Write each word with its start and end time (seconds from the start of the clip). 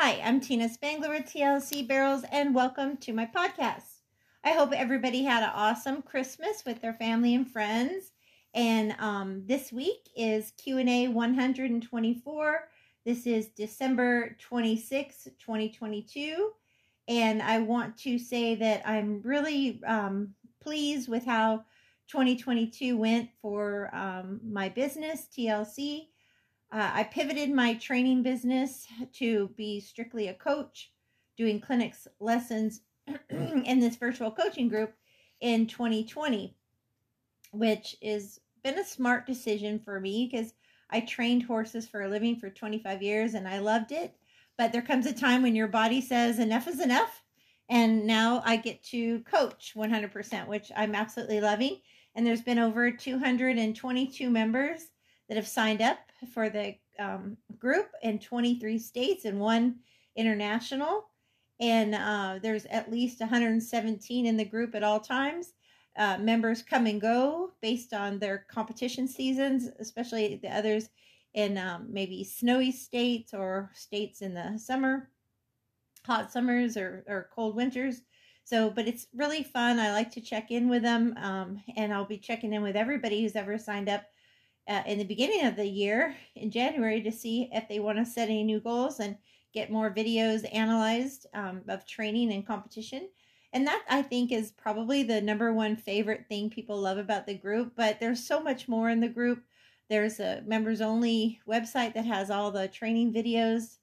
Hi, 0.00 0.22
I'm 0.24 0.38
Tina 0.38 0.68
Spangler 0.68 1.08
with 1.10 1.24
TLC 1.24 1.84
Barrels, 1.84 2.22
and 2.30 2.54
welcome 2.54 2.98
to 2.98 3.12
my 3.12 3.26
podcast. 3.26 4.02
I 4.44 4.50
hope 4.52 4.70
everybody 4.72 5.24
had 5.24 5.42
an 5.42 5.50
awesome 5.52 6.02
Christmas 6.02 6.62
with 6.64 6.80
their 6.80 6.92
family 6.92 7.34
and 7.34 7.50
friends. 7.50 8.12
And 8.54 8.94
um, 9.00 9.42
this 9.46 9.72
week 9.72 10.08
is 10.16 10.52
Q&A 10.56 11.08
124. 11.08 12.68
This 13.04 13.26
is 13.26 13.48
December 13.48 14.36
26, 14.38 15.24
2022. 15.24 16.52
And 17.08 17.42
I 17.42 17.58
want 17.58 17.96
to 17.98 18.20
say 18.20 18.54
that 18.54 18.88
I'm 18.88 19.20
really 19.22 19.82
um, 19.84 20.32
pleased 20.60 21.08
with 21.08 21.24
how 21.24 21.64
2022 22.06 22.96
went 22.96 23.30
for 23.42 23.92
um, 23.92 24.38
my 24.44 24.68
business, 24.68 25.26
TLC. 25.36 26.06
Uh, 26.70 26.90
I 26.92 27.04
pivoted 27.04 27.50
my 27.50 27.74
training 27.74 28.22
business 28.22 28.86
to 29.14 29.48
be 29.56 29.80
strictly 29.80 30.28
a 30.28 30.34
coach, 30.34 30.92
doing 31.36 31.60
clinics, 31.60 32.06
lessons 32.20 32.82
in 33.30 33.80
this 33.80 33.96
virtual 33.96 34.30
coaching 34.30 34.68
group 34.68 34.92
in 35.40 35.66
2020, 35.66 36.54
which 37.52 37.96
has 38.02 38.40
been 38.62 38.78
a 38.78 38.84
smart 38.84 39.26
decision 39.26 39.78
for 39.78 39.98
me 39.98 40.28
because 40.30 40.52
I 40.90 41.00
trained 41.00 41.44
horses 41.44 41.88
for 41.88 42.02
a 42.02 42.08
living 42.08 42.36
for 42.36 42.50
25 42.50 43.02
years 43.02 43.32
and 43.32 43.48
I 43.48 43.60
loved 43.60 43.92
it. 43.92 44.14
But 44.58 44.72
there 44.72 44.82
comes 44.82 45.06
a 45.06 45.12
time 45.12 45.42
when 45.42 45.56
your 45.56 45.68
body 45.68 46.02
says 46.02 46.38
enough 46.38 46.68
is 46.68 46.80
enough. 46.80 47.22
And 47.70 48.06
now 48.06 48.42
I 48.44 48.56
get 48.56 48.82
to 48.84 49.20
coach 49.20 49.72
100%, 49.76 50.46
which 50.48 50.70
I'm 50.76 50.94
absolutely 50.94 51.40
loving. 51.40 51.80
And 52.14 52.26
there's 52.26 52.42
been 52.42 52.58
over 52.58 52.90
222 52.90 54.28
members 54.28 54.88
that 55.28 55.36
have 55.36 55.46
signed 55.46 55.82
up 55.82 55.98
for 56.32 56.48
the 56.48 56.74
um, 56.98 57.36
group 57.58 57.88
in 58.02 58.18
23 58.18 58.78
states 58.78 59.24
and 59.24 59.38
one 59.38 59.76
international. 60.16 61.06
And 61.60 61.94
uh, 61.94 62.38
there's 62.42 62.66
at 62.66 62.90
least 62.90 63.20
117 63.20 64.26
in 64.26 64.36
the 64.36 64.44
group 64.44 64.74
at 64.74 64.82
all 64.82 65.00
times. 65.00 65.52
Uh, 65.96 66.16
members 66.18 66.62
come 66.62 66.86
and 66.86 67.00
go 67.00 67.50
based 67.60 67.92
on 67.92 68.18
their 68.18 68.46
competition 68.48 69.08
seasons, 69.08 69.68
especially 69.80 70.38
the 70.42 70.48
others 70.48 70.90
in 71.34 71.58
um, 71.58 71.86
maybe 71.90 72.22
snowy 72.24 72.70
states 72.70 73.34
or 73.34 73.70
states 73.74 74.22
in 74.22 74.32
the 74.32 74.56
summer, 74.58 75.10
hot 76.06 76.32
summers 76.32 76.76
or, 76.76 77.04
or 77.08 77.28
cold 77.34 77.56
winters. 77.56 78.02
So, 78.44 78.70
but 78.70 78.88
it's 78.88 79.08
really 79.14 79.42
fun. 79.42 79.78
I 79.78 79.92
like 79.92 80.10
to 80.12 80.22
check 80.22 80.50
in 80.50 80.68
with 80.68 80.82
them, 80.82 81.14
um, 81.18 81.60
and 81.76 81.92
I'll 81.92 82.06
be 82.06 82.16
checking 82.16 82.54
in 82.54 82.62
with 82.62 82.76
everybody 82.76 83.20
who's 83.20 83.36
ever 83.36 83.58
signed 83.58 83.90
up 83.90 84.04
uh, 84.68 84.82
in 84.86 84.98
the 84.98 85.04
beginning 85.04 85.46
of 85.46 85.56
the 85.56 85.66
year 85.66 86.14
in 86.36 86.50
January 86.50 87.02
to 87.02 87.10
see 87.10 87.48
if 87.52 87.68
they 87.68 87.80
want 87.80 87.98
to 87.98 88.04
set 88.04 88.28
any 88.28 88.44
new 88.44 88.60
goals 88.60 89.00
and 89.00 89.16
get 89.54 89.72
more 89.72 89.92
videos 89.92 90.46
analyzed 90.54 91.26
um, 91.34 91.62
of 91.68 91.86
training 91.86 92.32
and 92.32 92.46
competition. 92.46 93.08
And 93.54 93.66
that 93.66 93.82
I 93.88 94.02
think 94.02 94.30
is 94.30 94.52
probably 94.52 95.02
the 95.02 95.22
number 95.22 95.54
one 95.54 95.74
favorite 95.74 96.26
thing 96.28 96.50
people 96.50 96.78
love 96.78 96.98
about 96.98 97.26
the 97.26 97.34
group. 97.34 97.72
But 97.74 97.98
there's 97.98 98.26
so 98.26 98.40
much 98.40 98.68
more 98.68 98.90
in 98.90 99.00
the 99.00 99.08
group. 99.08 99.42
There's 99.88 100.20
a 100.20 100.42
members 100.46 100.82
only 100.82 101.40
website 101.48 101.94
that 101.94 102.04
has 102.04 102.30
all 102.30 102.50
the 102.50 102.68
training 102.68 103.14
videos 103.14 103.78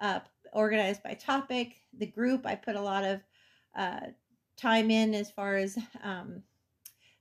uh, 0.00 0.18
organized 0.52 1.04
by 1.04 1.14
topic. 1.14 1.76
The 1.96 2.06
group, 2.06 2.44
I 2.44 2.56
put 2.56 2.74
a 2.74 2.80
lot 2.80 3.04
of 3.04 3.20
uh, 3.76 4.00
time 4.56 4.90
in 4.90 5.14
as 5.14 5.30
far 5.30 5.56
as 5.56 5.78
um, 6.02 6.42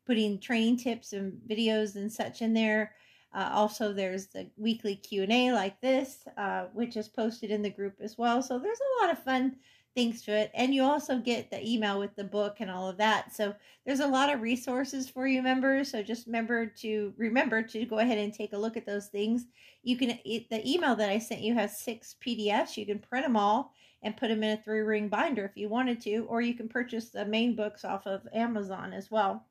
putting 0.08 0.40
training 0.40 0.78
tips 0.78 1.14
and 1.14 1.40
videos 1.48 1.96
and 1.96 2.12
such 2.12 2.42
in 2.42 2.54
there. 2.54 2.94
Uh, 3.34 3.50
also, 3.52 3.92
there's 3.92 4.28
the 4.28 4.48
weekly 4.58 4.96
Q&A 4.96 5.52
like 5.52 5.80
this, 5.82 6.24
uh, 6.38 6.66
which 6.74 6.98
is 6.98 7.08
posted 7.08 7.52
in 7.52 7.62
the 7.62 7.70
group 7.70 7.96
as 8.00 8.18
well. 8.18 8.42
So 8.42 8.60
there's 8.60 8.80
a 8.80 9.04
lot 9.04 9.12
of 9.12 9.24
fun 9.24 9.56
things 9.96 10.22
to 10.24 10.32
it. 10.32 10.52
And 10.54 10.74
you 10.74 10.84
also 10.84 11.20
get 11.20 11.50
the 11.50 11.68
email 11.68 12.00
with 12.00 12.16
the 12.16 12.24
book 12.24 12.58
and 12.60 12.70
all 12.70 12.90
of 12.90 12.98
that. 12.98 13.34
So 13.34 13.54
there's 13.86 14.00
a 14.00 14.08
lot 14.08 14.34
of 14.34 14.42
resources 14.42 15.10
for 15.10 15.28
you 15.28 15.42
members. 15.42 15.92
So 15.92 16.02
just 16.02 16.26
remember 16.26 16.66
to 16.66 17.14
remember 17.18 17.62
to 17.62 17.86
go 17.86 18.00
ahead 18.00 18.18
and 18.18 18.34
take 18.34 18.54
a 18.54 18.58
look 18.58 18.78
at 18.78 18.86
those 18.86 19.08
things. 19.08 19.46
You 19.84 19.98
can, 19.98 20.18
it, 20.26 20.50
the 20.50 20.68
email 20.70 20.96
that 20.96 21.10
I 21.10 21.20
sent 21.20 21.42
you 21.42 21.54
has 21.54 21.80
six 21.80 22.16
PDFs. 22.26 22.78
You 22.78 22.86
can 22.86 23.00
print 23.00 23.26
them 23.26 23.38
all 23.38 23.74
and 24.02 24.18
put 24.18 24.30
them 24.30 24.44
in 24.44 24.58
a 24.58 24.62
three 24.62 24.82
ring 24.82 25.10
binder 25.10 25.46
if 25.46 25.56
you 25.56 25.70
wanted 25.70 26.02
to, 26.02 26.26
or 26.28 26.42
you 26.42 26.54
can 26.54 26.68
purchase 26.68 27.10
the 27.10 27.26
main 27.26 27.56
books 27.56 27.86
off 27.86 28.06
of 28.08 28.28
Amazon 28.34 28.94
as 28.94 29.12
well. 29.12 29.46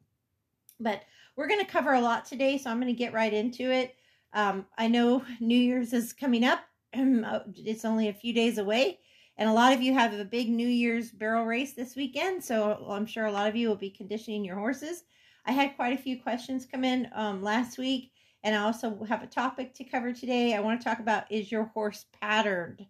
But 0.80 1.02
we're 1.36 1.48
going 1.48 1.64
to 1.64 1.70
cover 1.70 1.94
a 1.94 2.00
lot 2.00 2.24
today, 2.24 2.58
so 2.58 2.70
I'm 2.70 2.80
going 2.80 2.92
to 2.92 2.98
get 2.98 3.12
right 3.12 3.32
into 3.32 3.70
it. 3.70 3.96
Um, 4.32 4.66
I 4.78 4.88
know 4.88 5.24
New 5.40 5.58
Year's 5.58 5.92
is 5.92 6.12
coming 6.12 6.44
up. 6.44 6.60
it's 6.92 7.84
only 7.84 8.08
a 8.08 8.14
few 8.14 8.32
days 8.32 8.58
away. 8.58 8.98
And 9.38 9.48
a 9.48 9.52
lot 9.52 9.72
of 9.72 9.80
you 9.80 9.94
have 9.94 10.12
a 10.12 10.24
big 10.24 10.50
New 10.50 10.68
Year's 10.68 11.10
barrel 11.10 11.46
race 11.46 11.72
this 11.72 11.96
weekend. 11.96 12.44
So 12.44 12.84
I'm 12.88 13.06
sure 13.06 13.26
a 13.26 13.32
lot 13.32 13.48
of 13.48 13.56
you 13.56 13.68
will 13.68 13.76
be 13.76 13.90
conditioning 13.90 14.44
your 14.44 14.56
horses. 14.56 15.04
I 15.46 15.52
had 15.52 15.74
quite 15.74 15.98
a 15.98 16.02
few 16.02 16.20
questions 16.20 16.66
come 16.66 16.84
in 16.84 17.08
um, 17.14 17.42
last 17.42 17.78
week. 17.78 18.12
And 18.44 18.54
I 18.54 18.62
also 18.62 19.04
have 19.04 19.22
a 19.22 19.26
topic 19.26 19.72
to 19.74 19.84
cover 19.84 20.12
today. 20.12 20.54
I 20.54 20.60
want 20.60 20.80
to 20.80 20.84
talk 20.84 20.98
about 20.98 21.30
is 21.30 21.50
your 21.50 21.64
horse 21.64 22.06
patterned 22.20 22.84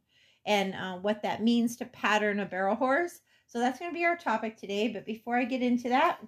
and 0.47 0.75
uh, 0.75 0.97
what 0.97 1.23
that 1.23 1.43
means 1.43 1.77
to 1.77 1.85
pattern 1.85 2.41
a 2.41 2.47
barrel 2.47 2.75
horse. 2.75 3.21
So 3.47 3.59
that's 3.59 3.79
going 3.79 3.91
to 3.91 3.95
be 3.95 4.05
our 4.05 4.17
topic 4.17 4.57
today. 4.57 4.89
But 4.89 5.07
before 5.07 5.37
I 5.37 5.45
get 5.45 5.63
into 5.63 5.91
that, 5.91 6.19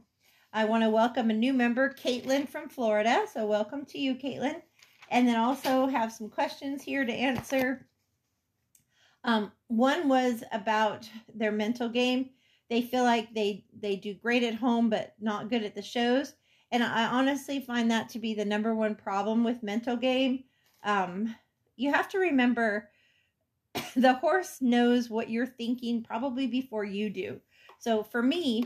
I 0.56 0.66
want 0.66 0.84
to 0.84 0.88
welcome 0.88 1.30
a 1.30 1.34
new 1.34 1.52
member, 1.52 1.92
Caitlin 1.92 2.48
from 2.48 2.68
Florida. 2.68 3.26
So 3.32 3.44
welcome 3.44 3.84
to 3.86 3.98
you, 3.98 4.14
Caitlin. 4.14 4.62
And 5.10 5.26
then 5.26 5.34
also 5.34 5.88
have 5.88 6.12
some 6.12 6.30
questions 6.30 6.80
here 6.80 7.04
to 7.04 7.12
answer. 7.12 7.88
Um, 9.24 9.50
one 9.66 10.08
was 10.08 10.44
about 10.52 11.10
their 11.34 11.50
mental 11.50 11.88
game. 11.88 12.30
They 12.70 12.82
feel 12.82 13.02
like 13.02 13.34
they 13.34 13.64
they 13.76 13.96
do 13.96 14.14
great 14.14 14.44
at 14.44 14.54
home, 14.54 14.88
but 14.88 15.14
not 15.20 15.50
good 15.50 15.64
at 15.64 15.74
the 15.74 15.82
shows. 15.82 16.34
And 16.70 16.84
I 16.84 17.06
honestly 17.06 17.58
find 17.58 17.90
that 17.90 18.08
to 18.10 18.20
be 18.20 18.32
the 18.32 18.44
number 18.44 18.76
one 18.76 18.94
problem 18.94 19.42
with 19.42 19.64
mental 19.64 19.96
game. 19.96 20.44
Um, 20.84 21.34
you 21.74 21.92
have 21.92 22.08
to 22.10 22.18
remember 22.18 22.90
the 23.96 24.14
horse 24.14 24.58
knows 24.60 25.10
what 25.10 25.30
you're 25.30 25.46
thinking 25.46 26.04
probably 26.04 26.46
before 26.46 26.84
you 26.84 27.10
do. 27.10 27.40
So 27.80 28.04
for 28.04 28.22
me, 28.22 28.64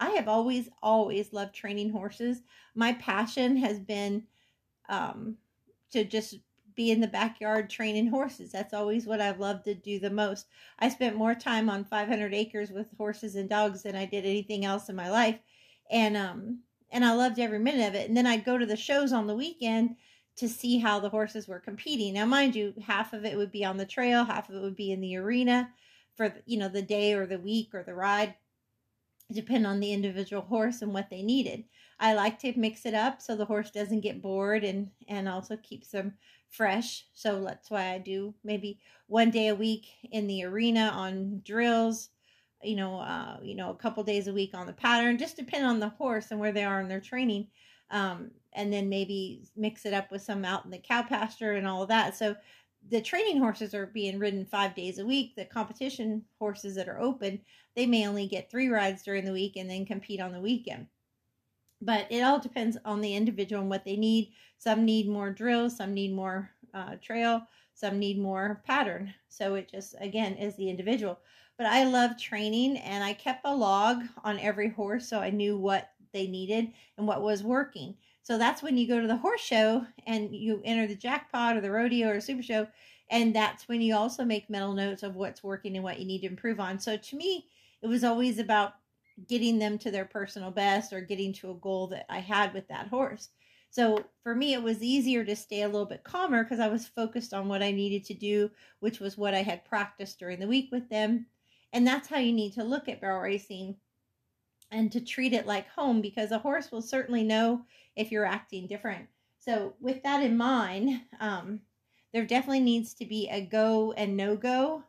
I 0.00 0.10
have 0.10 0.28
always, 0.28 0.68
always 0.82 1.32
loved 1.32 1.54
training 1.54 1.90
horses. 1.90 2.42
My 2.74 2.94
passion 2.94 3.56
has 3.58 3.78
been 3.78 4.24
um, 4.88 5.36
to 5.92 6.04
just 6.04 6.36
be 6.74 6.90
in 6.90 7.00
the 7.00 7.06
backyard 7.06 7.68
training 7.68 8.06
horses. 8.06 8.50
That's 8.50 8.72
always 8.72 9.06
what 9.06 9.20
I've 9.20 9.38
loved 9.38 9.64
to 9.64 9.74
do 9.74 10.00
the 10.00 10.10
most. 10.10 10.46
I 10.78 10.88
spent 10.88 11.16
more 11.16 11.34
time 11.34 11.68
on 11.68 11.84
500 11.84 12.32
acres 12.32 12.70
with 12.70 12.86
horses 12.96 13.34
and 13.34 13.48
dogs 13.48 13.82
than 13.82 13.94
I 13.94 14.06
did 14.06 14.24
anything 14.24 14.64
else 14.64 14.88
in 14.88 14.96
my 14.96 15.10
life. 15.10 15.38
And, 15.90 16.16
um, 16.16 16.60
and 16.90 17.04
I 17.04 17.12
loved 17.12 17.38
every 17.38 17.58
minute 17.58 17.86
of 17.86 17.94
it. 17.94 18.08
And 18.08 18.16
then 18.16 18.26
I'd 18.26 18.44
go 18.44 18.56
to 18.56 18.66
the 18.66 18.76
shows 18.76 19.12
on 19.12 19.26
the 19.26 19.36
weekend 19.36 19.96
to 20.36 20.48
see 20.48 20.78
how 20.78 21.00
the 21.00 21.10
horses 21.10 21.46
were 21.46 21.60
competing. 21.60 22.14
Now, 22.14 22.24
mind 22.24 22.56
you, 22.56 22.72
half 22.86 23.12
of 23.12 23.26
it 23.26 23.36
would 23.36 23.52
be 23.52 23.66
on 23.66 23.76
the 23.76 23.84
trail, 23.84 24.24
half 24.24 24.48
of 24.48 24.54
it 24.54 24.62
would 24.62 24.76
be 24.76 24.92
in 24.92 25.02
the 25.02 25.16
arena 25.16 25.68
for, 26.14 26.34
you 26.46 26.58
know, 26.58 26.68
the 26.68 26.80
day 26.80 27.12
or 27.12 27.26
the 27.26 27.38
week 27.38 27.74
or 27.74 27.82
the 27.82 27.94
ride 27.94 28.34
depend 29.32 29.66
on 29.66 29.80
the 29.80 29.92
individual 29.92 30.42
horse 30.42 30.82
and 30.82 30.92
what 30.92 31.10
they 31.10 31.22
needed. 31.22 31.64
I 31.98 32.14
like 32.14 32.38
to 32.40 32.58
mix 32.58 32.86
it 32.86 32.94
up 32.94 33.20
so 33.20 33.36
the 33.36 33.44
horse 33.44 33.70
doesn't 33.70 34.00
get 34.00 34.22
bored 34.22 34.64
and 34.64 34.90
and 35.08 35.28
also 35.28 35.56
keeps 35.56 35.88
them 35.90 36.14
fresh. 36.48 37.06
So 37.14 37.44
that's 37.44 37.70
why 37.70 37.92
I 37.92 37.98
do 37.98 38.34
maybe 38.42 38.80
one 39.06 39.30
day 39.30 39.48
a 39.48 39.54
week 39.54 39.86
in 40.10 40.26
the 40.26 40.44
arena 40.44 40.90
on 40.94 41.42
drills, 41.44 42.10
you 42.62 42.76
know, 42.76 42.98
uh, 42.98 43.38
you 43.42 43.54
know, 43.54 43.70
a 43.70 43.76
couple 43.76 44.02
days 44.02 44.28
a 44.28 44.32
week 44.32 44.54
on 44.54 44.66
the 44.66 44.72
pattern, 44.72 45.18
just 45.18 45.36
depend 45.36 45.66
on 45.66 45.80
the 45.80 45.88
horse 45.88 46.30
and 46.30 46.40
where 46.40 46.52
they 46.52 46.64
are 46.64 46.80
in 46.80 46.88
their 46.88 47.00
training. 47.00 47.48
Um, 47.90 48.30
and 48.52 48.72
then 48.72 48.88
maybe 48.88 49.44
mix 49.56 49.86
it 49.86 49.94
up 49.94 50.10
with 50.10 50.22
some 50.22 50.44
out 50.44 50.64
in 50.64 50.70
the 50.70 50.78
cow 50.78 51.02
pasture 51.02 51.54
and 51.54 51.66
all 51.66 51.82
of 51.82 51.88
that. 51.88 52.16
So 52.16 52.34
the 52.88 53.00
training 53.00 53.38
horses 53.38 53.74
are 53.74 53.86
being 53.86 54.18
ridden 54.18 54.44
five 54.44 54.74
days 54.74 54.98
a 54.98 55.06
week. 55.06 55.36
The 55.36 55.44
competition 55.44 56.24
horses 56.38 56.74
that 56.76 56.88
are 56.88 57.00
open, 57.00 57.40
they 57.76 57.86
may 57.86 58.06
only 58.06 58.26
get 58.26 58.50
three 58.50 58.68
rides 58.68 59.02
during 59.02 59.24
the 59.24 59.32
week 59.32 59.56
and 59.56 59.68
then 59.68 59.86
compete 59.86 60.20
on 60.20 60.32
the 60.32 60.40
weekend. 60.40 60.86
But 61.82 62.06
it 62.10 62.20
all 62.20 62.38
depends 62.38 62.76
on 62.84 63.00
the 63.00 63.14
individual 63.14 63.62
and 63.62 63.70
what 63.70 63.84
they 63.84 63.96
need. 63.96 64.32
Some 64.58 64.84
need 64.84 65.08
more 65.08 65.30
drill, 65.30 65.70
some 65.70 65.94
need 65.94 66.12
more 66.12 66.50
uh, 66.74 66.96
trail, 67.00 67.42
some 67.74 67.98
need 67.98 68.18
more 68.18 68.62
pattern. 68.66 69.14
So 69.28 69.54
it 69.54 69.70
just, 69.70 69.94
again, 70.00 70.34
is 70.34 70.56
the 70.56 70.68
individual. 70.68 71.18
But 71.56 71.66
I 71.66 71.84
love 71.84 72.18
training 72.18 72.78
and 72.78 73.04
I 73.04 73.12
kept 73.12 73.42
a 73.44 73.54
log 73.54 74.02
on 74.24 74.38
every 74.38 74.70
horse 74.70 75.08
so 75.08 75.20
I 75.20 75.30
knew 75.30 75.56
what 75.56 75.90
they 76.12 76.26
needed 76.26 76.72
and 76.98 77.06
what 77.06 77.22
was 77.22 77.42
working. 77.42 77.96
So 78.22 78.38
that's 78.38 78.62
when 78.62 78.76
you 78.76 78.86
go 78.86 79.00
to 79.00 79.06
the 79.06 79.16
horse 79.16 79.40
show 79.40 79.86
and 80.06 80.34
you 80.34 80.60
enter 80.64 80.86
the 80.86 80.94
jackpot 80.94 81.56
or 81.56 81.60
the 81.60 81.70
rodeo 81.70 82.08
or 82.08 82.20
super 82.20 82.42
show. 82.42 82.66
And 83.10 83.34
that's 83.34 83.66
when 83.66 83.80
you 83.80 83.96
also 83.96 84.24
make 84.24 84.48
mental 84.48 84.72
notes 84.72 85.02
of 85.02 85.16
what's 85.16 85.42
working 85.42 85.74
and 85.74 85.82
what 85.82 85.98
you 85.98 86.06
need 86.06 86.20
to 86.20 86.28
improve 86.28 86.60
on. 86.60 86.78
So 86.78 86.96
to 86.96 87.16
me, 87.16 87.48
it 87.82 87.88
was 87.88 88.04
always 88.04 88.38
about 88.38 88.74
getting 89.28 89.58
them 89.58 89.78
to 89.78 89.90
their 89.90 90.04
personal 90.04 90.50
best 90.50 90.92
or 90.92 91.00
getting 91.00 91.32
to 91.34 91.50
a 91.50 91.54
goal 91.54 91.88
that 91.88 92.06
I 92.08 92.20
had 92.20 92.54
with 92.54 92.68
that 92.68 92.88
horse. 92.88 93.30
So 93.70 94.04
for 94.22 94.34
me, 94.34 94.52
it 94.52 94.62
was 94.62 94.82
easier 94.82 95.24
to 95.24 95.36
stay 95.36 95.62
a 95.62 95.68
little 95.68 95.86
bit 95.86 96.04
calmer 96.04 96.42
because 96.42 96.60
I 96.60 96.68
was 96.68 96.86
focused 96.86 97.32
on 97.32 97.48
what 97.48 97.62
I 97.62 97.70
needed 97.70 98.04
to 98.06 98.14
do, 98.14 98.50
which 98.80 99.00
was 99.00 99.16
what 99.16 99.34
I 99.34 99.42
had 99.42 99.64
practiced 99.64 100.18
during 100.18 100.40
the 100.40 100.48
week 100.48 100.70
with 100.72 100.88
them. 100.88 101.26
And 101.72 101.86
that's 101.86 102.08
how 102.08 102.18
you 102.18 102.32
need 102.32 102.52
to 102.54 102.64
look 102.64 102.88
at 102.88 103.00
barrel 103.00 103.22
racing 103.22 103.76
and 104.70 104.90
to 104.92 105.00
treat 105.00 105.32
it 105.32 105.46
like 105.46 105.68
home 105.68 106.00
because 106.00 106.30
a 106.30 106.38
horse 106.38 106.70
will 106.70 106.82
certainly 106.82 107.22
know 107.22 107.62
if 107.96 108.10
you're 108.10 108.24
acting 108.26 108.66
different. 108.66 109.06
So, 109.38 109.74
with 109.80 110.02
that 110.02 110.22
in 110.22 110.36
mind, 110.36 111.00
um, 111.18 111.60
there 112.12 112.24
definitely 112.24 112.60
needs 112.60 112.94
to 112.94 113.06
be 113.06 113.28
a 113.28 113.40
go 113.40 113.92
and 113.92 114.16
no 114.16 114.36
go 114.36 114.84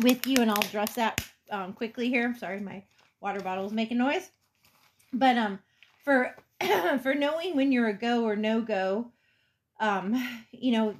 with 0.00 0.26
you, 0.26 0.40
and 0.40 0.50
I'll 0.50 0.60
address 0.60 0.94
that 0.94 1.24
um, 1.50 1.72
quickly 1.72 2.08
here. 2.08 2.24
I'm 2.24 2.36
sorry, 2.36 2.60
my 2.60 2.82
water 3.20 3.40
bottle 3.40 3.66
is 3.66 3.72
making 3.72 3.98
noise. 3.98 4.30
But 5.12 5.36
um, 5.38 5.58
for 6.04 6.36
for 7.02 7.14
knowing 7.14 7.56
when 7.56 7.72
you're 7.72 7.88
a 7.88 7.94
go 7.94 8.24
or 8.24 8.36
no 8.36 8.60
go, 8.60 9.10
um, 9.80 10.14
you 10.50 10.72
know, 10.72 10.94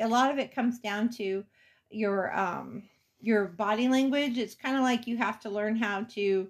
a 0.00 0.08
lot 0.08 0.30
of 0.30 0.38
it 0.38 0.54
comes 0.54 0.78
down 0.78 1.08
to 1.10 1.44
your 1.90 2.36
um 2.38 2.82
your 3.20 3.46
body 3.46 3.88
language. 3.88 4.38
It's 4.38 4.54
kind 4.54 4.76
of 4.76 4.82
like 4.82 5.06
you 5.06 5.16
have 5.16 5.40
to 5.40 5.50
learn 5.50 5.76
how 5.76 6.04
to 6.10 6.48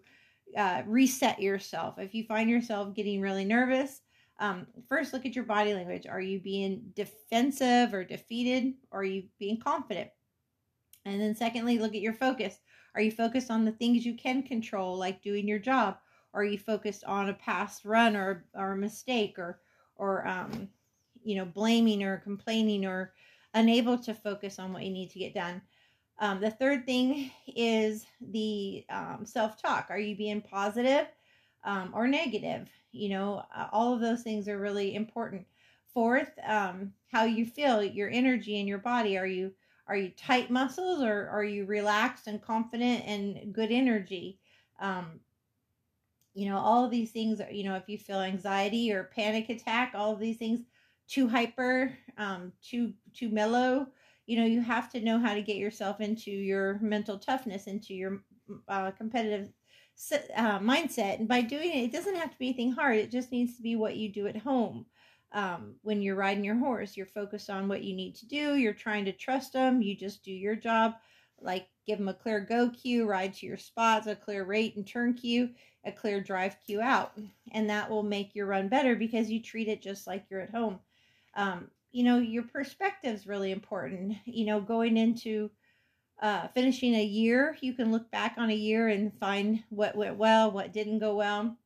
uh, 0.56 0.82
reset 0.86 1.40
yourself. 1.40 1.98
If 1.98 2.14
you 2.14 2.24
find 2.24 2.48
yourself 2.48 2.94
getting 2.94 3.20
really 3.20 3.44
nervous, 3.44 4.00
um, 4.40 4.66
first 4.88 5.12
look 5.12 5.26
at 5.26 5.34
your 5.34 5.44
body 5.44 5.74
language. 5.74 6.06
Are 6.06 6.20
you 6.20 6.38
being 6.40 6.92
defensive 6.94 7.92
or 7.92 8.04
defeated? 8.04 8.74
Or 8.90 9.00
are 9.00 9.04
you 9.04 9.24
being 9.38 9.58
confident? 9.58 10.10
And 11.04 11.20
then, 11.20 11.34
secondly, 11.34 11.78
look 11.78 11.94
at 11.94 12.00
your 12.00 12.12
focus. 12.12 12.58
Are 12.94 13.00
you 13.00 13.10
focused 13.10 13.50
on 13.50 13.64
the 13.64 13.72
things 13.72 14.04
you 14.04 14.14
can 14.14 14.42
control, 14.42 14.96
like 14.96 15.22
doing 15.22 15.48
your 15.48 15.58
job? 15.58 15.98
Or 16.32 16.42
are 16.42 16.44
you 16.44 16.58
focused 16.58 17.04
on 17.04 17.30
a 17.30 17.34
past 17.34 17.84
run 17.84 18.16
or, 18.16 18.44
or 18.54 18.72
a 18.72 18.76
mistake 18.76 19.38
or, 19.38 19.60
or 19.96 20.26
um, 20.26 20.68
you 21.24 21.36
know, 21.36 21.44
blaming 21.44 22.02
or 22.02 22.18
complaining 22.18 22.84
or 22.84 23.14
unable 23.54 23.98
to 23.98 24.14
focus 24.14 24.58
on 24.58 24.72
what 24.72 24.84
you 24.84 24.90
need 24.90 25.10
to 25.10 25.18
get 25.18 25.34
done? 25.34 25.62
Um, 26.20 26.40
the 26.40 26.50
third 26.50 26.84
thing 26.84 27.30
is 27.46 28.06
the 28.20 28.84
um, 28.90 29.24
self 29.24 29.60
talk. 29.60 29.86
Are 29.90 29.98
you 29.98 30.16
being 30.16 30.40
positive 30.40 31.06
um, 31.64 31.92
or 31.94 32.08
negative? 32.08 32.68
You 32.92 33.10
know, 33.10 33.44
uh, 33.54 33.68
all 33.72 33.94
of 33.94 34.00
those 34.00 34.22
things 34.22 34.48
are 34.48 34.58
really 34.58 34.94
important. 34.94 35.46
Fourth, 35.94 36.30
um, 36.46 36.92
how 37.10 37.24
you 37.24 37.46
feel, 37.46 37.82
your 37.82 38.10
energy 38.10 38.58
in 38.58 38.66
your 38.66 38.78
body. 38.78 39.16
Are 39.16 39.26
you 39.26 39.52
are 39.86 39.96
you 39.96 40.10
tight 40.10 40.50
muscles 40.50 41.02
or 41.02 41.28
are 41.28 41.44
you 41.44 41.64
relaxed 41.64 42.26
and 42.26 42.42
confident 42.42 43.04
and 43.06 43.54
good 43.54 43.70
energy? 43.72 44.38
Um, 44.80 45.20
you 46.34 46.48
know, 46.48 46.58
all 46.58 46.84
of 46.84 46.90
these 46.90 47.10
things. 47.10 47.40
You 47.50 47.64
know, 47.64 47.74
if 47.74 47.88
you 47.88 47.96
feel 47.96 48.20
anxiety 48.20 48.92
or 48.92 49.04
panic 49.04 49.48
attack, 49.48 49.92
all 49.94 50.12
of 50.12 50.20
these 50.20 50.36
things, 50.36 50.60
too 51.08 51.26
hyper, 51.26 51.92
um, 52.18 52.52
too 52.62 52.92
too 53.14 53.30
mellow 53.30 53.86
you 54.28 54.36
know 54.36 54.44
you 54.44 54.60
have 54.60 54.90
to 54.90 55.00
know 55.00 55.18
how 55.18 55.32
to 55.32 55.40
get 55.40 55.56
yourself 55.56 56.00
into 56.02 56.30
your 56.30 56.78
mental 56.80 57.18
toughness 57.18 57.66
into 57.66 57.94
your 57.94 58.20
uh, 58.68 58.90
competitive 58.90 59.48
uh, 60.36 60.58
mindset. 60.60 61.18
And 61.18 61.26
by 61.26 61.40
doing 61.40 61.70
it 61.70 61.84
it 61.84 61.92
doesn't 61.92 62.14
have 62.14 62.30
to 62.30 62.38
be 62.38 62.48
anything 62.48 62.72
hard. 62.72 62.98
It 62.98 63.10
just 63.10 63.32
needs 63.32 63.56
to 63.56 63.62
be 63.62 63.74
what 63.74 63.96
you 63.96 64.12
do 64.12 64.26
at 64.26 64.36
home. 64.36 64.84
Um, 65.32 65.74
when 65.82 66.00
you're 66.00 66.16
riding 66.16 66.44
your 66.44 66.56
horse 66.56 66.96
you're 66.96 67.04
focused 67.04 67.50
on 67.50 67.68
what 67.68 67.82
you 67.82 67.96
need 67.96 68.14
to 68.16 68.26
do. 68.26 68.56
You're 68.56 68.74
trying 68.74 69.06
to 69.06 69.12
trust 69.12 69.54
them 69.54 69.82
you 69.82 69.96
just 69.96 70.22
do 70.22 70.32
your 70.32 70.54
job. 70.56 70.92
Like 71.40 71.66
give 71.86 71.98
them 71.98 72.08
a 72.08 72.14
clear 72.14 72.40
go 72.40 72.68
cue 72.68 73.06
ride 73.06 73.32
to 73.34 73.46
your 73.46 73.56
spots 73.56 74.06
a 74.06 74.14
clear 74.14 74.44
rate 74.44 74.76
and 74.76 74.86
turn 74.86 75.14
cue 75.14 75.50
a 75.86 75.92
clear 75.92 76.20
drive 76.20 76.56
cue 76.66 76.82
out. 76.82 77.12
And 77.52 77.70
that 77.70 77.88
will 77.88 78.02
make 78.02 78.34
your 78.34 78.46
run 78.46 78.68
better 78.68 78.94
because 78.94 79.30
you 79.30 79.42
treat 79.42 79.68
it 79.68 79.80
just 79.80 80.06
like 80.06 80.26
you're 80.28 80.42
at 80.42 80.54
home. 80.54 80.80
Um, 81.34 81.70
you 81.92 82.04
know 82.04 82.18
your 82.18 82.44
perspective 82.44 83.14
is 83.14 83.26
really 83.26 83.52
important. 83.52 84.16
You 84.24 84.46
know 84.46 84.60
going 84.60 84.96
into 84.96 85.50
uh, 86.22 86.48
finishing 86.48 86.94
a 86.94 87.04
year 87.04 87.56
you 87.60 87.74
can 87.74 87.92
look 87.92 88.10
back 88.10 88.34
on 88.38 88.50
a 88.50 88.54
year 88.54 88.88
and 88.88 89.12
find 89.20 89.62
what 89.70 89.96
went 89.96 90.16
well 90.16 90.50
what 90.50 90.72
didn't 90.72 90.98
go 90.98 91.14
well 91.14 91.56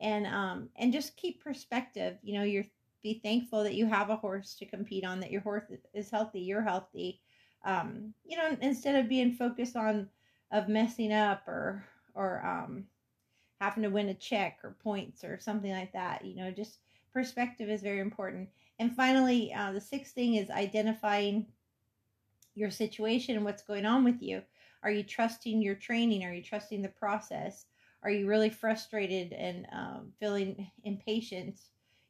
and 0.00 0.26
um 0.26 0.68
and 0.76 0.92
just 0.92 1.16
keep 1.16 1.42
perspective. 1.42 2.18
You 2.22 2.38
know 2.38 2.44
you're 2.44 2.64
be 3.02 3.20
thankful 3.22 3.62
that 3.64 3.74
you 3.74 3.86
have 3.86 4.10
a 4.10 4.16
horse 4.16 4.54
to 4.56 4.66
compete 4.66 5.04
on 5.04 5.20
that 5.20 5.30
your 5.30 5.42
horse 5.42 5.64
is 5.94 6.10
healthy 6.10 6.40
you're 6.40 6.62
healthy. 6.62 7.20
Um 7.64 8.14
you 8.24 8.36
know 8.36 8.56
instead 8.60 8.96
of 8.96 9.08
being 9.08 9.32
focused 9.34 9.76
on 9.76 10.08
of 10.52 10.68
messing 10.68 11.12
up 11.12 11.46
or 11.48 11.84
or 12.14 12.44
um 12.46 12.84
having 13.60 13.82
to 13.82 13.88
win 13.90 14.08
a 14.08 14.14
check 14.14 14.58
or 14.62 14.76
points 14.82 15.24
or 15.24 15.38
something 15.38 15.72
like 15.72 15.92
that 15.92 16.24
you 16.24 16.36
know 16.36 16.50
just 16.50 16.78
perspective 17.12 17.70
is 17.70 17.82
very 17.82 18.00
important 18.00 18.48
and 18.78 18.94
finally, 18.94 19.52
uh, 19.52 19.72
the 19.72 19.80
sixth 19.80 20.14
thing 20.14 20.34
is 20.34 20.50
identifying 20.50 21.46
your 22.54 22.70
situation 22.70 23.36
and 23.36 23.44
what's 23.44 23.62
going 23.62 23.86
on 23.86 24.04
with 24.04 24.22
you. 24.22 24.42
Are 24.82 24.90
you 24.90 25.02
trusting 25.02 25.62
your 25.62 25.74
training? 25.74 26.24
Are 26.24 26.32
you 26.32 26.42
trusting 26.42 26.82
the 26.82 26.88
process? 26.88 27.66
Are 28.02 28.10
you 28.10 28.26
really 28.26 28.50
frustrated 28.50 29.32
and 29.32 29.66
um, 29.72 30.12
feeling 30.20 30.70
impatient? 30.84 31.60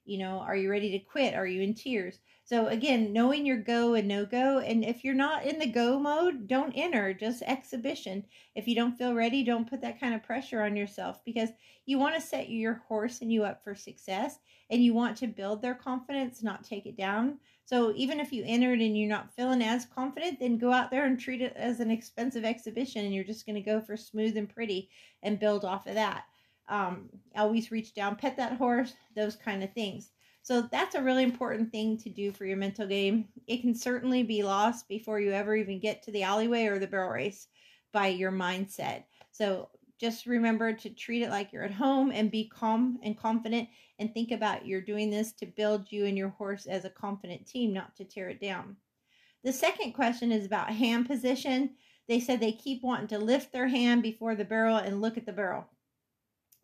You 0.06 0.18
know, 0.18 0.38
are 0.38 0.56
you 0.56 0.70
ready 0.70 0.90
to 0.92 0.98
quit? 0.98 1.34
Are 1.34 1.46
you 1.46 1.62
in 1.62 1.74
tears? 1.74 2.20
So 2.44 2.68
again, 2.68 3.12
knowing 3.12 3.44
your 3.44 3.56
go 3.56 3.94
and 3.94 4.06
no 4.06 4.24
go, 4.24 4.60
and 4.60 4.84
if 4.84 5.02
you're 5.02 5.14
not 5.14 5.44
in 5.44 5.58
the 5.58 5.66
go 5.66 5.98
mode, 5.98 6.46
don't 6.46 6.72
enter. 6.74 7.12
Just 7.12 7.42
exhibition. 7.42 8.24
If 8.54 8.68
you 8.68 8.76
don't 8.76 8.96
feel 8.96 9.14
ready, 9.14 9.42
don't 9.42 9.68
put 9.68 9.80
that 9.80 9.98
kind 9.98 10.14
of 10.14 10.22
pressure 10.22 10.62
on 10.62 10.76
yourself 10.76 11.24
because 11.24 11.50
you 11.86 11.98
want 11.98 12.14
to 12.14 12.20
set 12.20 12.48
your 12.48 12.82
horse 12.88 13.20
and 13.20 13.32
you 13.32 13.42
up 13.42 13.64
for 13.64 13.74
success, 13.74 14.38
and 14.70 14.82
you 14.82 14.94
want 14.94 15.16
to 15.16 15.26
build 15.26 15.60
their 15.60 15.74
confidence, 15.74 16.42
not 16.42 16.64
take 16.64 16.86
it 16.86 16.96
down. 16.96 17.38
So 17.64 17.92
even 17.96 18.20
if 18.20 18.32
you 18.32 18.44
entered 18.46 18.80
and 18.80 18.96
you're 18.96 19.08
not 19.08 19.32
feeling 19.34 19.62
as 19.62 19.86
confident, 19.86 20.38
then 20.38 20.56
go 20.56 20.72
out 20.72 20.90
there 20.92 21.06
and 21.06 21.18
treat 21.18 21.42
it 21.42 21.52
as 21.56 21.80
an 21.80 21.90
expensive 21.90 22.44
exhibition, 22.44 23.04
and 23.04 23.12
you're 23.12 23.24
just 23.24 23.44
going 23.44 23.56
to 23.56 23.60
go 23.60 23.80
for 23.80 23.96
smooth 23.96 24.36
and 24.36 24.48
pretty 24.48 24.88
and 25.24 25.40
build 25.40 25.64
off 25.64 25.88
of 25.88 25.94
that. 25.94 26.24
Um, 26.68 27.08
always 27.36 27.70
reach 27.70 27.94
down, 27.94 28.16
pet 28.16 28.36
that 28.36 28.56
horse, 28.56 28.94
those 29.14 29.36
kind 29.36 29.62
of 29.62 29.72
things. 29.72 30.10
So 30.42 30.62
that's 30.62 30.94
a 30.94 31.02
really 31.02 31.24
important 31.24 31.72
thing 31.72 31.98
to 31.98 32.08
do 32.08 32.30
for 32.30 32.44
your 32.44 32.56
mental 32.56 32.86
game. 32.86 33.26
It 33.48 33.62
can 33.62 33.74
certainly 33.74 34.22
be 34.22 34.44
lost 34.44 34.88
before 34.88 35.18
you 35.18 35.32
ever 35.32 35.56
even 35.56 35.80
get 35.80 36.04
to 36.04 36.12
the 36.12 36.22
alleyway 36.22 36.66
or 36.66 36.78
the 36.78 36.86
barrel 36.86 37.10
race 37.10 37.48
by 37.92 38.08
your 38.08 38.30
mindset. 38.30 39.04
So 39.32 39.70
just 39.98 40.26
remember 40.26 40.72
to 40.72 40.90
treat 40.90 41.22
it 41.22 41.30
like 41.30 41.52
you're 41.52 41.64
at 41.64 41.72
home 41.72 42.12
and 42.12 42.30
be 42.30 42.48
calm 42.48 42.98
and 43.02 43.18
confident 43.18 43.68
and 43.98 44.12
think 44.12 44.30
about 44.30 44.66
you're 44.66 44.80
doing 44.80 45.10
this 45.10 45.32
to 45.32 45.46
build 45.46 45.90
you 45.90 46.04
and 46.04 46.16
your 46.16 46.28
horse 46.28 46.66
as 46.66 46.84
a 46.84 46.90
confident 46.90 47.46
team, 47.46 47.72
not 47.72 47.96
to 47.96 48.04
tear 48.04 48.28
it 48.28 48.40
down. 48.40 48.76
The 49.42 49.52
second 49.52 49.94
question 49.94 50.30
is 50.30 50.44
about 50.44 50.70
hand 50.70 51.06
position. 51.06 51.70
They 52.08 52.20
said 52.20 52.38
they 52.38 52.52
keep 52.52 52.82
wanting 52.82 53.08
to 53.08 53.18
lift 53.18 53.52
their 53.52 53.68
hand 53.68 54.02
before 54.02 54.34
the 54.34 54.44
barrel 54.44 54.76
and 54.76 55.00
look 55.00 55.16
at 55.16 55.26
the 55.26 55.32
barrel 55.32 55.66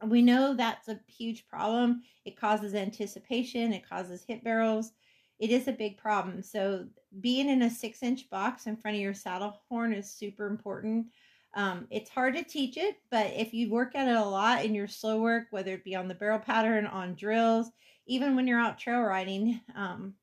we 0.04 0.22
know 0.22 0.54
that's 0.54 0.88
a 0.88 1.00
huge 1.06 1.46
problem. 1.46 2.02
It 2.24 2.36
causes 2.36 2.74
anticipation, 2.74 3.72
it 3.72 3.88
causes 3.88 4.24
hip 4.26 4.42
barrels. 4.44 4.92
It 5.38 5.50
is 5.50 5.66
a 5.66 5.72
big 5.72 5.98
problem. 5.98 6.42
So, 6.42 6.86
being 7.20 7.48
in 7.48 7.62
a 7.62 7.70
six 7.70 8.02
inch 8.02 8.30
box 8.30 8.66
in 8.66 8.76
front 8.76 8.96
of 8.96 9.02
your 9.02 9.14
saddle 9.14 9.60
horn 9.68 9.92
is 9.92 10.10
super 10.10 10.46
important. 10.46 11.06
Um, 11.54 11.86
it's 11.90 12.08
hard 12.08 12.34
to 12.34 12.44
teach 12.44 12.76
it, 12.76 12.96
but 13.10 13.32
if 13.34 13.52
you 13.52 13.70
work 13.70 13.94
at 13.94 14.08
it 14.08 14.16
a 14.16 14.24
lot 14.24 14.64
in 14.64 14.74
your 14.74 14.88
slow 14.88 15.20
work, 15.20 15.48
whether 15.50 15.74
it 15.74 15.84
be 15.84 15.94
on 15.94 16.08
the 16.08 16.14
barrel 16.14 16.38
pattern, 16.38 16.86
on 16.86 17.14
drills, 17.14 17.70
even 18.06 18.34
when 18.34 18.46
you're 18.46 18.58
out 18.58 18.78
trail 18.78 19.02
riding, 19.02 19.60
um, 19.76 20.14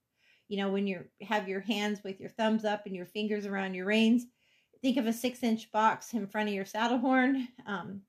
you 0.48 0.58
know, 0.58 0.70
when 0.70 0.88
you 0.88 1.04
have 1.22 1.48
your 1.48 1.62
hands 1.62 2.04
with 2.04 2.20
your 2.20 2.30
thumbs 2.30 2.66
up 2.66 2.86
and 2.86 2.96
your 2.96 3.06
fingers 3.06 3.46
around 3.46 3.76
your 3.76 3.86
reins, 3.86 4.26
think 4.82 4.98
of 4.98 5.06
a 5.06 5.14
six 5.14 5.44
inch 5.44 5.72
box 5.72 6.14
in 6.14 6.28
front 6.28 6.50
of 6.50 6.56
your 6.56 6.66
saddle 6.66 6.98
horn. 6.98 7.48
Um, 7.68 8.02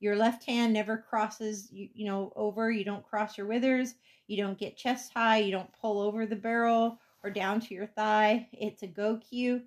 your 0.00 0.16
left 0.16 0.44
hand 0.44 0.72
never 0.72 0.96
crosses 0.96 1.70
you, 1.70 1.88
you 1.94 2.06
know 2.06 2.32
over 2.36 2.70
you 2.70 2.84
don't 2.84 3.06
cross 3.06 3.38
your 3.38 3.46
withers 3.46 3.94
you 4.26 4.36
don't 4.36 4.58
get 4.58 4.76
chest 4.76 5.12
high 5.14 5.38
you 5.38 5.50
don't 5.50 5.72
pull 5.72 6.00
over 6.00 6.26
the 6.26 6.36
barrel 6.36 6.98
or 7.26 7.30
down 7.30 7.58
to 7.60 7.74
your 7.74 7.86
thigh. 7.88 8.46
It's 8.52 8.84
a 8.84 8.86
go 8.86 9.16
cue 9.16 9.62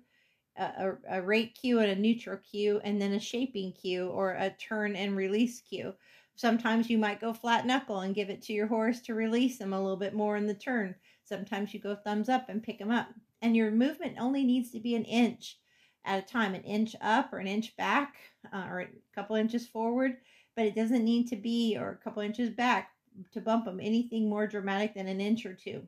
a, 0.56 0.96
a 1.08 1.22
rate 1.22 1.56
cue 1.60 1.78
and 1.78 1.90
a 1.90 1.96
neutral 1.96 2.38
cue 2.38 2.80
and 2.84 3.00
then 3.00 3.12
a 3.12 3.20
shaping 3.20 3.72
cue 3.72 4.08
or 4.08 4.32
a 4.32 4.50
turn 4.50 4.96
and 4.96 5.16
release 5.16 5.60
cue. 5.60 5.94
Sometimes 6.34 6.90
you 6.90 6.98
might 6.98 7.20
go 7.20 7.32
flat 7.32 7.66
knuckle 7.66 8.00
and 8.00 8.14
give 8.14 8.30
it 8.30 8.42
to 8.42 8.52
your 8.52 8.66
horse 8.66 9.00
to 9.02 9.14
release 9.14 9.60
him 9.60 9.72
a 9.72 9.80
little 9.80 9.96
bit 9.96 10.14
more 10.14 10.36
in 10.36 10.46
the 10.46 10.54
turn. 10.54 10.94
Sometimes 11.24 11.72
you 11.72 11.80
go 11.80 11.94
thumbs 11.94 12.28
up 12.28 12.48
and 12.48 12.62
pick 12.62 12.80
him 12.80 12.90
up. 12.90 13.08
And 13.42 13.56
your 13.56 13.70
movement 13.70 14.16
only 14.18 14.44
needs 14.44 14.70
to 14.72 14.80
be 14.80 14.94
an 14.94 15.04
inch 15.04 15.58
at 16.04 16.22
a 16.22 16.26
time, 16.26 16.54
an 16.54 16.62
inch 16.62 16.96
up 17.00 17.32
or 17.32 17.38
an 17.38 17.46
inch 17.46 17.76
back 17.76 18.14
uh, 18.52 18.66
or 18.68 18.80
a 18.80 18.88
couple 19.14 19.36
inches 19.36 19.66
forward, 19.66 20.16
but 20.56 20.64
it 20.64 20.74
doesn't 20.74 21.04
need 21.04 21.28
to 21.28 21.36
be 21.36 21.76
or 21.78 21.90
a 21.90 22.04
couple 22.04 22.22
inches 22.22 22.50
back 22.50 22.90
to 23.32 23.40
bump 23.40 23.64
them 23.64 23.80
anything 23.80 24.28
more 24.28 24.46
dramatic 24.46 24.94
than 24.94 25.08
an 25.08 25.20
inch 25.20 25.44
or 25.44 25.54
two. 25.54 25.82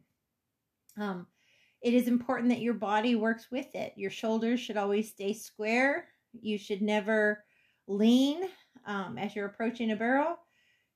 Um, 0.99 1.27
it 1.81 1.95
is 1.95 2.07
important 2.07 2.51
that 2.51 2.61
your 2.61 2.75
body 2.75 3.15
works 3.15 3.47
with 3.51 3.75
it. 3.75 3.93
Your 3.97 4.11
shoulders 4.11 4.61
should 4.61 4.77
always 4.77 5.09
stay 5.09 5.33
square. 5.33 6.09
You 6.41 6.59
should 6.59 6.83
never 6.83 7.45
lean 7.89 8.43
um, 8.87 9.19
as 9.19 9.35
you're 9.35 9.47
approaching 9.47 9.91
a 9.93 9.97
barrel. 9.97 10.37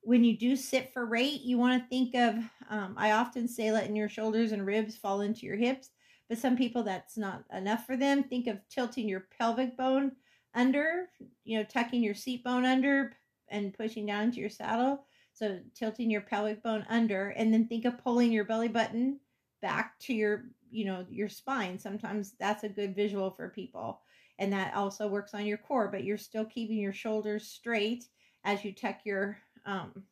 when 0.07 0.23
you 0.23 0.39
do 0.39 0.55
sit 0.55 0.93
for 0.93 1.05
rate, 1.05 1.41
you 1.43 1.59
want 1.59 1.83
to 1.83 1.89
think 1.89 2.15
of, 2.15 2.37
um, 2.71 2.95
I 2.97 3.11
often 3.11 3.49
say 3.49 3.73
letting 3.73 3.97
your 3.97 4.09
shoulders 4.09 4.53
and 4.53 4.65
ribs 4.65 4.97
fall 4.97 5.21
into 5.21 5.45
your 5.47 5.57
hips, 5.57 5.91
but 6.29 6.39
some 6.39 6.57
people 6.57 6.83
that's 6.83 7.17
not 7.17 7.45
enough 7.53 7.87
for 7.87 7.97
them. 7.97 8.23
Think 8.23 8.47
of 8.47 8.59
tilting 8.69 9.09
your 9.09 9.27
pelvic 9.39 9.77
bone 9.77 10.13
under, 10.55 11.09
you 11.45 11.59
know, 11.59 11.65
tucking 11.65 12.03
your 12.03 12.15
seat 12.15 12.43
bone 12.43 12.65
under 12.65 13.13
and 13.49 13.75
pushing 13.75 14.07
down 14.07 14.25
into 14.25 14.41
your 14.41 14.51
saddle. 14.51 15.05
So 15.33 15.59
tilting 15.75 16.11
your 16.11 16.23
pelvic 16.23 16.63
bone 16.63 16.87
under, 16.89 17.29
and 17.31 17.53
then 17.53 17.69
think 17.69 17.85
of 17.85 18.03
pulling 18.03 18.33
your 18.33 18.45
belly 18.45 18.69
button 18.69 19.21
back 19.61 19.99
to 20.01 20.15
your, 20.15 20.47
you 20.71 20.87
know, 20.87 21.05
your 21.11 21.29
spine. 21.29 21.79
Sometimes 21.79 22.33
that's 22.41 22.65
a 22.65 22.71
good 22.71 22.97
visual 22.97 23.31
for 23.31 23.51
people. 23.51 24.01
And 24.39 24.53
that 24.53 24.75
also 24.75 25.09
works 25.09 25.35
on 25.35 25.45
your 25.45 25.59
core, 25.59 25.89
but 25.89 26.05
you're 26.05 26.17
still 26.17 26.45
keeping 26.47 26.79
your 26.79 26.93
shoulders 26.93 27.47
straight 27.47 28.05
as 28.45 28.65
you 28.65 28.73
tuck 28.73 29.01
your 29.05 29.39
um, 29.67 30.05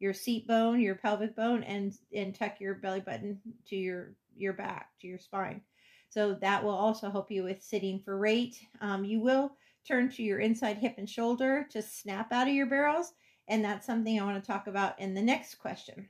your 0.00 0.14
seat 0.14 0.48
bone, 0.48 0.80
your 0.80 0.96
pelvic 0.96 1.36
bone, 1.36 1.62
and 1.62 1.94
and 2.12 2.34
tuck 2.34 2.60
your 2.60 2.74
belly 2.74 3.00
button 3.00 3.40
to 3.68 3.76
your 3.76 4.14
your 4.36 4.52
back 4.52 4.90
to 5.00 5.06
your 5.06 5.18
spine. 5.18 5.60
So 6.08 6.34
that 6.34 6.62
will 6.62 6.70
also 6.70 7.10
help 7.10 7.30
you 7.30 7.42
with 7.42 7.62
sitting 7.62 8.00
for 8.00 8.18
rate. 8.18 8.60
Um, 8.80 9.04
you 9.04 9.20
will 9.20 9.56
turn 9.86 10.08
to 10.10 10.22
your 10.22 10.38
inside 10.38 10.78
hip 10.78 10.94
and 10.98 11.08
shoulder 11.08 11.66
to 11.70 11.82
snap 11.82 12.32
out 12.32 12.48
of 12.48 12.54
your 12.54 12.66
barrels, 12.66 13.12
and 13.48 13.64
that's 13.64 13.86
something 13.86 14.18
I 14.18 14.24
want 14.24 14.42
to 14.42 14.46
talk 14.46 14.66
about 14.66 14.98
in 15.00 15.14
the 15.14 15.22
next 15.22 15.56
question. 15.56 16.08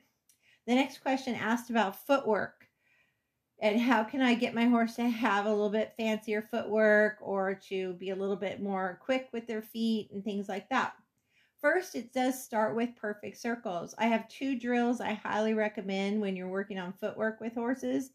The 0.66 0.75
next 0.75 0.99
question 0.99 1.35
asked 1.35 1.71
about 1.71 2.07
footwork 2.07 2.69
and 3.61 3.81
how 3.81 4.04
can 4.04 4.21
I 4.21 4.35
get 4.35 4.54
my 4.54 4.66
horse 4.66 4.97
to 4.97 5.09
have 5.09 5.47
a 5.47 5.50
little 5.50 5.71
bit 5.71 5.95
fancier 5.97 6.43
footwork 6.43 7.19
or 7.21 7.54
to 7.69 7.95
be 7.95 8.11
a 8.11 8.16
little 8.16 8.37
bit 8.37 8.61
more 8.61 8.99
quick 9.02 9.28
with 9.33 9.47
their 9.47 9.62
feet 9.62 10.11
and 10.12 10.25
things 10.25 10.49
like 10.49 10.69
that. 10.71 10.95
First, 11.64 11.94
it 11.94 12.12
does 12.12 12.44
start 12.44 12.76
with 12.76 12.94
perfect 12.94 13.38
circles. 13.38 13.94
I 13.97 14.04
have 14.04 14.28
two 14.28 14.61
drills 14.61 15.00
I 15.00 15.14
highly 15.14 15.54
recommend 15.54 16.21
when 16.21 16.37
you're 16.37 16.47
working 16.47 16.78
on 16.78 16.92
footwork 16.92 17.40
with 17.40 17.54
horses. 17.54 18.11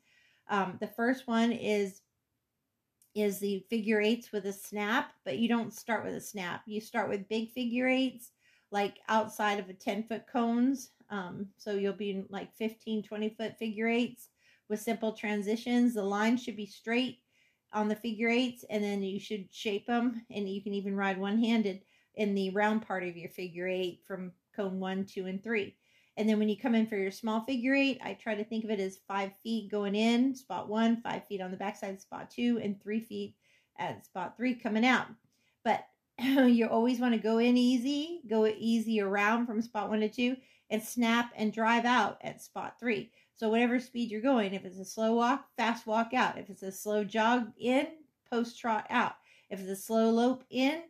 Um, 0.52 0.78
the 0.80 0.86
first 0.86 1.28
one 1.28 1.52
is 1.52 2.02
is 3.16 3.40
the 3.40 3.66
figure 3.68 4.00
eights 4.00 4.32
with 4.32 4.46
a 4.46 4.54
snap, 4.54 5.14
but 5.26 5.40
you 5.40 5.48
don't 5.48 5.74
start 5.74 6.06
with 6.06 6.14
a 6.14 6.22
snap. 6.22 6.62
You 6.68 6.80
start 6.80 7.10
with 7.10 7.28
big 7.28 7.50
figure 7.50 7.88
eights, 7.88 8.34
like 8.70 9.00
outside 9.08 9.58
of 9.58 9.68
a 9.68 9.74
10 9.74 10.04
foot 10.04 10.28
cones. 10.32 10.92
Um, 11.10 11.48
so 11.58 11.74
you'll 11.74 11.94
be 11.94 12.12
in 12.12 12.28
like 12.30 12.54
15, 12.54 13.02
20 13.02 13.30
foot 13.30 13.58
figure 13.58 13.88
eights 13.88 14.30
with 14.70 14.80
simple 14.80 15.14
transitions. 15.14 15.96
The 15.96 16.04
line 16.04 16.38
should 16.38 16.56
be 16.56 16.68
straight 16.68 17.24
on 17.74 17.88
the 17.88 17.96
figure 17.96 18.30
eights, 18.30 18.64
and 18.70 18.84
then 18.84 19.02
you 19.02 19.20
should 19.20 19.52
shape 19.52 19.88
them, 19.88 20.24
and 20.30 20.48
you 20.48 20.62
can 20.62 20.76
even 20.76 20.96
ride 20.96 21.18
one 21.20 21.40
handed 21.40 21.82
in 22.20 22.36
the 22.36 22.50
round 22.50 22.86
part 22.86 23.04
of 23.04 23.16
your 23.16 23.30
figure 23.30 23.68
eight 23.68 24.02
from 24.06 24.34
cone 24.54 24.78
one, 24.80 25.06
two, 25.06 25.26
and 25.26 25.42
three. 25.42 25.78
And 26.18 26.28
then 26.28 26.38
when 26.38 26.50
you 26.50 26.58
come 26.58 26.76
in 26.76 26.86
for 26.86 26.98
your 26.98 27.12
small 27.12 27.46
figure 27.46 27.74
eight, 27.74 27.98
I 28.04 28.14
try 28.14 28.36
to 28.36 28.44
think 28.44 28.66
of 28.66 28.70
it 28.70 28.80
as 28.82 29.00
five 29.08 29.32
feet 29.42 29.72
going 29.72 29.96
in, 29.96 30.36
spot 30.36 30.68
one, 30.68 31.02
five 31.02 31.26
feet 31.28 31.40
on 31.40 31.50
the 31.50 31.56
backside, 31.56 32.02
spot 32.02 32.30
two, 32.30 32.60
and 32.62 32.80
three 32.84 33.00
feet 33.00 33.36
at 33.80 34.06
spot 34.06 34.36
three 34.36 34.54
coming 34.54 34.86
out. 34.86 35.08
But 35.64 35.86
you 36.20 36.68
always 36.68 37.00
want 37.00 37.14
to 37.14 37.22
go 37.22 37.38
in 37.38 37.56
easy, 37.56 38.20
go 38.30 38.46
easy 38.46 39.00
around 39.00 39.46
from 39.46 39.62
spot 39.62 39.90
one 39.90 40.02
to 40.02 40.10
two, 40.10 40.36
and 40.70 40.84
snap 40.84 41.32
and 41.38 41.54
drive 41.54 41.86
out 41.86 42.18
at 42.22 42.42
spot 42.42 42.76
three. 42.82 43.12
So 43.34 43.48
whatever 43.48 43.80
speed 43.80 44.12
you're 44.12 44.20
going, 44.20 44.54
if 44.54 44.66
it's 44.66 44.80
a 44.80 44.84
slow 44.84 45.16
walk, 45.16 45.46
fast 45.56 45.88
walk 45.88 46.14
out. 46.14 46.38
If 46.38 46.50
it's 46.50 46.64
a 46.64 46.72
slow 46.74 47.06
jog 47.06 47.54
in, 47.58 47.88
post 48.30 48.60
trot 48.60 48.88
out. 48.90 49.14
If 49.50 49.62
it's 49.62 49.70
a 49.70 49.76
slow 49.78 50.10
lope 50.10 50.44
in, 50.50 50.82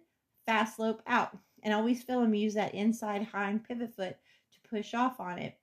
fast 0.45 0.79
lope 0.79 1.01
out. 1.07 1.37
And 1.63 1.73
always 1.73 2.03
feel 2.03 2.21
them 2.21 2.33
use 2.33 2.53
that 2.53 2.73
inside 2.73 3.23
hind 3.23 3.65
pivot 3.65 3.93
foot 3.93 4.15
to 4.53 4.69
push 4.69 4.93
off 4.93 5.19
on 5.19 5.37
it. 5.37 5.57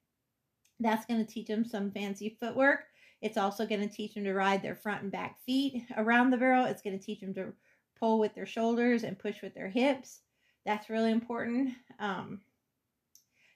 That's 0.78 1.06
going 1.06 1.24
to 1.24 1.32
teach 1.32 1.46
them 1.46 1.64
some 1.64 1.90
fancy 1.90 2.36
footwork. 2.38 2.84
It's 3.22 3.38
also 3.38 3.66
going 3.66 3.80
to 3.80 3.94
teach 3.94 4.14
them 4.14 4.24
to 4.24 4.34
ride 4.34 4.62
their 4.62 4.74
front 4.74 5.02
and 5.02 5.10
back 5.10 5.38
feet 5.44 5.84
around 5.96 6.30
the 6.30 6.36
barrel. 6.36 6.66
It's 6.66 6.82
going 6.82 6.98
to 6.98 7.04
teach 7.04 7.20
them 7.20 7.32
to 7.34 7.52
pull 7.98 8.18
with 8.18 8.34
their 8.34 8.46
shoulders 8.46 9.04
and 9.04 9.18
push 9.18 9.40
with 9.42 9.54
their 9.54 9.70
hips. 9.70 10.20
That's 10.66 10.90
really 10.90 11.12
important. 11.12 11.70
Um, 11.98 12.40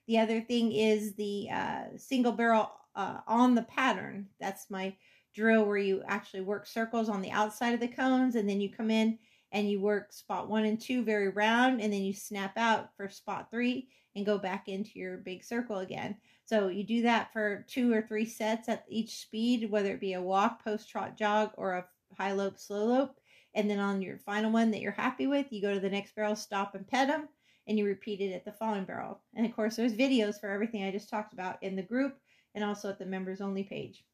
the 0.06 0.18
other 0.18 0.40
thing 0.40 0.72
is 0.72 1.14
the 1.14 1.48
uh, 1.52 1.82
single 1.96 2.32
barrel 2.32 2.72
uh, 2.96 3.18
on 3.26 3.54
the 3.54 3.62
pattern. 3.62 4.28
That's 4.40 4.70
my 4.70 4.94
drill 5.34 5.64
where 5.64 5.76
you 5.76 6.02
actually 6.06 6.40
work 6.40 6.66
circles 6.66 7.08
on 7.08 7.22
the 7.22 7.30
outside 7.30 7.74
of 7.74 7.80
the 7.80 7.88
cones 7.88 8.34
and 8.34 8.48
then 8.48 8.60
you 8.60 8.70
come 8.70 8.90
in 8.90 9.18
and 9.52 9.70
you 9.70 9.80
work 9.80 10.12
spot 10.12 10.48
one 10.48 10.64
and 10.64 10.80
two 10.80 11.02
very 11.02 11.28
round 11.28 11.80
and 11.80 11.92
then 11.92 12.02
you 12.02 12.12
snap 12.12 12.56
out 12.56 12.90
for 12.96 13.08
spot 13.08 13.48
three 13.50 13.88
and 14.16 14.26
go 14.26 14.38
back 14.38 14.68
into 14.68 14.98
your 14.98 15.18
big 15.18 15.44
circle 15.44 15.78
again. 15.78 16.16
So 16.44 16.68
you 16.68 16.84
do 16.84 17.02
that 17.02 17.32
for 17.32 17.64
two 17.68 17.92
or 17.92 18.02
three 18.02 18.26
sets 18.26 18.68
at 18.68 18.84
each 18.88 19.20
speed, 19.20 19.70
whether 19.70 19.92
it 19.92 20.00
be 20.00 20.14
a 20.14 20.22
walk, 20.22 20.64
post 20.64 20.88
trot, 20.88 21.16
jog, 21.16 21.50
or 21.56 21.74
a 21.74 21.86
high 22.18 22.32
lope, 22.32 22.58
slow 22.58 22.86
lope. 22.86 23.20
And 23.54 23.68
then 23.68 23.78
on 23.78 24.02
your 24.02 24.18
final 24.18 24.50
one 24.50 24.70
that 24.70 24.80
you're 24.80 24.92
happy 24.92 25.26
with, 25.26 25.46
you 25.50 25.62
go 25.62 25.74
to 25.74 25.80
the 25.80 25.90
next 25.90 26.14
barrel, 26.14 26.36
stop 26.36 26.74
and 26.74 26.86
pet 26.86 27.08
them, 27.08 27.28
and 27.66 27.78
you 27.78 27.84
repeat 27.84 28.20
it 28.20 28.32
at 28.32 28.44
the 28.44 28.52
following 28.52 28.84
barrel. 28.84 29.20
And 29.34 29.46
of 29.46 29.54
course, 29.54 29.76
there's 29.76 29.94
videos 29.94 30.40
for 30.40 30.50
everything 30.50 30.84
I 30.84 30.90
just 30.90 31.08
talked 31.08 31.32
about 31.32 31.62
in 31.62 31.76
the 31.76 31.82
group 31.82 32.16
and 32.54 32.64
also 32.64 32.88
at 32.90 32.98
the 32.98 33.06
members 33.06 33.40
only 33.40 33.64
page. 33.64 34.04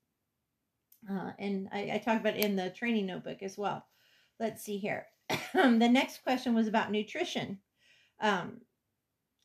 Uh, 1.11 1.31
and 1.39 1.69
I, 1.73 1.93
I 1.95 1.99
talk 1.99 2.21
about 2.21 2.37
it 2.37 2.45
in 2.45 2.57
the 2.57 2.71
training 2.71 3.07
notebook 3.07 3.43
as 3.43 3.57
well. 3.57 3.85
Let's 4.39 4.63
see 4.63 4.79
here. 4.79 5.07
the 5.55 5.89
next 5.89 6.23
question 6.23 6.55
was 6.55 6.69
about 6.69 6.91
nutrition. 6.91 7.59
Um, 8.21 8.61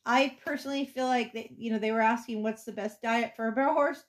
I 0.04 0.36
personally 0.44 0.84
feel 0.84 1.06
like 1.06 1.32
that 1.34 1.58
you 1.58 1.70
know 1.70 1.78
they 1.78 1.92
were 1.92 2.00
asking 2.00 2.42
what's 2.42 2.64
the 2.64 2.72
best 2.72 3.00
diet 3.02 3.32
for 3.36 3.48
a 3.48 3.52
barrel 3.52 3.74
horse. 3.74 4.04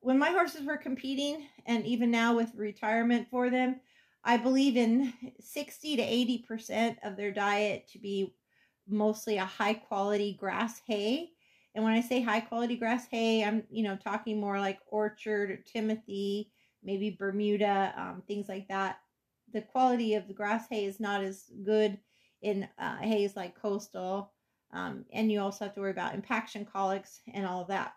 When 0.00 0.18
my 0.18 0.30
horses 0.30 0.64
were 0.64 0.76
competing, 0.76 1.46
and 1.66 1.84
even 1.86 2.10
now 2.10 2.36
with 2.36 2.54
retirement 2.54 3.28
for 3.30 3.50
them, 3.50 3.80
I 4.24 4.36
believe 4.36 4.76
in 4.76 5.12
sixty 5.40 5.96
to 5.96 6.02
eighty 6.02 6.38
percent 6.38 6.98
of 7.02 7.16
their 7.16 7.32
diet 7.32 7.88
to 7.92 7.98
be 7.98 8.34
mostly 8.88 9.38
a 9.38 9.44
high 9.44 9.74
quality 9.74 10.36
grass 10.38 10.80
hay. 10.86 11.30
And 11.74 11.84
when 11.84 11.94
I 11.94 12.00
say 12.00 12.20
high 12.20 12.40
quality 12.40 12.76
grass 12.76 13.06
hay, 13.10 13.44
I'm 13.44 13.64
you 13.70 13.82
know 13.82 13.96
talking 13.96 14.40
more 14.40 14.58
like 14.58 14.78
orchard 14.88 15.50
or 15.50 15.56
Timothy, 15.56 16.50
maybe 16.82 17.16
Bermuda, 17.18 17.94
um, 17.96 18.22
things 18.26 18.48
like 18.48 18.68
that 18.68 18.98
the 19.52 19.62
quality 19.62 20.14
of 20.14 20.28
the 20.28 20.34
grass 20.34 20.66
hay 20.68 20.84
is 20.84 21.00
not 21.00 21.22
as 21.22 21.44
good 21.64 21.98
in 22.42 22.68
uh, 22.78 22.98
hays 22.98 23.36
like 23.36 23.60
coastal. 23.60 24.32
Um, 24.72 25.04
and 25.12 25.32
you 25.32 25.40
also 25.40 25.64
have 25.64 25.74
to 25.74 25.80
worry 25.80 25.90
about 25.90 26.14
impaction 26.14 26.66
colics 26.70 27.20
and 27.32 27.46
all 27.46 27.64
that. 27.64 27.94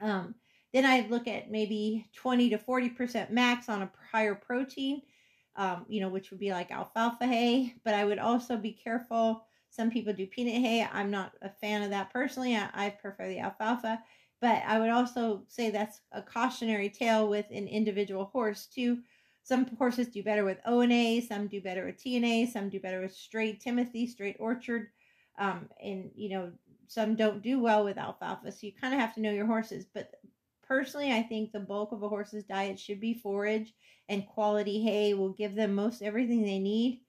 Um, 0.00 0.34
then 0.72 0.84
I 0.84 1.06
look 1.08 1.26
at 1.28 1.50
maybe 1.50 2.06
20 2.14 2.50
to 2.50 2.58
40% 2.58 3.30
max 3.30 3.68
on 3.68 3.82
a 3.82 3.90
higher 4.10 4.34
protein, 4.34 5.02
um, 5.56 5.86
you 5.88 6.00
know, 6.00 6.08
which 6.08 6.30
would 6.30 6.40
be 6.40 6.50
like 6.50 6.70
alfalfa 6.70 7.26
hay. 7.26 7.74
But 7.84 7.94
I 7.94 8.04
would 8.04 8.18
also 8.18 8.56
be 8.56 8.72
careful. 8.72 9.44
Some 9.70 9.90
people 9.90 10.12
do 10.12 10.26
peanut 10.26 10.62
hay. 10.62 10.88
I'm 10.90 11.10
not 11.10 11.32
a 11.42 11.50
fan 11.50 11.82
of 11.82 11.90
that 11.90 12.12
personally. 12.12 12.56
I, 12.56 12.68
I 12.72 12.90
prefer 12.90 13.28
the 13.28 13.40
alfalfa. 13.40 14.02
But 14.40 14.62
I 14.66 14.78
would 14.78 14.90
also 14.90 15.42
say 15.48 15.70
that's 15.70 16.00
a 16.12 16.22
cautionary 16.22 16.90
tale 16.90 17.28
with 17.28 17.46
an 17.50 17.66
individual 17.66 18.26
horse 18.26 18.66
too 18.66 18.98
some 19.48 19.64
horses 19.78 20.08
do 20.08 20.22
better 20.22 20.44
with 20.44 20.58
ONA, 20.66 21.22
some 21.22 21.46
do 21.46 21.58
better 21.62 21.86
with 21.86 21.96
TNA, 21.96 22.52
some 22.52 22.68
do 22.68 22.78
better 22.78 23.00
with 23.00 23.14
straight 23.14 23.60
Timothy, 23.60 24.06
straight 24.06 24.36
Orchard, 24.38 24.88
um, 25.38 25.70
and 25.82 26.10
you 26.14 26.28
know 26.28 26.52
some 26.86 27.14
don't 27.14 27.42
do 27.42 27.58
well 27.58 27.82
with 27.82 27.96
alfalfa. 27.96 28.52
So 28.52 28.66
you 28.66 28.72
kind 28.78 28.92
of 28.92 29.00
have 29.00 29.14
to 29.14 29.22
know 29.22 29.32
your 29.32 29.46
horses. 29.46 29.86
But 29.94 30.12
personally, 30.62 31.12
I 31.12 31.22
think 31.22 31.52
the 31.52 31.60
bulk 31.60 31.92
of 31.92 32.02
a 32.02 32.08
horse's 32.10 32.44
diet 32.44 32.78
should 32.78 33.00
be 33.00 33.14
forage 33.14 33.72
and 34.10 34.26
quality 34.26 34.82
hay 34.82 35.14
will 35.14 35.32
give 35.32 35.54
them 35.54 35.74
most 35.74 36.02
everything 36.02 36.42
they 36.42 36.58
need. 36.58 37.00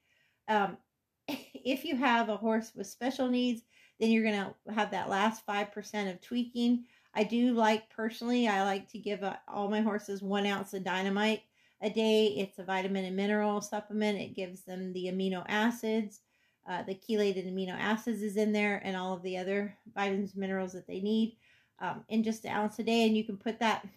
Um, 0.48 0.78
if 1.28 1.84
you 1.84 1.98
have 1.98 2.30
a 2.30 2.38
horse 2.38 2.72
with 2.74 2.88
special 2.88 3.28
needs, 3.28 3.64
then 4.00 4.12
you're 4.12 4.24
going 4.24 4.46
to 4.66 4.74
have 4.74 4.92
that 4.92 5.10
last 5.10 5.46
5% 5.46 6.10
of 6.10 6.22
tweaking. 6.22 6.86
I 7.14 7.26
do 7.26 7.54
like 7.54 7.90
personally, 7.90 8.48
I 8.48 8.64
like 8.64 8.90
to 8.92 8.98
give 8.98 9.24
uh, 9.24 9.36
all 9.46 9.70
my 9.70 9.82
horses 9.82 10.22
one 10.22 10.46
ounce 10.46 10.74
of 10.74 10.86
dynamite 10.86 11.42
a 11.82 11.90
day. 11.90 12.28
It's 12.28 12.60
a 12.60 12.64
vitamin 12.64 13.06
and 13.06 13.16
mineral 13.16 13.62
supplement. 13.62 14.20
It 14.20 14.36
gives 14.36 14.62
them 14.62 14.94
the 14.94 15.06
amino 15.06 15.46
acids. 15.48 16.22
Uh, 16.68 16.84
the 16.84 16.96
chelated 16.96 17.52
amino 17.52 17.76
acids 17.80 18.22
is 18.22 18.38
in 18.38 18.52
there 18.52 18.82
and 18.84 18.96
all 18.96 19.14
of 19.14 19.24
the 19.24 19.38
other 19.38 19.76
vitamins 19.96 20.36
minerals 20.36 20.74
that 20.74 20.86
they 20.86 21.00
need 21.00 21.38
um, 21.80 22.04
in 22.10 22.24
just 22.24 22.46
an 22.46 22.52
ounce 22.52 22.80
a 22.80 22.84
day. 22.84 23.08
And 23.08 23.18
you 23.18 23.24
can 23.24 23.38
put 23.38 23.60
that 23.60 23.88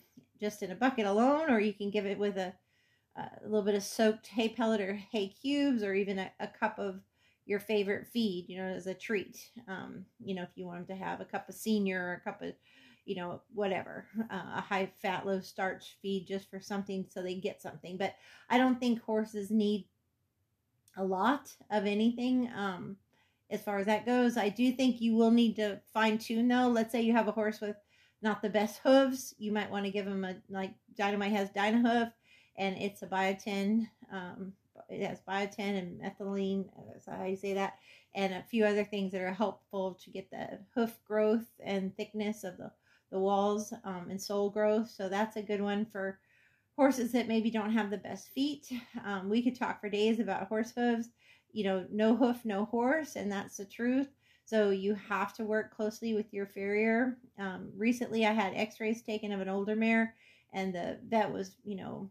just 0.40 0.62
in 0.62 0.70
a 0.70 0.76
bucket 0.76 1.06
alone, 1.06 1.50
or 1.50 1.60
you 1.60 1.72
can 1.72 1.90
give 1.90 2.06
it 2.06 2.18
with 2.18 2.36
a, 2.36 2.52
a 3.16 3.28
little 3.44 3.62
bit 3.62 3.74
of 3.74 3.82
soaked 3.82 4.26
hay 4.26 4.48
pellet 4.48 4.80
or 4.80 4.94
hay 4.94 5.28
cubes, 5.28 5.82
or 5.82 5.94
even 5.94 6.18
a, 6.18 6.30
a 6.40 6.46
cup 6.46 6.78
of 6.78 7.00
your 7.44 7.60
favorite 7.60 8.06
feed, 8.06 8.48
you 8.48 8.56
know, 8.56 8.64
as 8.64 8.86
a 8.86 8.94
treat. 8.94 9.50
Um, 9.68 10.06
you 10.24 10.34
know, 10.34 10.42
if 10.42 10.50
you 10.54 10.66
want 10.66 10.86
them 10.86 10.96
to 10.96 11.04
have 11.04 11.20
a 11.20 11.24
cup 11.24 11.48
of 11.48 11.54
senior 11.54 12.02
or 12.02 12.12
a 12.14 12.20
cup 12.20 12.42
of 12.42 12.54
you 13.04 13.16
know, 13.16 13.40
whatever, 13.54 14.06
uh, 14.30 14.42
a 14.56 14.60
high 14.60 14.90
fat, 15.00 15.26
low 15.26 15.40
starch 15.40 15.96
feed 16.02 16.26
just 16.26 16.50
for 16.50 16.60
something 16.60 17.06
so 17.08 17.22
they 17.22 17.34
get 17.34 17.62
something. 17.62 17.96
But 17.96 18.14
I 18.50 18.58
don't 18.58 18.78
think 18.78 19.02
horses 19.02 19.50
need 19.50 19.86
a 20.96 21.04
lot 21.04 21.52
of 21.70 21.86
anything. 21.86 22.50
Um, 22.54 22.96
as 23.52 23.62
far 23.62 23.78
as 23.78 23.86
that 23.86 24.06
goes. 24.06 24.36
I 24.36 24.48
do 24.48 24.72
think 24.72 25.00
you 25.00 25.14
will 25.14 25.30
need 25.30 25.56
to 25.56 25.78
fine 25.92 26.18
tune 26.18 26.48
though. 26.48 26.68
Let's 26.68 26.90
say 26.90 27.02
you 27.02 27.12
have 27.12 27.28
a 27.28 27.32
horse 27.32 27.60
with 27.60 27.76
not 28.22 28.40
the 28.40 28.48
best 28.48 28.80
hooves, 28.82 29.34
you 29.38 29.52
might 29.52 29.70
want 29.70 29.84
to 29.84 29.90
give 29.90 30.06
them 30.06 30.24
a 30.24 30.36
like 30.48 30.72
Dynamite 30.96 31.32
has 31.32 31.50
Dynahoof, 31.50 32.12
and 32.56 32.76
it's 32.78 33.02
a 33.02 33.06
biotin. 33.06 33.88
Um, 34.10 34.54
it 34.88 35.06
has 35.06 35.20
biotin 35.28 35.78
and 35.78 36.00
methylene. 36.00 36.66
That's 36.88 37.06
how 37.06 37.24
you 37.24 37.36
say 37.36 37.54
that, 37.54 37.78
and 38.14 38.32
a 38.32 38.42
few 38.42 38.64
other 38.64 38.84
things 38.84 39.12
that 39.12 39.20
are 39.20 39.32
helpful 39.32 39.98
to 40.02 40.10
get 40.10 40.30
the 40.30 40.60
hoof 40.74 40.98
growth 41.06 41.46
and 41.62 41.94
thickness 41.96 42.44
of 42.44 42.56
the 42.56 42.70
the 43.12 43.20
walls 43.20 43.72
um, 43.84 44.06
and 44.10 44.20
sole 44.20 44.50
growth. 44.50 44.90
So 44.90 45.08
that's 45.08 45.36
a 45.36 45.42
good 45.42 45.60
one 45.60 45.84
for 45.84 46.18
horses 46.74 47.12
that 47.12 47.28
maybe 47.28 47.50
don't 47.50 47.72
have 47.72 47.90
the 47.90 47.98
best 47.98 48.30
feet. 48.30 48.72
Um, 49.04 49.28
we 49.28 49.42
could 49.42 49.56
talk 49.56 49.80
for 49.80 49.88
days 49.88 50.18
about 50.18 50.48
horse 50.48 50.72
hooves. 50.74 51.10
You 51.52 51.64
know, 51.64 51.86
no 51.92 52.16
hoof, 52.16 52.44
no 52.44 52.64
horse, 52.64 53.14
and 53.14 53.30
that's 53.30 53.58
the 53.58 53.66
truth. 53.66 54.08
So 54.46 54.70
you 54.70 54.94
have 54.94 55.34
to 55.34 55.44
work 55.44 55.76
closely 55.76 56.14
with 56.14 56.32
your 56.32 56.46
farrier. 56.46 57.18
Um, 57.38 57.70
recently, 57.76 58.26
I 58.26 58.32
had 58.32 58.54
X-rays 58.54 59.02
taken 59.02 59.32
of 59.32 59.40
an 59.40 59.50
older 59.50 59.76
mare, 59.76 60.14
and 60.52 60.74
the 60.74 60.98
vet 61.06 61.30
was, 61.30 61.56
you 61.62 61.76
know, 61.76 62.10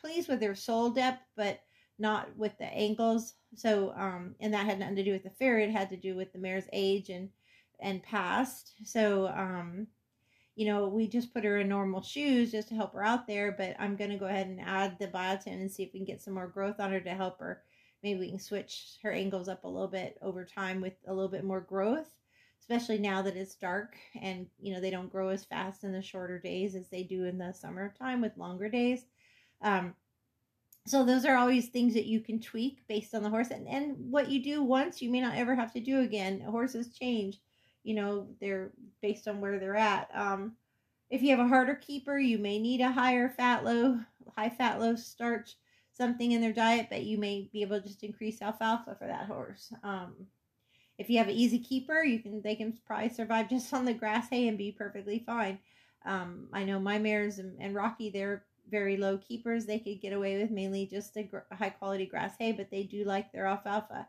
pleased 0.00 0.28
with 0.28 0.40
their 0.40 0.56
sole 0.56 0.90
depth, 0.90 1.22
but 1.36 1.60
not 1.98 2.36
with 2.36 2.58
the 2.58 2.64
ankles. 2.64 3.34
So, 3.54 3.92
um, 3.96 4.34
and 4.40 4.52
that 4.54 4.66
had 4.66 4.80
nothing 4.80 4.96
to 4.96 5.04
do 5.04 5.12
with 5.12 5.22
the 5.22 5.30
farrier. 5.30 5.68
It 5.68 5.72
had 5.72 5.90
to 5.90 5.96
do 5.96 6.16
with 6.16 6.32
the 6.32 6.38
mare's 6.38 6.68
age 6.72 7.10
and 7.10 7.28
and 7.78 8.02
past. 8.02 8.72
So, 8.84 9.28
um, 9.28 9.86
you 10.60 10.66
know, 10.66 10.88
we 10.88 11.08
just 11.08 11.32
put 11.32 11.42
her 11.42 11.56
in 11.56 11.70
normal 11.70 12.02
shoes 12.02 12.50
just 12.50 12.68
to 12.68 12.74
help 12.74 12.92
her 12.92 13.02
out 13.02 13.26
there. 13.26 13.50
But 13.50 13.76
I'm 13.78 13.96
going 13.96 14.10
to 14.10 14.18
go 14.18 14.26
ahead 14.26 14.46
and 14.46 14.60
add 14.60 14.98
the 14.98 15.08
biotin 15.08 15.54
and 15.54 15.72
see 15.72 15.84
if 15.84 15.94
we 15.94 16.00
can 16.00 16.04
get 16.04 16.20
some 16.20 16.34
more 16.34 16.48
growth 16.48 16.80
on 16.80 16.92
her 16.92 17.00
to 17.00 17.14
help 17.14 17.40
her. 17.40 17.62
Maybe 18.02 18.20
we 18.20 18.28
can 18.28 18.38
switch 18.38 18.98
her 19.02 19.10
angles 19.10 19.48
up 19.48 19.64
a 19.64 19.68
little 19.68 19.88
bit 19.88 20.18
over 20.20 20.44
time 20.44 20.82
with 20.82 20.92
a 21.08 21.14
little 21.14 21.30
bit 21.30 21.44
more 21.44 21.62
growth, 21.62 22.14
especially 22.60 22.98
now 22.98 23.22
that 23.22 23.38
it's 23.38 23.54
dark 23.54 23.96
and, 24.20 24.48
you 24.58 24.74
know, 24.74 24.82
they 24.82 24.90
don't 24.90 25.10
grow 25.10 25.30
as 25.30 25.46
fast 25.46 25.82
in 25.82 25.92
the 25.92 26.02
shorter 26.02 26.38
days 26.38 26.74
as 26.74 26.90
they 26.90 27.04
do 27.04 27.24
in 27.24 27.38
the 27.38 27.54
summertime 27.54 28.20
with 28.20 28.36
longer 28.36 28.68
days. 28.68 29.06
Um, 29.62 29.94
so 30.86 31.06
those 31.06 31.24
are 31.24 31.36
always 31.36 31.68
things 31.68 31.94
that 31.94 32.04
you 32.04 32.20
can 32.20 32.38
tweak 32.38 32.86
based 32.86 33.14
on 33.14 33.22
the 33.22 33.30
horse 33.30 33.48
and, 33.48 33.66
and 33.66 33.96
what 34.10 34.30
you 34.30 34.42
do 34.42 34.62
once 34.62 35.00
you 35.00 35.10
may 35.10 35.22
not 35.22 35.36
ever 35.36 35.54
have 35.54 35.72
to 35.72 35.80
do 35.80 36.00
again 36.00 36.42
horses 36.42 36.92
change 36.92 37.40
you 37.82 37.94
know 37.94 38.26
they're 38.40 38.70
based 39.02 39.28
on 39.28 39.40
where 39.40 39.58
they're 39.58 39.76
at 39.76 40.08
um, 40.14 40.52
if 41.10 41.22
you 41.22 41.30
have 41.30 41.44
a 41.44 41.48
harder 41.48 41.74
keeper 41.74 42.18
you 42.18 42.38
may 42.38 42.58
need 42.58 42.80
a 42.80 42.90
higher 42.90 43.28
fat 43.28 43.64
low 43.64 43.98
high 44.36 44.50
fat 44.50 44.80
low 44.80 44.94
starch 44.94 45.56
something 45.92 46.32
in 46.32 46.40
their 46.40 46.52
diet 46.52 46.86
but 46.90 47.02
you 47.02 47.18
may 47.18 47.48
be 47.52 47.62
able 47.62 47.80
to 47.80 47.86
just 47.86 48.04
increase 48.04 48.42
alfalfa 48.42 48.94
for 48.98 49.06
that 49.06 49.26
horse 49.26 49.72
um, 49.82 50.14
if 50.98 51.08
you 51.08 51.18
have 51.18 51.28
an 51.28 51.34
easy 51.34 51.58
keeper 51.58 52.02
you 52.02 52.18
can 52.18 52.40
they 52.42 52.54
can 52.54 52.76
probably 52.86 53.08
survive 53.08 53.48
just 53.50 53.72
on 53.72 53.84
the 53.84 53.94
grass 53.94 54.28
hay 54.28 54.48
and 54.48 54.58
be 54.58 54.72
perfectly 54.72 55.22
fine 55.24 55.58
um, 56.06 56.48
i 56.52 56.64
know 56.64 56.78
my 56.78 56.98
mares 56.98 57.38
and, 57.38 57.60
and 57.60 57.74
rocky 57.74 58.10
they're 58.10 58.44
very 58.70 58.96
low 58.96 59.18
keepers 59.18 59.66
they 59.66 59.78
could 59.78 60.00
get 60.00 60.12
away 60.12 60.40
with 60.40 60.50
mainly 60.50 60.86
just 60.86 61.16
a 61.16 61.24
gr- 61.24 61.38
high 61.52 61.70
quality 61.70 62.06
grass 62.06 62.34
hay 62.38 62.52
but 62.52 62.70
they 62.70 62.84
do 62.84 63.04
like 63.04 63.32
their 63.32 63.46
alfalfa 63.46 64.06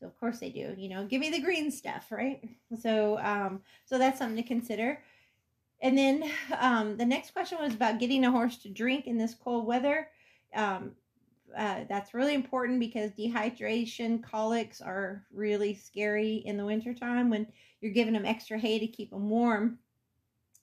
so 0.00 0.06
of 0.06 0.18
course 0.18 0.38
they 0.38 0.50
do. 0.50 0.74
You 0.76 0.88
know, 0.88 1.04
give 1.04 1.20
me 1.20 1.30
the 1.30 1.40
green 1.40 1.70
stuff, 1.70 2.10
right? 2.10 2.42
So 2.80 3.18
um, 3.18 3.60
so 3.84 3.98
that's 3.98 4.18
something 4.18 4.42
to 4.42 4.48
consider. 4.48 5.00
And 5.80 5.98
then 5.98 6.30
um, 6.58 6.96
the 6.96 7.04
next 7.04 7.32
question 7.32 7.58
was 7.60 7.74
about 7.74 7.98
getting 7.98 8.24
a 8.24 8.30
horse 8.30 8.56
to 8.58 8.68
drink 8.68 9.06
in 9.06 9.18
this 9.18 9.34
cold 9.34 9.66
weather. 9.66 10.08
Um, 10.54 10.92
uh, 11.56 11.84
that's 11.88 12.14
really 12.14 12.34
important 12.34 12.80
because 12.80 13.12
dehydration, 13.12 14.22
colics 14.22 14.80
are 14.80 15.24
really 15.32 15.74
scary 15.74 16.36
in 16.36 16.56
the 16.56 16.64
wintertime 16.64 17.30
when 17.30 17.46
you're 17.80 17.92
giving 17.92 18.14
them 18.14 18.24
extra 18.24 18.58
hay 18.58 18.78
to 18.78 18.86
keep 18.86 19.10
them 19.10 19.28
warm. 19.28 19.78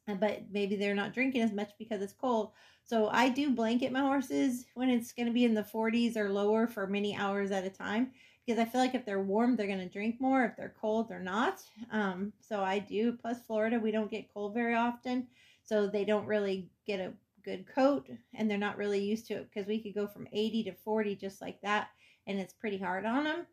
Uh, 0.07 0.15
but 0.15 0.41
maybe 0.51 0.75
they're 0.75 0.95
not 0.95 1.13
drinking 1.13 1.41
as 1.41 1.53
much 1.53 1.71
because 1.77 2.01
it's 2.01 2.13
cold. 2.13 2.51
So 2.83 3.07
I 3.09 3.29
do 3.29 3.51
blanket 3.51 3.91
my 3.91 4.01
horses 4.01 4.65
when 4.73 4.89
it's 4.89 5.13
going 5.13 5.27
to 5.27 5.33
be 5.33 5.45
in 5.45 5.53
the 5.53 5.61
40s 5.61 6.17
or 6.17 6.29
lower 6.29 6.67
for 6.67 6.87
many 6.87 7.15
hours 7.15 7.51
at 7.51 7.63
a 7.63 7.69
time 7.69 8.11
because 8.45 8.59
I 8.59 8.65
feel 8.65 8.81
like 8.81 8.95
if 8.95 9.05
they're 9.05 9.21
warm, 9.21 9.55
they're 9.55 9.67
going 9.67 9.79
to 9.79 9.89
drink 9.89 10.19
more. 10.19 10.43
If 10.43 10.57
they're 10.57 10.75
cold, 10.79 11.09
they're 11.09 11.19
not. 11.19 11.61
Um, 11.91 12.33
so 12.39 12.61
I 12.61 12.79
do. 12.79 13.13
Plus, 13.13 13.37
Florida, 13.45 13.79
we 13.79 13.91
don't 13.91 14.11
get 14.11 14.33
cold 14.33 14.53
very 14.53 14.75
often. 14.75 15.27
So 15.63 15.87
they 15.87 16.05
don't 16.05 16.25
really 16.25 16.69
get 16.87 16.99
a 16.99 17.13
good 17.43 17.65
coat 17.67 18.09
and 18.33 18.49
they're 18.49 18.57
not 18.57 18.77
really 18.77 19.03
used 19.03 19.27
to 19.27 19.35
it 19.35 19.49
because 19.51 19.67
we 19.67 19.79
could 19.79 19.93
go 19.93 20.07
from 20.07 20.27
80 20.31 20.65
to 20.65 20.73
40 20.73 21.15
just 21.15 21.41
like 21.41 21.61
that 21.61 21.89
and 22.27 22.39
it's 22.39 22.53
pretty 22.53 22.77
hard 22.77 23.05
on 23.05 23.23
them. 23.23 23.45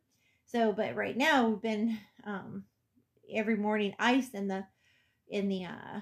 So, 0.46 0.72
but 0.72 0.96
right 0.96 1.16
now 1.16 1.48
we've 1.48 1.62
been 1.62 1.98
um, 2.24 2.64
every 3.32 3.56
morning 3.56 3.94
ice 3.98 4.30
in 4.30 4.48
the 4.48 4.64
in 5.28 5.48
the 5.48 5.64
uh, 5.66 6.00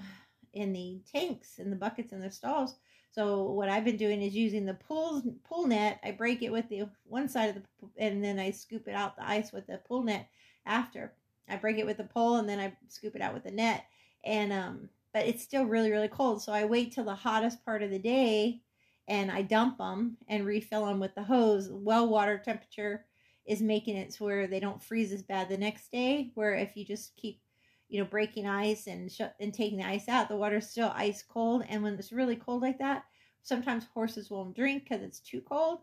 in 0.53 0.71
the 0.73 1.01
tanks 1.11 1.59
in 1.59 1.69
the 1.69 1.75
buckets 1.75 2.13
in 2.13 2.21
the 2.21 2.31
stalls 2.31 2.75
so 3.17 3.45
what 3.45 3.67
I've 3.67 3.83
been 3.83 3.97
doing 3.97 4.21
is 4.21 4.35
using 4.35 4.63
the 4.63 4.75
pool 4.75 5.23
pool 5.43 5.65
net. 5.65 5.99
I 6.03 6.11
break 6.11 6.43
it 6.43 6.51
with 6.51 6.69
the 6.69 6.83
one 7.07 7.27
side 7.27 7.49
of 7.49 7.55
the 7.55 7.63
and 7.97 8.23
then 8.23 8.37
I 8.37 8.51
scoop 8.51 8.87
it 8.87 8.93
out 8.93 9.15
the 9.15 9.27
ice 9.27 9.51
with 9.51 9.65
the 9.65 9.79
pool 9.87 10.03
net 10.03 10.29
after. 10.67 11.13
I 11.49 11.55
break 11.55 11.79
it 11.79 11.85
with 11.87 11.97
the 11.97 12.03
pole 12.03 12.35
and 12.35 12.47
then 12.47 12.59
I 12.59 12.73
scoop 12.89 13.15
it 13.15 13.21
out 13.23 13.33
with 13.33 13.43
the 13.43 13.49
net. 13.49 13.85
And 14.23 14.53
um 14.53 14.89
but 15.13 15.25
it's 15.25 15.41
still 15.41 15.65
really 15.65 15.89
really 15.89 16.09
cold. 16.09 16.43
So 16.43 16.51
I 16.51 16.65
wait 16.65 16.91
till 16.91 17.05
the 17.05 17.15
hottest 17.15 17.65
part 17.65 17.81
of 17.81 17.89
the 17.89 17.97
day 17.97 18.61
and 19.07 19.31
I 19.31 19.41
dump 19.41 19.79
them 19.79 20.17
and 20.27 20.45
refill 20.45 20.85
them 20.85 20.99
with 20.99 21.15
the 21.15 21.23
hose. 21.23 21.69
Well 21.71 22.07
water 22.07 22.37
temperature 22.37 23.03
is 23.47 23.63
making 23.63 23.97
it 23.97 24.11
to 24.11 24.25
where 24.25 24.45
they 24.45 24.59
don't 24.59 24.83
freeze 24.83 25.11
as 25.11 25.23
bad 25.23 25.49
the 25.49 25.57
next 25.57 25.91
day. 25.91 26.29
Where 26.35 26.53
if 26.53 26.77
you 26.77 26.85
just 26.85 27.15
keep 27.15 27.41
you 27.89 27.99
know, 27.99 28.05
breaking 28.09 28.47
ice 28.47 28.87
and 28.87 29.11
sh- 29.11 29.21
and 29.39 29.53
taking 29.53 29.77
the 29.79 29.85
ice 29.85 30.07
out, 30.09 30.29
the 30.29 30.37
water's 30.37 30.69
still 30.69 30.91
ice 30.95 31.23
cold. 31.23 31.63
And 31.69 31.83
when 31.83 31.93
it's 31.95 32.11
really 32.11 32.35
cold 32.35 32.61
like 32.61 32.79
that, 32.79 33.05
sometimes 33.41 33.85
horses 33.85 34.29
won't 34.29 34.55
drink 34.55 34.83
because 34.83 35.03
it's 35.03 35.19
too 35.19 35.41
cold. 35.41 35.81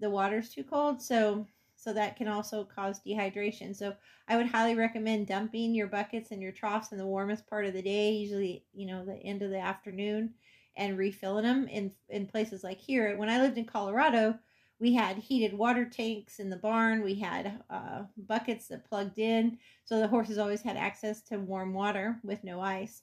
The 0.00 0.10
water's 0.10 0.50
too 0.50 0.64
cold, 0.64 1.02
so 1.02 1.46
so 1.76 1.92
that 1.92 2.16
can 2.16 2.26
also 2.28 2.64
cause 2.64 3.00
dehydration. 3.00 3.74
So 3.76 3.96
I 4.26 4.36
would 4.36 4.46
highly 4.46 4.74
recommend 4.74 5.26
dumping 5.28 5.74
your 5.74 5.86
buckets 5.86 6.30
and 6.32 6.42
your 6.42 6.52
troughs 6.52 6.90
in 6.92 6.98
the 6.98 7.06
warmest 7.06 7.46
part 7.46 7.66
of 7.66 7.72
the 7.74 7.82
day, 7.82 8.12
usually 8.12 8.66
you 8.72 8.86
know 8.86 9.04
the 9.04 9.16
end 9.16 9.42
of 9.42 9.50
the 9.50 9.60
afternoon, 9.60 10.34
and 10.76 10.96
refilling 10.98 11.44
them 11.44 11.68
in 11.68 11.92
in 12.08 12.26
places 12.26 12.64
like 12.64 12.78
here. 12.80 13.16
When 13.16 13.28
I 13.28 13.40
lived 13.40 13.58
in 13.58 13.64
Colorado, 13.66 14.38
we 14.80 14.94
had 14.94 15.16
heated 15.18 15.56
water 15.56 15.84
tanks 15.84 16.38
in 16.38 16.50
the 16.50 16.56
barn. 16.56 17.02
We 17.02 17.16
had 17.16 17.60
uh, 17.68 18.02
buckets 18.16 18.68
that 18.68 18.88
plugged 18.88 19.18
in. 19.18 19.58
So 19.84 19.98
the 19.98 20.08
horses 20.08 20.38
always 20.38 20.62
had 20.62 20.76
access 20.76 21.20
to 21.22 21.38
warm 21.38 21.74
water 21.74 22.18
with 22.22 22.44
no 22.44 22.60
ice. 22.60 23.02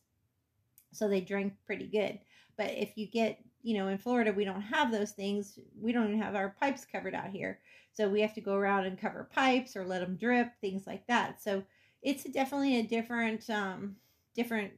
So 0.94 1.08
they 1.08 1.22
drank 1.22 1.54
pretty 1.66 1.88
good. 1.88 2.20
But 2.58 2.72
if 2.72 2.98
you 2.98 3.08
get, 3.08 3.40
you 3.62 3.78
know, 3.78 3.90
in 3.90 3.98
Florida, 3.98 4.32
we 4.32 4.46
don't 4.46 4.62
have 4.62 4.92
those 4.92 5.12
things. 5.12 5.60
We 5.78 5.92
don't 5.92 6.08
even 6.08 6.22
have 6.22 6.36
our 6.36 6.56
pipes 6.60 6.86
covered 6.90 7.14
out 7.14 7.30
here. 7.30 7.60
So 7.92 8.08
we 8.08 8.22
have 8.22 8.34
to 8.36 8.42
go 8.42 8.56
around 8.56 8.86
and 8.86 8.98
cover 8.98 9.30
pipes 9.34 9.76
or 9.76 9.86
let 9.86 10.00
them 10.00 10.16
drip, 10.16 10.52
things 10.62 10.88
like 10.88 11.06
that. 11.08 11.42
So 11.42 11.64
it's 12.02 12.24
definitely 12.24 12.80
a 12.80 12.84
different, 12.84 13.50
um, 13.50 13.98
different 14.34 14.72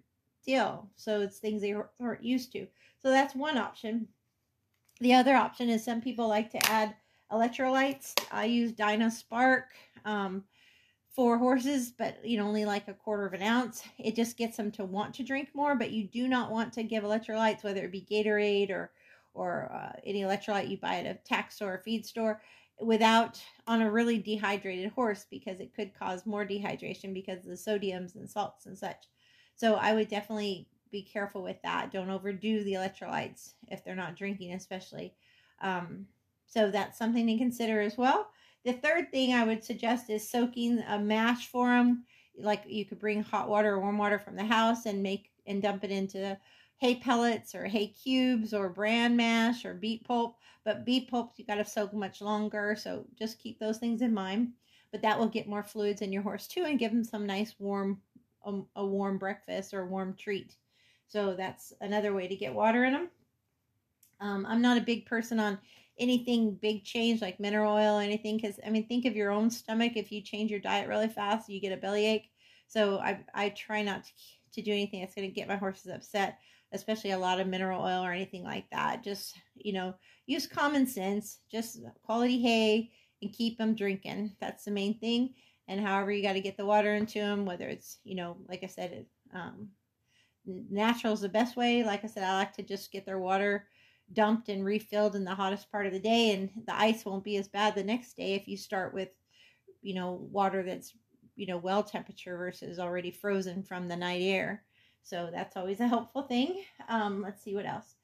deal. 0.45 0.89
So 0.95 1.21
it's 1.21 1.37
things 1.37 1.61
they 1.61 1.75
aren't 1.99 2.23
used 2.23 2.51
to. 2.53 2.65
So 2.99 3.09
that's 3.09 3.35
one 3.35 3.57
option. 3.57 4.07
The 4.99 5.13
other 5.13 5.35
option 5.35 5.69
is 5.69 5.83
some 5.83 6.01
people 6.01 6.27
like 6.27 6.51
to 6.51 6.65
add 6.71 6.95
electrolytes. 7.31 8.13
I 8.31 8.45
use 8.45 8.71
Dyna-Spark 8.71 9.69
um, 10.05 10.43
for 11.09 11.37
horses, 11.37 11.91
but 11.91 12.23
you 12.25 12.37
know 12.37 12.47
only 12.47 12.65
like 12.65 12.87
a 12.87 12.93
quarter 12.93 13.25
of 13.25 13.33
an 13.33 13.43
ounce. 13.43 13.83
It 13.99 14.15
just 14.15 14.37
gets 14.37 14.57
them 14.57 14.71
to 14.71 14.85
want 14.85 15.13
to 15.15 15.23
drink 15.23 15.49
more, 15.53 15.75
but 15.75 15.91
you 15.91 16.07
do 16.07 16.27
not 16.27 16.51
want 16.51 16.73
to 16.73 16.83
give 16.83 17.03
electrolytes, 17.03 17.63
whether 17.63 17.83
it 17.85 17.91
be 17.91 18.05
Gatorade 18.09 18.71
or 18.71 18.91
or 19.33 19.71
uh, 19.71 19.99
any 20.03 20.21
electrolyte 20.21 20.69
you 20.69 20.77
buy 20.77 20.95
at 20.95 21.05
a 21.29 21.51
store 21.51 21.75
or 21.75 21.77
feed 21.79 22.05
store, 22.05 22.41
without 22.81 23.41
on 23.67 23.81
a 23.81 23.91
really 23.91 24.17
dehydrated 24.17 24.91
horse 24.91 25.25
because 25.29 25.59
it 25.59 25.75
could 25.75 25.93
cause 25.93 26.25
more 26.25 26.45
dehydration 26.45 27.13
because 27.13 27.39
of 27.39 27.49
the 27.49 27.53
sodiums 27.53 28.15
and 28.15 28.29
salts 28.29 28.65
and 28.65 28.77
such. 28.77 29.05
So 29.55 29.75
I 29.75 29.93
would 29.93 30.07
definitely 30.07 30.67
be 30.91 31.01
careful 31.01 31.43
with 31.43 31.61
that. 31.63 31.91
Don't 31.91 32.09
overdo 32.09 32.63
the 32.63 32.73
electrolytes 32.73 33.53
if 33.67 33.83
they're 33.83 33.95
not 33.95 34.15
drinking, 34.15 34.53
especially. 34.53 35.13
Um, 35.61 36.07
so 36.47 36.71
that's 36.71 36.97
something 36.97 37.27
to 37.27 37.37
consider 37.37 37.81
as 37.81 37.97
well. 37.97 38.29
The 38.65 38.73
third 38.73 39.11
thing 39.11 39.33
I 39.33 39.45
would 39.45 39.63
suggest 39.63 40.09
is 40.09 40.29
soaking 40.29 40.79
a 40.87 40.99
mash 40.99 41.47
for 41.47 41.67
them. 41.67 42.05
Like 42.39 42.63
you 42.67 42.85
could 42.85 42.99
bring 42.99 43.23
hot 43.23 43.49
water 43.49 43.73
or 43.73 43.79
warm 43.79 43.97
water 43.97 44.19
from 44.19 44.35
the 44.35 44.45
house 44.45 44.85
and 44.85 45.01
make 45.01 45.31
and 45.45 45.61
dump 45.61 45.83
it 45.83 45.91
into 45.91 46.37
hay 46.77 46.95
pellets 46.95 47.55
or 47.55 47.65
hay 47.65 47.87
cubes 47.87 48.53
or 48.53 48.69
bran 48.69 49.15
mash 49.15 49.65
or 49.65 49.73
beet 49.73 50.03
pulp. 50.03 50.37
But 50.63 50.85
beet 50.85 51.09
pulp 51.09 51.33
you 51.37 51.45
got 51.45 51.55
to 51.55 51.65
soak 51.65 51.93
much 51.93 52.21
longer, 52.21 52.75
so 52.77 53.05
just 53.17 53.39
keep 53.39 53.59
those 53.59 53.77
things 53.77 54.01
in 54.01 54.13
mind. 54.13 54.51
But 54.91 55.01
that 55.01 55.19
will 55.19 55.27
get 55.27 55.47
more 55.47 55.63
fluids 55.63 56.01
in 56.01 56.11
your 56.11 56.21
horse 56.21 56.47
too 56.47 56.65
and 56.65 56.79
give 56.79 56.91
them 56.91 57.03
some 57.03 57.25
nice 57.25 57.55
warm 57.59 58.01
um, 58.45 58.67
a 58.75 58.85
warm 58.85 59.17
breakfast 59.17 59.73
or 59.73 59.81
a 59.81 59.87
warm 59.87 60.15
treat. 60.15 60.55
So 61.07 61.35
that's 61.35 61.73
another 61.81 62.13
way 62.13 62.27
to 62.27 62.35
get 62.35 62.53
water 62.53 62.85
in 62.85 62.93
them. 62.93 63.09
Um, 64.19 64.45
I'm 64.45 64.61
not 64.61 64.77
a 64.77 64.81
big 64.81 65.05
person 65.05 65.39
on 65.39 65.57
anything 65.99 66.53
big 66.61 66.83
change 66.83 67.21
like 67.21 67.39
mineral 67.39 67.73
oil 67.73 67.97
or 67.97 68.01
anything 68.01 68.37
because 68.37 68.59
I 68.65 68.69
mean 68.69 68.87
think 68.87 69.05
of 69.05 69.15
your 69.15 69.31
own 69.31 69.49
stomach. 69.49 69.93
If 69.95 70.11
you 70.11 70.21
change 70.21 70.51
your 70.51 70.59
diet 70.59 70.87
really 70.87 71.07
fast, 71.07 71.49
you 71.49 71.61
get 71.61 71.73
a 71.73 71.77
bellyache. 71.77 72.29
So 72.67 72.99
I 72.99 73.23
I 73.33 73.49
try 73.49 73.81
not 73.81 74.03
to 74.03 74.11
to 74.53 74.61
do 74.61 74.71
anything 74.71 75.01
that's 75.01 75.13
going 75.13 75.27
to 75.27 75.33
get 75.33 75.47
my 75.47 75.55
horses 75.55 75.91
upset, 75.91 76.39
especially 76.71 77.11
a 77.11 77.17
lot 77.17 77.39
of 77.39 77.47
mineral 77.47 77.83
oil 77.83 78.03
or 78.03 78.11
anything 78.11 78.43
like 78.43 78.69
that. 78.71 79.03
Just 79.03 79.39
you 79.55 79.73
know 79.73 79.93
use 80.25 80.47
common 80.47 80.87
sense, 80.87 81.39
just 81.51 81.79
quality 82.03 82.41
hay 82.41 82.91
and 83.21 83.33
keep 83.33 83.57
them 83.57 83.75
drinking. 83.75 84.35
That's 84.41 84.65
the 84.65 84.71
main 84.71 84.99
thing. 84.99 85.35
And 85.67 85.81
however 85.81 86.11
you 86.11 86.23
got 86.23 86.33
to 86.33 86.41
get 86.41 86.57
the 86.57 86.65
water 86.65 86.95
into 86.95 87.19
them, 87.19 87.45
whether 87.45 87.67
it's 87.67 87.99
you 88.03 88.15
know 88.15 88.37
like 88.47 88.63
I 88.63 88.67
said, 88.67 89.05
um, 89.33 89.69
natural 90.69 91.13
is 91.13 91.21
the 91.21 91.29
best 91.29 91.55
way. 91.55 91.83
Like 91.83 92.03
I 92.03 92.07
said, 92.07 92.23
I 92.23 92.35
like 92.35 92.53
to 92.53 92.63
just 92.63 92.91
get 92.91 93.05
their 93.05 93.19
water 93.19 93.67
dumped 94.13 94.49
and 94.49 94.63
refilled 94.63 95.15
in 95.15 95.25
the 95.25 95.35
hottest 95.35 95.69
part 95.71 95.85
of 95.85 95.91
the 95.91 95.99
day 95.99 96.31
and 96.31 96.49
the 96.65 96.75
ice 96.75 97.03
won't 97.03 97.25
be 97.25 97.35
as 97.35 97.49
bad 97.49 97.75
the 97.75 97.83
next 97.83 98.15
day 98.15 98.35
if 98.35 98.47
you 98.47 98.55
start 98.55 98.93
with 98.93 99.09
you 99.81 99.93
know 99.93 100.25
water 100.31 100.63
that's 100.63 100.93
you 101.35 101.45
know 101.45 101.57
well 101.57 101.83
temperature 101.83 102.37
versus 102.37 102.79
already 102.79 103.11
frozen 103.11 103.63
from 103.63 103.87
the 103.87 103.95
night 103.95 104.21
air. 104.21 104.63
So 105.03 105.29
that's 105.31 105.55
always 105.55 105.79
a 105.79 105.87
helpful 105.87 106.23
thing. 106.23 106.63
Um, 106.89 107.21
let's 107.21 107.41
see 107.41 107.55
what 107.55 107.65
else. 107.65 107.95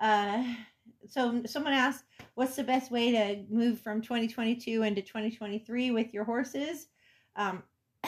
Uh, 0.00 0.44
so 1.08 1.42
someone 1.46 1.72
asked 1.72 2.04
what's 2.34 2.56
the 2.56 2.64
best 2.64 2.90
way 2.90 3.10
to 3.12 3.44
move 3.50 3.80
from 3.80 4.00
2022 4.00 4.82
into 4.82 5.02
2023 5.02 5.90
with 5.90 6.14
your 6.14 6.24
horses? 6.24 6.86
Um, 7.34 7.62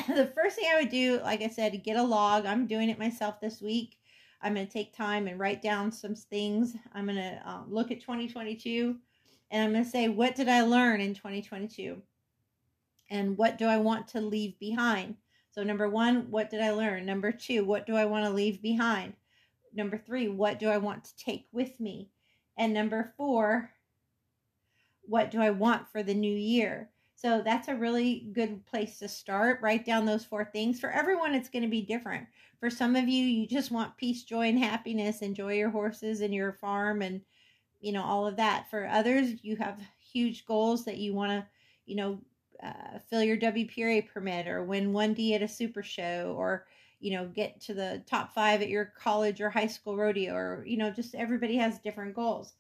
the 0.15 0.33
first 0.35 0.57
thing 0.57 0.69
i 0.73 0.81
would 0.81 0.91
do 0.91 1.21
like 1.23 1.43
i 1.43 1.49
said 1.49 1.83
get 1.85 1.97
a 1.97 2.03
log 2.03 2.47
i'm 2.47 2.67
doing 2.67 2.89
it 2.89 2.99
myself 2.99 3.41
this 3.41 3.61
week 3.61 3.99
I'm 4.41 4.55
going 4.55 4.67
to 4.67 4.73
take 4.73 4.97
time 4.97 5.27
and 5.27 5.39
write 5.39 5.63
down 5.63 5.91
some 5.91 6.15
things. 6.15 6.77
I'm 6.95 7.07
going 7.07 7.17
to 7.17 7.41
um, 7.45 7.67
look 7.69 7.91
at 7.91 8.01
2022 8.01 8.97
and 9.51 9.63
I'm 9.63 9.73
going 9.73 9.85
to 9.85 9.91
say, 9.91 10.09
what 10.09 10.37
did 10.37 10.49
I 10.49 10.63
learn 10.63 11.01
in 11.01 11.15
2022? 11.15 12.01
And 13.11 13.37
what 13.39 13.59
do 13.59 13.67
I 13.67 13.79
want 13.79 14.07
to 14.09 14.21
leave 14.21 14.59
behind? 14.59 15.17
So, 15.51 15.63
number 15.65 15.89
one, 15.89 16.31
what 16.31 16.51
did 16.51 16.61
I 16.61 16.71
learn? 16.71 17.07
Number 17.07 17.33
two, 17.33 17.65
what 17.65 17.87
do 17.87 17.97
I 17.97 18.05
want 18.05 18.27
to 18.27 18.31
leave 18.31 18.63
behind? 18.63 19.15
Number 19.75 19.97
three, 19.97 20.29
what 20.29 20.59
do 20.59 20.69
I 20.69 20.77
want 20.77 21.05
to 21.05 21.17
take 21.17 21.49
with 21.51 21.81
me? 21.81 22.11
And 22.57 22.75
number 22.75 23.15
four, 23.17 23.71
what 25.03 25.31
do 25.31 25.41
I 25.41 25.51
want 25.51 25.89
for 25.91 26.03
the 26.03 26.15
new 26.15 26.35
year? 26.35 26.91
So 27.21 27.43
that's 27.45 27.67
a 27.67 27.75
really 27.75 28.29
good 28.33 28.65
place 28.65 29.01
to 29.01 29.09
start. 29.09 29.61
Write 29.61 29.85
down 29.85 30.07
those 30.07 30.25
four 30.25 30.45
things. 30.45 30.79
For 30.79 30.93
everyone, 30.93 31.35
it's 31.35 31.49
going 31.49 31.65
to 31.65 31.69
be 31.69 31.83
different. 31.83 32.29
For 32.61 32.71
some 32.71 32.95
of 32.95 33.09
you, 33.09 33.25
you 33.25 33.49
just 33.49 33.73
want 33.73 33.97
peace, 33.97 34.23
joy, 34.23 34.47
and 34.47 34.59
happiness. 34.59 35.21
Enjoy 35.21 35.55
your 35.55 35.69
horses 35.69 36.21
and 36.21 36.33
your 36.33 36.53
farm 36.53 37.03
and, 37.03 37.21
you 37.81 37.91
know, 37.91 38.05
all 38.05 38.25
of 38.25 38.37
that. 38.37 38.71
For 38.71 38.87
others, 38.87 39.33
you 39.43 39.57
have 39.57 39.81
huge 39.99 40.47
goals 40.47 40.85
that 40.85 40.99
you 40.99 41.13
want 41.13 41.33
to, 41.33 41.47
you 41.87 41.97
know, 41.97 42.21
uh, 42.63 43.01
fill 43.11 43.25
your 43.25 43.37
WPRA 43.37 44.07
permit 44.07 44.47
or 44.47 44.63
win 44.63 44.93
1D 44.93 45.35
at 45.35 45.43
a 45.43 45.49
super 45.49 45.83
show 45.83 46.37
or, 46.39 46.67
you 47.01 47.11
know, 47.11 47.27
get 47.27 47.61
to 47.63 47.75
the 47.75 48.01
top 48.07 48.33
five 48.33 48.63
at 48.63 48.69
your 48.69 48.93
college 48.97 49.41
or 49.41 49.51
high 49.51 49.67
school 49.67 49.97
rodeo 49.97 50.35
or, 50.35 50.65
you 50.65 50.77
know, 50.77 50.89
just 50.89 51.17
everybody 51.17 51.57
has 51.57 51.81
different 51.81 52.15
goals. 52.15 52.53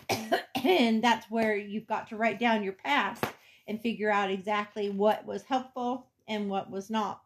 and 0.64 1.04
that's 1.04 1.30
where 1.30 1.56
you've 1.56 1.86
got 1.86 2.08
to 2.08 2.16
write 2.16 2.40
down 2.40 2.64
your 2.64 2.72
past 2.72 3.24
and 3.68 3.80
figure 3.80 4.10
out 4.10 4.30
exactly 4.30 4.90
what 4.90 5.24
was 5.26 5.42
helpful 5.42 6.08
and 6.28 6.48
what 6.48 6.70
was 6.70 6.90
not. 6.90 7.22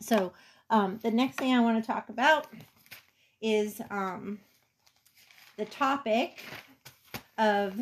So, 0.00 0.32
um, 0.70 0.98
the 1.02 1.10
next 1.10 1.36
thing 1.36 1.54
I 1.54 1.60
want 1.60 1.82
to 1.82 1.86
talk 1.86 2.08
about 2.08 2.46
is 3.40 3.80
um, 3.90 4.38
the 5.56 5.64
topic 5.66 6.42
of 7.38 7.78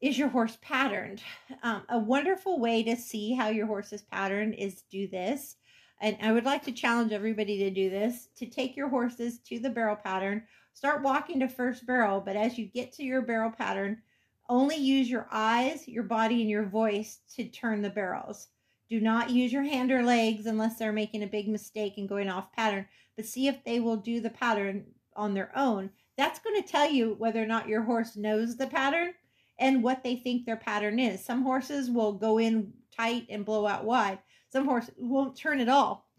is 0.00 0.18
your 0.18 0.28
horse 0.28 0.58
patterned? 0.60 1.22
Um, 1.62 1.82
a 1.88 1.98
wonderful 1.98 2.58
way 2.58 2.82
to 2.82 2.96
see 2.96 3.34
how 3.34 3.48
your 3.48 3.66
horse 3.66 3.92
is 3.92 4.02
patterned 4.02 4.54
is 4.54 4.82
do 4.90 5.06
this. 5.06 5.56
And 6.00 6.16
I 6.20 6.32
would 6.32 6.44
like 6.44 6.64
to 6.64 6.72
challenge 6.72 7.12
everybody 7.12 7.58
to 7.58 7.70
do 7.70 7.88
this 7.88 8.28
to 8.36 8.46
take 8.46 8.76
your 8.76 8.88
horses 8.88 9.38
to 9.46 9.60
the 9.60 9.70
barrel 9.70 9.94
pattern. 9.94 10.42
Start 10.74 11.02
walking 11.02 11.38
to 11.38 11.48
first 11.48 11.86
barrel, 11.86 12.20
but 12.20 12.34
as 12.34 12.58
you 12.58 12.66
get 12.66 12.92
to 12.94 13.04
your 13.04 13.22
barrel 13.22 13.52
pattern, 13.52 14.02
only 14.52 14.76
use 14.76 15.08
your 15.08 15.26
eyes, 15.32 15.88
your 15.88 16.02
body, 16.02 16.42
and 16.42 16.50
your 16.50 16.66
voice 16.66 17.20
to 17.34 17.48
turn 17.48 17.80
the 17.80 17.88
barrels. 17.88 18.48
Do 18.90 19.00
not 19.00 19.30
use 19.30 19.50
your 19.50 19.62
hand 19.62 19.90
or 19.90 20.02
legs 20.02 20.44
unless 20.44 20.78
they're 20.78 20.92
making 20.92 21.22
a 21.22 21.26
big 21.26 21.48
mistake 21.48 21.94
and 21.96 22.06
going 22.06 22.28
off 22.28 22.52
pattern, 22.52 22.86
but 23.16 23.24
see 23.24 23.48
if 23.48 23.64
they 23.64 23.80
will 23.80 23.96
do 23.96 24.20
the 24.20 24.28
pattern 24.28 24.84
on 25.16 25.32
their 25.32 25.56
own. 25.56 25.88
That's 26.18 26.38
going 26.38 26.62
to 26.62 26.68
tell 26.68 26.90
you 26.90 27.14
whether 27.14 27.42
or 27.42 27.46
not 27.46 27.66
your 27.66 27.80
horse 27.80 28.14
knows 28.14 28.58
the 28.58 28.66
pattern 28.66 29.14
and 29.58 29.82
what 29.82 30.04
they 30.04 30.16
think 30.16 30.44
their 30.44 30.58
pattern 30.58 30.98
is. 30.98 31.24
Some 31.24 31.44
horses 31.44 31.90
will 31.90 32.12
go 32.12 32.36
in 32.36 32.74
tight 32.94 33.24
and 33.30 33.46
blow 33.46 33.66
out 33.66 33.86
wide. 33.86 34.18
Some 34.50 34.66
horses 34.66 34.92
won't 34.98 35.34
turn 35.34 35.60
at 35.60 35.70
all. 35.70 36.10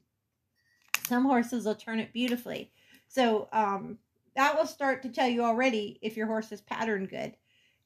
Some 1.08 1.26
horses 1.26 1.66
will 1.66 1.76
turn 1.76 2.00
it 2.00 2.12
beautifully. 2.12 2.72
So 3.08 3.48
um, 3.54 4.00
that 4.36 4.58
will 4.58 4.66
start 4.66 5.04
to 5.04 5.10
tell 5.10 5.28
you 5.28 5.44
already 5.44 6.00
if 6.02 6.18
your 6.18 6.26
horse 6.26 6.52
is 6.52 6.62
pattern 6.62 7.06
good 7.06 7.36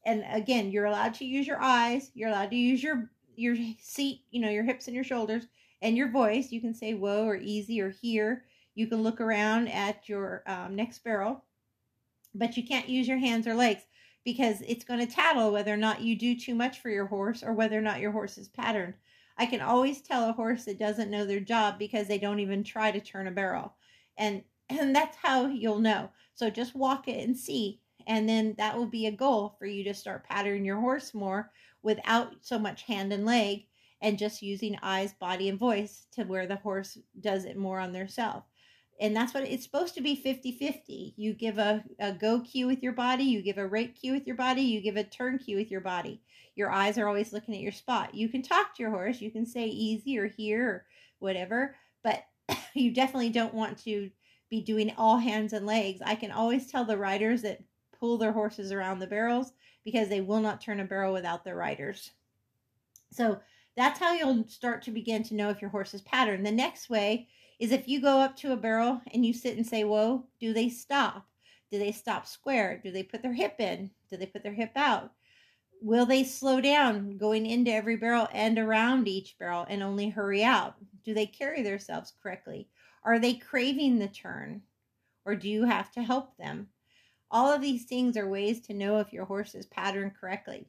and 0.07 0.25
again 0.31 0.71
you're 0.71 0.85
allowed 0.85 1.13
to 1.13 1.25
use 1.25 1.45
your 1.45 1.61
eyes 1.61 2.09
you're 2.15 2.29
allowed 2.29 2.49
to 2.49 2.55
use 2.55 2.81
your 2.81 3.11
your 3.35 3.55
seat 3.79 4.21
you 4.31 4.41
know 4.41 4.49
your 4.49 4.63
hips 4.63 4.87
and 4.87 4.95
your 4.95 5.03
shoulders 5.03 5.45
and 5.81 5.95
your 5.95 6.09
voice. 6.09 6.51
You 6.51 6.61
can 6.61 6.73
say 6.73 6.93
whoa 6.93 7.25
or 7.25 7.35
easy 7.35 7.81
or 7.81 7.91
here. 7.91 8.45
You 8.75 8.87
can 8.87 9.03
look 9.03 9.21
around 9.21 9.67
at 9.69 10.07
your 10.09 10.43
um, 10.47 10.75
next 10.75 11.03
barrel 11.03 11.43
but 12.35 12.55
you 12.55 12.63
can't 12.63 12.89
use 12.89 13.07
your 13.07 13.17
hands 13.17 13.47
or 13.47 13.55
legs 13.55 13.83
because 14.23 14.61
it's 14.67 14.83
going 14.83 14.99
to 14.99 15.11
tattle 15.11 15.51
whether 15.51 15.73
or 15.73 15.77
not 15.77 16.01
you 16.01 16.15
do 16.15 16.35
too 16.37 16.53
much 16.53 16.79
for 16.79 16.89
your 16.89 17.07
horse 17.07 17.41
or 17.41 17.53
whether 17.53 17.75
or 17.75 17.81
not 17.81 17.99
your 17.99 18.11
horse 18.11 18.37
is 18.37 18.47
patterned. 18.47 18.93
I 19.37 19.47
can 19.47 19.61
always 19.61 20.01
tell 20.01 20.29
a 20.29 20.33
horse 20.33 20.65
that 20.65 20.77
doesn't 20.77 21.09
know 21.09 21.25
their 21.25 21.39
job 21.39 21.79
because 21.79 22.07
they 22.07 22.19
don't 22.19 22.39
even 22.39 22.63
try 22.63 22.91
to 22.91 22.99
turn 22.99 23.27
a 23.27 23.31
barrel 23.31 23.73
and 24.17 24.43
and 24.69 24.95
that's 24.95 25.17
how 25.17 25.47
you'll 25.47 25.79
know. 25.79 26.09
So 26.35 26.49
just 26.49 26.75
walk 26.75 27.07
it 27.07 27.25
and 27.25 27.35
see 27.35 27.79
and 28.07 28.27
then 28.27 28.55
that 28.57 28.75
will 28.75 28.87
be 28.87 29.05
a 29.05 29.11
goal 29.11 29.55
for 29.59 29.65
you 29.65 29.83
to 29.83 29.93
start 29.93 30.23
patterning 30.23 30.65
your 30.65 30.79
horse 30.79 31.13
more 31.13 31.51
without 31.83 32.33
so 32.41 32.57
much 32.57 32.83
hand 32.83 33.11
and 33.13 33.25
leg 33.25 33.65
and 34.01 34.17
just 34.17 34.41
using 34.41 34.77
eyes, 34.81 35.13
body, 35.13 35.49
and 35.49 35.59
voice 35.59 36.07
to 36.13 36.23
where 36.23 36.47
the 36.47 36.55
horse 36.55 36.97
does 37.19 37.45
it 37.45 37.57
more 37.57 37.79
on 37.79 37.91
their 37.91 38.07
self. 38.07 38.45
And 38.99 39.15
that's 39.15 39.33
what 39.33 39.43
it's 39.43 39.63
supposed 39.63 39.93
to 39.95 40.01
be 40.01 40.15
50 40.15 40.53
50. 40.53 41.13
You 41.17 41.33
give 41.33 41.57
a, 41.57 41.83
a 41.99 42.13
go 42.13 42.39
cue 42.39 42.65
with 42.65 42.81
your 42.81 42.93
body, 42.93 43.25
you 43.25 43.41
give 43.43 43.57
a 43.57 43.67
rate 43.67 43.95
cue 43.99 44.13
with 44.13 44.25
your 44.25 44.35
body, 44.35 44.61
you 44.61 44.81
give 44.81 44.97
a 44.97 45.03
turn 45.03 45.37
cue 45.37 45.57
with 45.57 45.69
your 45.69 45.81
body. 45.81 46.21
Your 46.55 46.71
eyes 46.71 46.97
are 46.97 47.07
always 47.07 47.33
looking 47.33 47.53
at 47.53 47.61
your 47.61 47.71
spot. 47.71 48.15
You 48.15 48.29
can 48.29 48.41
talk 48.41 48.75
to 48.75 48.81
your 48.81 48.91
horse, 48.91 49.21
you 49.21 49.29
can 49.29 49.45
say 49.45 49.65
easy 49.65 50.17
or 50.17 50.27
here 50.27 50.67
or 50.67 50.85
whatever, 51.19 51.75
but 52.03 52.23
you 52.73 52.91
definitely 52.91 53.29
don't 53.29 53.53
want 53.53 53.77
to 53.79 54.09
be 54.49 54.61
doing 54.61 54.93
all 54.97 55.17
hands 55.17 55.53
and 55.53 55.65
legs. 55.65 56.01
I 56.03 56.15
can 56.15 56.31
always 56.31 56.71
tell 56.71 56.85
the 56.85 56.97
riders 56.97 57.41
that 57.43 57.59
pull 57.99 58.17
their 58.17 58.31
horses 58.31 58.71
around 58.71 58.99
the 58.99 59.07
barrels 59.07 59.53
because 59.83 60.09
they 60.09 60.21
will 60.21 60.41
not 60.41 60.61
turn 60.61 60.79
a 60.79 60.85
barrel 60.85 61.13
without 61.13 61.43
their 61.43 61.55
riders. 61.55 62.11
So 63.11 63.39
that's 63.75 63.99
how 63.99 64.13
you'll 64.13 64.47
start 64.47 64.81
to 64.83 64.91
begin 64.91 65.23
to 65.23 65.35
know 65.35 65.49
if 65.49 65.61
your 65.61 65.69
horse 65.69 65.93
is 65.93 66.01
patterned. 66.01 66.45
The 66.45 66.51
next 66.51 66.89
way 66.89 67.27
is 67.59 67.71
if 67.71 67.87
you 67.87 68.01
go 68.01 68.19
up 68.19 68.35
to 68.37 68.51
a 68.51 68.57
barrel 68.57 69.01
and 69.13 69.25
you 69.25 69.33
sit 69.33 69.55
and 69.55 69.65
say, 69.65 69.83
Whoa, 69.83 70.25
do 70.39 70.53
they 70.53 70.69
stop? 70.69 71.25
Do 71.71 71.79
they 71.79 71.91
stop 71.91 72.25
square? 72.25 72.79
Do 72.83 72.91
they 72.91 73.03
put 73.03 73.21
their 73.21 73.33
hip 73.33 73.55
in? 73.59 73.91
Do 74.09 74.17
they 74.17 74.25
put 74.25 74.43
their 74.43 74.53
hip 74.53 74.71
out? 74.75 75.11
Will 75.81 76.05
they 76.05 76.23
slow 76.23 76.59
down 76.59 77.17
going 77.17 77.45
into 77.45 77.71
every 77.71 77.97
barrel 77.97 78.27
and 78.33 78.57
around 78.57 79.07
each 79.07 79.37
barrel 79.37 79.65
and 79.69 79.83
only 79.83 80.09
hurry 80.09 80.43
out? 80.43 80.75
Do 81.03 81.13
they 81.13 81.27
carry 81.27 81.61
themselves 81.61 82.13
correctly? 82.21 82.67
Are 83.03 83.19
they 83.19 83.35
craving 83.35 83.99
the 83.99 84.07
turn? 84.07 84.63
Or 85.25 85.35
do 85.35 85.49
you 85.49 85.65
have 85.65 85.91
to 85.91 86.01
help 86.01 86.35
them? 86.37 86.69
All 87.29 87.51
of 87.51 87.61
these 87.61 87.85
things 87.85 88.17
are 88.17 88.27
ways 88.29 88.61
to 88.61 88.73
know 88.73 88.99
if 88.99 89.11
your 89.13 89.25
horse 89.25 89.55
is 89.55 89.65
patterned 89.65 90.15
correctly. 90.15 90.67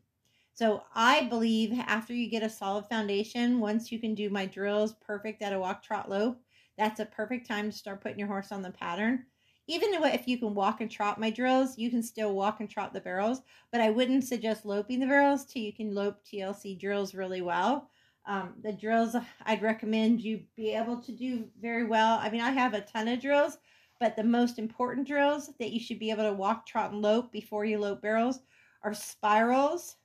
So 0.54 0.82
I 0.94 1.26
believe 1.26 1.72
after 1.78 2.12
you 2.12 2.28
get 2.28 2.42
a 2.42 2.50
solid 2.50 2.86
foundation, 2.86 3.60
once 3.60 3.92
you 3.92 4.00
can 4.00 4.14
do 4.14 4.28
my 4.28 4.44
drills 4.44 4.94
perfect 4.94 5.40
at 5.40 5.52
a 5.52 5.60
walk 5.60 5.82
trot 5.84 6.10
lope, 6.10 6.40
that's 6.76 6.98
a 6.98 7.06
perfect 7.06 7.46
time 7.46 7.70
to 7.70 7.76
start 7.76 8.00
putting 8.00 8.18
your 8.18 8.28
horse 8.28 8.50
on 8.50 8.62
the 8.62 8.70
pattern. 8.70 9.26
Even 9.68 9.90
if 9.92 10.26
you 10.26 10.38
can 10.38 10.54
walk 10.54 10.80
and 10.80 10.90
trot 10.90 11.20
my 11.20 11.30
drills, 11.30 11.76
you 11.78 11.90
can 11.90 12.02
still 12.02 12.34
walk 12.34 12.60
and 12.60 12.70
trot 12.70 12.92
the 12.92 13.00
barrels, 13.00 13.42
but 13.70 13.80
I 13.80 13.90
wouldn't 13.90 14.24
suggest 14.24 14.64
loping 14.64 14.98
the 14.98 15.06
barrels 15.06 15.44
till 15.44 15.62
you 15.62 15.72
can 15.72 15.94
lope 15.94 16.24
TLC 16.24 16.74
drills 16.74 17.14
really 17.14 17.42
well. 17.42 17.90
Um, 18.26 18.54
the 18.62 18.72
drills 18.72 19.14
I'd 19.44 19.62
recommend 19.62 20.22
you 20.22 20.42
be 20.56 20.74
able 20.74 21.00
to 21.02 21.12
do 21.12 21.48
very 21.60 21.84
well. 21.84 22.18
I 22.18 22.30
mean, 22.30 22.40
I 22.40 22.50
have 22.50 22.74
a 22.74 22.80
ton 22.80 23.08
of 23.08 23.20
drills, 23.20 23.58
but 24.00 24.16
the 24.16 24.24
most 24.24 24.58
important 24.58 25.06
drills 25.06 25.50
that 25.58 25.72
you 25.72 25.80
should 25.80 25.98
be 25.98 26.10
able 26.10 26.24
to 26.24 26.32
walk, 26.32 26.66
trot, 26.66 26.92
and 26.92 27.02
lope 27.02 27.32
before 27.32 27.64
you 27.64 27.78
lope 27.78 28.02
barrels 28.02 28.40
are 28.82 28.94
spirals, 28.94 29.96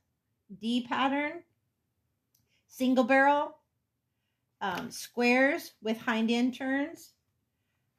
D 0.61 0.85
pattern, 0.87 1.43
single 2.67 3.05
barrel, 3.05 3.57
um, 4.61 4.89
squares 4.91 5.73
with 5.81 5.97
hind 5.99 6.31
end 6.31 6.55
turns, 6.55 7.13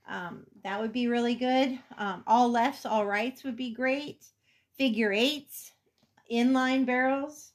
Um, 0.07 0.47
that 0.63 0.81
would 0.81 0.93
be 0.93 1.09
really 1.09 1.35
good. 1.35 1.79
Um, 1.99 2.25
all 2.27 2.51
lefts, 2.51 2.87
all 2.87 3.07
rights 3.07 3.45
would 3.45 3.57
be 3.57 3.73
great. 3.75 4.27
Figure 4.79 5.13
eights, 5.13 5.73
inline 6.31 6.87
barrels. 6.87 7.53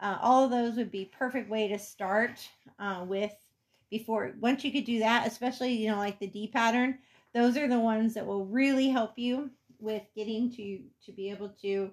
Uh, 0.00 0.18
all 0.20 0.44
of 0.44 0.50
those 0.50 0.76
would 0.76 0.90
be 0.90 1.04
perfect 1.04 1.50
way 1.50 1.68
to 1.68 1.78
start 1.78 2.48
uh, 2.78 3.04
with 3.06 3.34
before 3.90 4.34
once 4.40 4.64
you 4.64 4.70
could 4.70 4.84
do 4.84 5.00
that 5.00 5.26
especially 5.26 5.72
you 5.72 5.90
know 5.90 5.96
like 5.96 6.18
the 6.20 6.26
d 6.28 6.46
pattern 6.46 6.96
those 7.34 7.56
are 7.56 7.68
the 7.68 7.78
ones 7.78 8.14
that 8.14 8.26
will 8.26 8.46
really 8.46 8.88
help 8.88 9.18
you 9.18 9.50
with 9.78 10.02
getting 10.14 10.50
to 10.52 10.80
to 11.04 11.12
be 11.12 11.30
able 11.30 11.48
to 11.62 11.90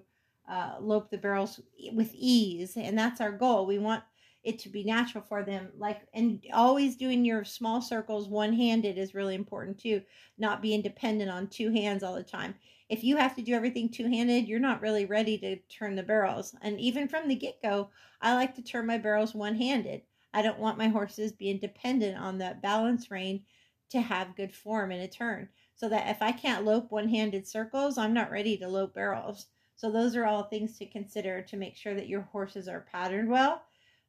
uh, 0.48 0.76
lope 0.80 1.10
the 1.10 1.18
barrels 1.18 1.60
with 1.92 2.10
ease 2.14 2.76
and 2.76 2.98
that's 2.98 3.20
our 3.20 3.32
goal. 3.32 3.66
We 3.66 3.78
want 3.78 4.02
it 4.44 4.58
to 4.60 4.68
be 4.68 4.84
natural 4.84 5.22
for 5.28 5.42
them 5.42 5.68
like 5.76 6.00
and 6.14 6.42
always 6.52 6.96
doing 6.96 7.24
your 7.24 7.44
small 7.44 7.82
circles 7.82 8.28
one 8.28 8.52
handed 8.52 8.96
is 8.96 9.14
really 9.14 9.34
important 9.34 9.78
too 9.78 10.00
not 10.38 10.62
being 10.62 10.80
dependent 10.80 11.30
on 11.30 11.48
two 11.48 11.70
hands 11.72 12.02
all 12.02 12.14
the 12.14 12.22
time. 12.22 12.54
If 12.88 13.04
you 13.04 13.16
have 13.18 13.36
to 13.36 13.42
do 13.42 13.52
everything 13.54 13.90
two 13.90 14.08
handed 14.08 14.48
you're 14.48 14.60
not 14.60 14.80
really 14.80 15.04
ready 15.04 15.36
to 15.38 15.56
turn 15.68 15.96
the 15.96 16.02
barrels 16.02 16.54
and 16.62 16.80
even 16.80 17.08
from 17.08 17.28
the 17.28 17.34
get 17.34 17.60
go 17.60 17.90
i 18.22 18.34
like 18.34 18.54
to 18.54 18.62
turn 18.62 18.86
my 18.86 18.96
barrels 18.96 19.34
one 19.34 19.56
handed 19.56 20.02
i 20.32 20.40
don't 20.40 20.58
want 20.58 20.78
my 20.78 20.88
horses 20.88 21.32
being 21.32 21.58
dependent 21.58 22.16
on 22.16 22.38
that 22.38 22.62
balance 22.62 23.10
rein 23.10 23.42
to 23.90 24.00
have 24.00 24.36
good 24.36 24.54
form 24.54 24.92
in 24.92 25.00
a 25.00 25.08
turn 25.08 25.48
so 25.74 25.88
that 25.88 26.08
if 26.08 26.20
i 26.22 26.32
can't 26.32 26.64
lope 26.64 26.90
one 26.90 27.08
handed 27.08 27.46
circles 27.46 27.98
i'm 27.98 28.14
not 28.14 28.30
ready 28.30 28.56
to 28.56 28.68
lope 28.68 28.94
barrels 28.94 29.46
so 29.76 29.90
those 29.90 30.16
are 30.16 30.26
all 30.26 30.42
things 30.42 30.76
to 30.76 30.86
consider 30.86 31.40
to 31.42 31.56
make 31.56 31.76
sure 31.76 31.94
that 31.94 32.08
your 32.08 32.22
horses 32.22 32.68
are 32.68 32.86
patterned 32.92 33.28
well 33.28 33.62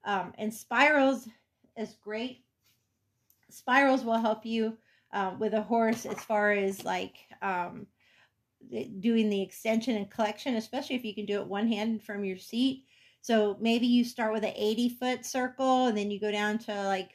um, 0.06 0.34
and 0.38 0.54
spirals 0.54 1.28
is 1.78 1.96
great. 2.04 2.44
Spirals 3.50 4.04
will 4.04 4.18
help 4.18 4.46
you 4.46 4.78
uh, 5.14 5.34
with 5.40 5.54
a 5.54 5.62
horse 5.62 6.06
as 6.06 6.24
far 6.24 6.52
as 6.52 6.86
like 6.86 7.16
um, 7.42 7.88
doing 9.00 9.30
the 9.30 9.42
extension 9.42 9.96
and 9.96 10.10
collection, 10.10 10.56
especially 10.56 10.96
if 10.96 11.06
you 11.06 11.16
can 11.16 11.26
do 11.26 11.40
it 11.40 11.48
one 11.48 11.68
handed 11.68 12.04
from 12.04 12.24
your 12.24 12.38
seat. 12.38 12.86
So 13.22 13.58
maybe 13.60 13.88
you 13.88 14.04
start 14.04 14.34
with 14.34 14.44
an 14.44 14.54
80 14.56 14.90
foot 14.90 15.26
circle 15.26 15.88
and 15.88 15.98
then 15.98 16.12
you 16.12 16.20
go 16.20 16.32
down 16.32 16.58
to 16.60 16.84
like, 16.84 17.12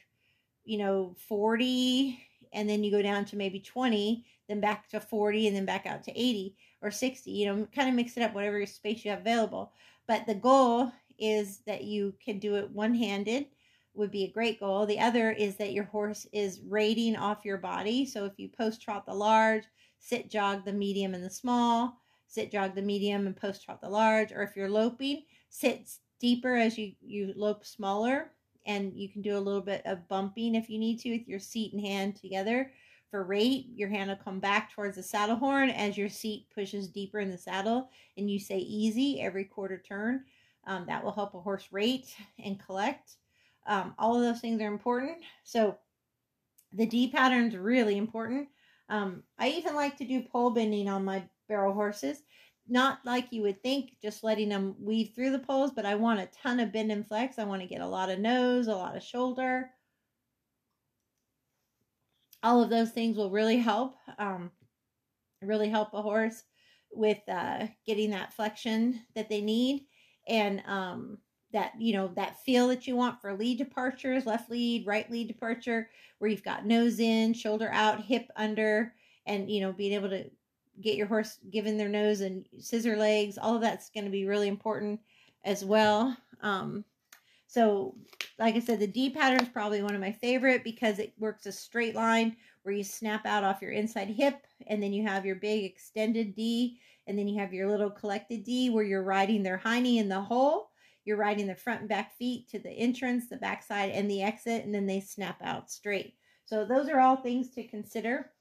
you 0.63 0.77
know, 0.77 1.15
40 1.27 2.19
and 2.55 2.67
then 2.67 2.83
you 2.83 2.89
go 2.89 3.01
down 3.01 3.25
to 3.25 3.35
maybe 3.35 3.59
20, 3.59 4.25
then 4.47 4.59
back 4.59 4.89
to 4.89 4.99
40 4.99 5.47
and 5.47 5.55
then 5.55 5.65
back 5.65 5.85
out 5.85 6.03
to 6.03 6.11
80 6.11 6.55
or 6.81 6.89
60. 6.89 7.29
You 7.29 7.45
know, 7.45 7.67
kind 7.75 7.89
of 7.89 7.95
mix 7.95 8.17
it 8.17 8.23
up, 8.23 8.33
whatever 8.33 8.65
space 8.65 9.05
you 9.05 9.11
have 9.11 9.19
available. 9.19 9.73
But 10.07 10.25
the 10.25 10.35
goal 10.35 10.91
is 11.19 11.59
that 11.67 11.83
you 11.83 12.13
can 12.23 12.39
do 12.39 12.55
it 12.55 12.69
one 12.71 12.95
handed 12.95 13.47
would 13.93 14.11
be 14.11 14.25
a 14.25 14.31
great 14.31 14.59
goal. 14.59 14.85
The 14.85 14.99
other 14.99 15.31
is 15.31 15.55
that 15.57 15.71
your 15.71 15.85
horse 15.85 16.27
is 16.33 16.61
rating 16.67 17.15
off 17.15 17.45
your 17.45 17.57
body. 17.57 18.05
So 18.05 18.25
if 18.25 18.33
you 18.37 18.49
post 18.49 18.81
trot 18.81 19.05
the 19.05 19.13
large, 19.13 19.63
sit 19.99 20.29
jog 20.29 20.65
the 20.65 20.73
medium 20.73 21.13
and 21.13 21.23
the 21.23 21.29
small, 21.29 22.01
sit 22.27 22.51
jog 22.51 22.75
the 22.75 22.81
medium 22.81 23.25
and 23.25 23.35
post 23.35 23.63
trot 23.63 23.81
the 23.81 23.89
large, 23.89 24.31
or 24.31 24.43
if 24.43 24.55
you're 24.55 24.69
loping, 24.69 25.23
sit 25.49 25.89
deeper 26.19 26.55
as 26.55 26.77
you, 26.77 26.93
you 27.01 27.33
lope 27.35 27.65
smaller. 27.65 28.31
And 28.65 28.93
you 28.95 29.09
can 29.09 29.21
do 29.21 29.37
a 29.37 29.39
little 29.39 29.61
bit 29.61 29.81
of 29.85 30.07
bumping 30.07 30.55
if 30.55 30.69
you 30.69 30.79
need 30.79 30.99
to 30.99 31.11
with 31.11 31.27
your 31.27 31.39
seat 31.39 31.73
and 31.73 31.85
hand 31.85 32.15
together. 32.15 32.71
For 33.11 33.23
rate, 33.23 33.67
your 33.73 33.89
hand 33.89 34.09
will 34.09 34.17
come 34.17 34.39
back 34.39 34.73
towards 34.73 34.97
the 34.97 35.03
saddle 35.03 35.35
horn 35.35 35.69
as 35.69 35.97
your 35.97 36.09
seat 36.09 36.47
pushes 36.53 36.87
deeper 36.87 37.19
in 37.19 37.29
the 37.29 37.37
saddle 37.37 37.89
and 38.17 38.29
you 38.29 38.39
say 38.39 38.57
easy 38.57 39.21
every 39.21 39.45
quarter 39.45 39.77
turn. 39.77 40.25
Um, 40.67 40.85
that 40.87 41.03
will 41.03 41.11
help 41.11 41.35
a 41.35 41.39
horse 41.39 41.67
rate 41.71 42.15
and 42.43 42.59
collect. 42.59 43.17
Um, 43.67 43.93
all 43.99 44.15
of 44.15 44.21
those 44.21 44.41
things 44.41 44.61
are 44.61 44.67
important. 44.67 45.17
So 45.43 45.77
the 46.73 46.85
D 46.85 47.09
pattern 47.09 47.47
is 47.47 47.55
really 47.55 47.97
important. 47.97 48.49
Um, 48.89 49.23
I 49.39 49.49
even 49.49 49.75
like 49.75 49.97
to 49.97 50.05
do 50.05 50.21
pole 50.21 50.51
bending 50.51 50.89
on 50.89 51.05
my 51.05 51.23
barrel 51.47 51.73
horses. 51.73 52.23
Not 52.67 52.99
like 53.05 53.31
you 53.31 53.43
would 53.43 53.61
think, 53.61 53.97
just 54.01 54.23
letting 54.23 54.49
them 54.49 54.75
weave 54.79 55.11
through 55.13 55.31
the 55.31 55.39
poles, 55.39 55.71
but 55.71 55.85
I 55.85 55.95
want 55.95 56.19
a 56.19 56.27
ton 56.27 56.59
of 56.59 56.73
bend 56.73 56.91
and 56.91 57.07
flex. 57.07 57.37
I 57.37 57.43
want 57.43 57.61
to 57.61 57.67
get 57.67 57.81
a 57.81 57.87
lot 57.87 58.09
of 58.09 58.19
nose, 58.19 58.67
a 58.67 58.75
lot 58.75 58.97
of 58.97 59.03
shoulder. 59.03 59.69
All 62.41 62.61
of 62.61 62.69
those 62.69 62.91
things 62.91 63.17
will 63.17 63.29
really 63.29 63.57
help, 63.57 63.97
um, 64.17 64.51
really 65.41 65.69
help 65.69 65.93
a 65.93 66.01
horse 66.01 66.43
with 66.91 67.19
uh, 67.27 67.67
getting 67.85 68.11
that 68.11 68.33
flexion 68.33 69.01
that 69.15 69.29
they 69.29 69.41
need 69.41 69.85
and 70.27 70.63
um, 70.65 71.17
that 71.51 71.73
you 71.79 71.93
know 71.93 72.09
that 72.15 72.41
feel 72.43 72.67
that 72.67 72.87
you 72.87 72.95
want 72.95 73.21
for 73.21 73.33
lead 73.33 73.57
departures 73.57 74.25
left 74.25 74.49
lead 74.49 74.85
right 74.85 75.09
lead 75.11 75.27
departure 75.27 75.89
where 76.17 76.29
you've 76.29 76.43
got 76.43 76.65
nose 76.65 76.99
in 76.99 77.33
shoulder 77.33 77.69
out 77.71 78.03
hip 78.03 78.29
under 78.35 78.93
and 79.25 79.49
you 79.49 79.61
know 79.61 79.71
being 79.71 79.93
able 79.93 80.09
to 80.09 80.25
get 80.81 80.95
your 80.95 81.07
horse 81.07 81.39
given 81.51 81.77
their 81.77 81.89
nose 81.89 82.21
and 82.21 82.45
scissor 82.59 82.95
legs 82.97 83.37
all 83.37 83.55
of 83.55 83.61
that's 83.61 83.89
going 83.89 84.05
to 84.05 84.11
be 84.11 84.25
really 84.25 84.47
important 84.47 84.99
as 85.43 85.63
well 85.63 86.15
um, 86.41 86.83
so 87.47 87.95
like 88.39 88.55
i 88.55 88.59
said 88.59 88.79
the 88.79 88.87
d 88.87 89.09
pattern 89.09 89.39
is 89.39 89.49
probably 89.49 89.81
one 89.81 89.95
of 89.95 90.01
my 90.01 90.11
favorite 90.11 90.63
because 90.63 90.99
it 90.99 91.13
works 91.17 91.45
a 91.45 91.51
straight 91.51 91.95
line 91.95 92.35
where 92.63 92.73
you 92.75 92.83
snap 92.83 93.25
out 93.25 93.43
off 93.43 93.61
your 93.61 93.71
inside 93.71 94.09
hip 94.09 94.45
and 94.67 94.81
then 94.81 94.91
you 94.91 95.05
have 95.05 95.25
your 95.25 95.35
big 95.35 95.63
extended 95.63 96.35
d 96.35 96.79
and 97.07 97.17
then 97.17 97.27
you 97.27 97.39
have 97.39 97.53
your 97.53 97.69
little 97.69 97.89
collected 97.89 98.43
D 98.43 98.69
where 98.69 98.83
you're 98.83 99.03
riding 99.03 99.43
their 99.43 99.57
hiney 99.63 99.97
in 99.97 100.09
the 100.09 100.21
hole. 100.21 100.71
You're 101.03 101.17
riding 101.17 101.45
the 101.45 101.55
front 101.55 101.81
and 101.81 101.89
back 101.89 102.17
feet 102.17 102.49
to 102.49 102.59
the 102.59 102.71
entrance, 102.71 103.29
the 103.29 103.37
backside, 103.37 103.91
and 103.91 104.09
the 104.09 104.23
exit, 104.23 104.65
and 104.65 104.73
then 104.73 104.87
they 104.87 104.99
snap 104.99 105.39
out 105.43 105.69
straight. 105.69 106.15
So 106.45 106.65
those 106.65 106.89
are 106.89 106.99
all 106.99 107.17
things 107.17 107.51
to 107.51 107.67
consider 107.67 108.31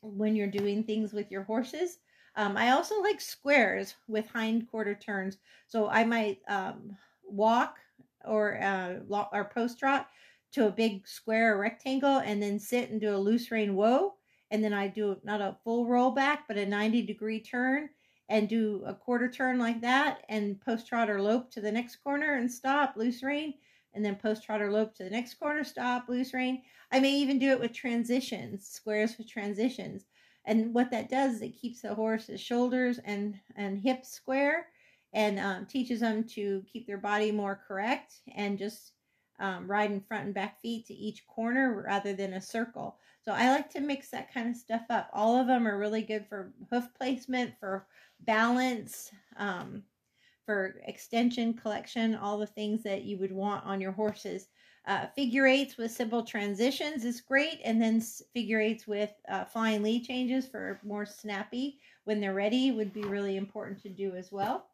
when 0.00 0.36
you're 0.36 0.46
doing 0.46 0.84
things 0.84 1.12
with 1.12 1.30
your 1.30 1.42
horses. 1.42 1.98
Um, 2.36 2.56
I 2.56 2.70
also 2.70 3.00
like 3.00 3.20
squares 3.20 3.94
with 4.06 4.26
hind 4.28 4.68
quarter 4.70 4.94
turns. 4.94 5.38
So 5.66 5.88
I 5.88 6.04
might 6.04 6.38
um, 6.48 6.96
walk 7.24 7.78
or 8.24 8.60
uh, 8.62 8.96
or 9.32 9.50
post 9.52 9.78
trot 9.78 10.08
to 10.52 10.66
a 10.66 10.72
big 10.72 11.06
square 11.06 11.54
or 11.54 11.60
rectangle 11.60 12.18
and 12.18 12.42
then 12.42 12.58
sit 12.58 12.90
and 12.90 13.00
do 13.00 13.14
a 13.14 13.18
loose 13.18 13.50
rein 13.50 13.74
whoa 13.74 14.14
and 14.50 14.64
then 14.64 14.72
I 14.72 14.88
do 14.88 15.16
not 15.24 15.40
a 15.40 15.56
full 15.62 15.86
roll 15.86 16.10
back, 16.10 16.44
but 16.48 16.56
a 16.56 16.66
90 16.66 17.02
degree 17.02 17.40
turn 17.40 17.90
and 18.28 18.48
do 18.48 18.82
a 18.86 18.94
quarter 18.94 19.30
turn 19.30 19.58
like 19.58 19.80
that 19.82 20.22
and 20.28 20.60
post 20.60 20.86
trot 20.86 21.10
or 21.10 21.20
lope 21.20 21.50
to 21.52 21.60
the 21.60 21.72
next 21.72 21.96
corner 21.96 22.34
and 22.34 22.50
stop, 22.50 22.94
loose 22.96 23.22
rein, 23.22 23.54
and 23.98 24.04
then 24.04 24.14
post 24.14 24.44
trot 24.44 24.62
or 24.62 24.70
lope 24.70 24.94
to 24.94 25.02
the 25.02 25.10
next 25.10 25.34
corner, 25.34 25.64
stop, 25.64 26.08
loose 26.08 26.32
rein. 26.32 26.62
I 26.92 27.00
may 27.00 27.12
even 27.14 27.40
do 27.40 27.50
it 27.50 27.58
with 27.58 27.72
transitions, 27.72 28.64
squares 28.64 29.18
with 29.18 29.28
transitions. 29.28 30.04
And 30.44 30.72
what 30.72 30.92
that 30.92 31.10
does 31.10 31.34
is 31.34 31.42
it 31.42 31.60
keeps 31.60 31.82
the 31.82 31.94
horse's 31.94 32.40
shoulders 32.40 33.00
and, 33.04 33.34
and 33.56 33.76
hips 33.76 34.12
square 34.12 34.66
and 35.12 35.40
um, 35.40 35.66
teaches 35.66 35.98
them 35.98 36.22
to 36.28 36.62
keep 36.72 36.86
their 36.86 36.98
body 36.98 37.32
more 37.32 37.60
correct 37.66 38.20
and 38.36 38.56
just 38.56 38.92
um, 39.40 39.68
riding 39.68 40.00
front 40.00 40.26
and 40.26 40.34
back 40.34 40.60
feet 40.60 40.86
to 40.86 40.94
each 40.94 41.26
corner 41.26 41.82
rather 41.84 42.12
than 42.12 42.34
a 42.34 42.40
circle. 42.40 42.98
So 43.24 43.32
I 43.32 43.50
like 43.50 43.68
to 43.70 43.80
mix 43.80 44.10
that 44.10 44.32
kind 44.32 44.48
of 44.48 44.56
stuff 44.56 44.82
up. 44.90 45.10
All 45.12 45.36
of 45.36 45.48
them 45.48 45.66
are 45.66 45.76
really 45.76 46.02
good 46.02 46.24
for 46.28 46.52
hoof 46.70 46.84
placement, 46.96 47.54
for 47.58 47.88
balance, 48.20 49.10
um, 49.36 49.82
for 50.48 50.80
extension, 50.86 51.52
collection, 51.52 52.14
all 52.14 52.38
the 52.38 52.46
things 52.46 52.82
that 52.82 53.02
you 53.02 53.18
would 53.18 53.32
want 53.32 53.62
on 53.66 53.82
your 53.82 53.92
horses. 53.92 54.48
Uh, 54.86 55.04
figure 55.14 55.46
eights 55.46 55.76
with 55.76 55.90
simple 55.90 56.22
transitions 56.22 57.04
is 57.04 57.20
great, 57.20 57.60
and 57.66 57.82
then 57.82 58.00
figure 58.32 58.58
eights 58.58 58.86
with 58.86 59.10
uh, 59.28 59.44
flying 59.44 59.82
lead 59.82 60.04
changes 60.04 60.46
for 60.46 60.80
more 60.82 61.04
snappy 61.04 61.78
when 62.04 62.18
they're 62.18 62.32
ready 62.32 62.70
would 62.70 62.94
be 62.94 63.02
really 63.02 63.36
important 63.36 63.78
to 63.82 63.90
do 63.90 64.14
as 64.14 64.32
well. 64.32 64.70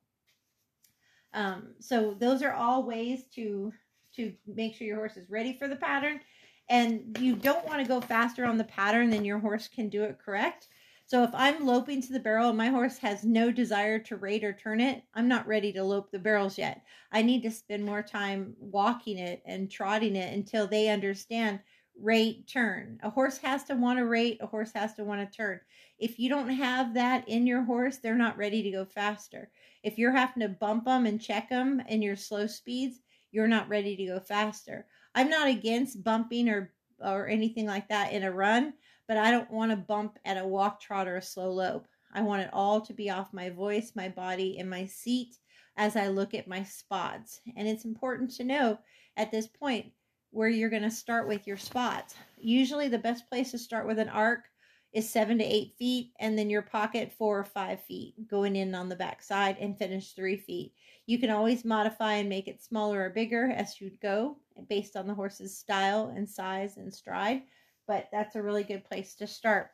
Um, 1.32 1.74
so 1.80 2.14
those 2.20 2.40
are 2.44 2.52
all 2.52 2.84
ways 2.84 3.24
to 3.34 3.72
to 4.14 4.32
make 4.46 4.76
sure 4.76 4.86
your 4.86 4.98
horse 4.98 5.16
is 5.16 5.28
ready 5.28 5.58
for 5.58 5.66
the 5.66 5.74
pattern. 5.74 6.20
And 6.68 7.18
you 7.18 7.34
don't 7.34 7.66
want 7.66 7.82
to 7.82 7.88
go 7.88 8.00
faster 8.00 8.44
on 8.44 8.58
the 8.58 8.62
pattern 8.62 9.10
than 9.10 9.24
your 9.24 9.40
horse 9.40 9.66
can 9.66 9.88
do 9.88 10.04
it 10.04 10.20
correct. 10.24 10.68
So 11.06 11.22
if 11.22 11.30
I'm 11.34 11.66
loping 11.66 12.00
to 12.02 12.12
the 12.12 12.20
barrel 12.20 12.48
and 12.48 12.58
my 12.58 12.68
horse 12.68 12.98
has 12.98 13.24
no 13.24 13.50
desire 13.50 13.98
to 14.00 14.16
rate 14.16 14.42
or 14.44 14.52
turn 14.52 14.80
it, 14.80 15.02
I'm 15.14 15.28
not 15.28 15.46
ready 15.46 15.72
to 15.74 15.84
lope 15.84 16.10
the 16.10 16.18
barrels 16.18 16.58
yet. 16.58 16.82
I 17.12 17.22
need 17.22 17.42
to 17.42 17.50
spend 17.50 17.84
more 17.84 18.02
time 18.02 18.54
walking 18.58 19.18
it 19.18 19.42
and 19.44 19.70
trotting 19.70 20.16
it 20.16 20.34
until 20.34 20.66
they 20.66 20.88
understand 20.88 21.60
rate 21.96 22.46
turn. 22.48 22.98
A 23.02 23.10
horse 23.10 23.38
has 23.38 23.64
to 23.64 23.74
want 23.76 23.98
to 23.98 24.06
rate, 24.06 24.38
a 24.40 24.46
horse 24.46 24.72
has 24.72 24.94
to 24.94 25.04
want 25.04 25.20
to 25.20 25.36
turn. 25.36 25.60
If 25.98 26.18
you 26.18 26.28
don't 26.28 26.48
have 26.48 26.94
that 26.94 27.28
in 27.28 27.46
your 27.46 27.62
horse, 27.62 27.98
they're 27.98 28.14
not 28.16 28.36
ready 28.36 28.62
to 28.62 28.70
go 28.70 28.84
faster. 28.84 29.50
If 29.82 29.98
you're 29.98 30.12
having 30.12 30.40
to 30.42 30.48
bump 30.48 30.86
them 30.86 31.06
and 31.06 31.20
check 31.20 31.50
them 31.50 31.80
in 31.80 32.02
your 32.02 32.16
slow 32.16 32.46
speeds, 32.46 33.00
you're 33.30 33.46
not 33.46 33.68
ready 33.68 33.94
to 33.96 34.06
go 34.06 34.20
faster. 34.20 34.86
I'm 35.14 35.28
not 35.28 35.48
against 35.48 36.02
bumping 36.02 36.48
or 36.48 36.72
or 37.00 37.28
anything 37.28 37.66
like 37.66 37.88
that 37.88 38.12
in 38.12 38.22
a 38.22 38.32
run, 38.32 38.72
but 39.08 39.16
I 39.16 39.30
don't 39.30 39.50
want 39.50 39.70
to 39.70 39.76
bump 39.76 40.18
at 40.24 40.38
a 40.38 40.46
walk 40.46 40.80
trot 40.80 41.08
or 41.08 41.16
a 41.16 41.22
slow 41.22 41.50
lope. 41.50 41.86
I 42.12 42.22
want 42.22 42.42
it 42.42 42.50
all 42.52 42.80
to 42.82 42.92
be 42.92 43.10
off 43.10 43.32
my 43.32 43.50
voice, 43.50 43.92
my 43.94 44.08
body, 44.08 44.58
and 44.58 44.70
my 44.70 44.86
seat 44.86 45.36
as 45.76 45.96
I 45.96 46.08
look 46.08 46.34
at 46.34 46.48
my 46.48 46.62
spots. 46.62 47.40
And 47.56 47.66
it's 47.66 47.84
important 47.84 48.30
to 48.36 48.44
know 48.44 48.78
at 49.16 49.30
this 49.30 49.46
point 49.46 49.86
where 50.30 50.48
you're 50.48 50.70
going 50.70 50.82
to 50.82 50.90
start 50.90 51.28
with 51.28 51.46
your 51.46 51.56
spots. 51.56 52.14
usually 52.38 52.88
the 52.88 52.98
best 52.98 53.28
place 53.28 53.52
to 53.52 53.58
start 53.58 53.86
with 53.86 53.98
an 53.98 54.08
arc 54.08 54.44
is 54.92 55.10
seven 55.10 55.38
to 55.38 55.44
eight 55.44 55.74
feet, 55.76 56.12
and 56.20 56.38
then 56.38 56.48
your 56.48 56.62
pocket 56.62 57.12
four 57.18 57.38
or 57.38 57.44
five 57.44 57.80
feet 57.82 58.14
going 58.28 58.54
in 58.54 58.74
on 58.76 58.88
the 58.88 58.94
back 58.94 59.22
side 59.22 59.56
and 59.60 59.76
finish 59.76 60.12
three 60.12 60.36
feet. 60.36 60.72
You 61.06 61.18
can 61.18 61.30
always 61.30 61.64
modify 61.64 62.14
and 62.14 62.28
make 62.28 62.46
it 62.46 62.62
smaller 62.62 63.02
or 63.02 63.10
bigger 63.10 63.50
as 63.50 63.80
you 63.80 63.90
go 64.00 64.38
based 64.68 64.96
on 64.96 65.08
the 65.08 65.14
horse's 65.14 65.58
style 65.58 66.12
and 66.16 66.28
size 66.28 66.76
and 66.76 66.94
stride, 66.94 67.42
but 67.86 68.08
that's 68.12 68.36
a 68.36 68.42
really 68.42 68.64
good 68.64 68.84
place 68.84 69.14
to 69.16 69.26
start. 69.26 69.70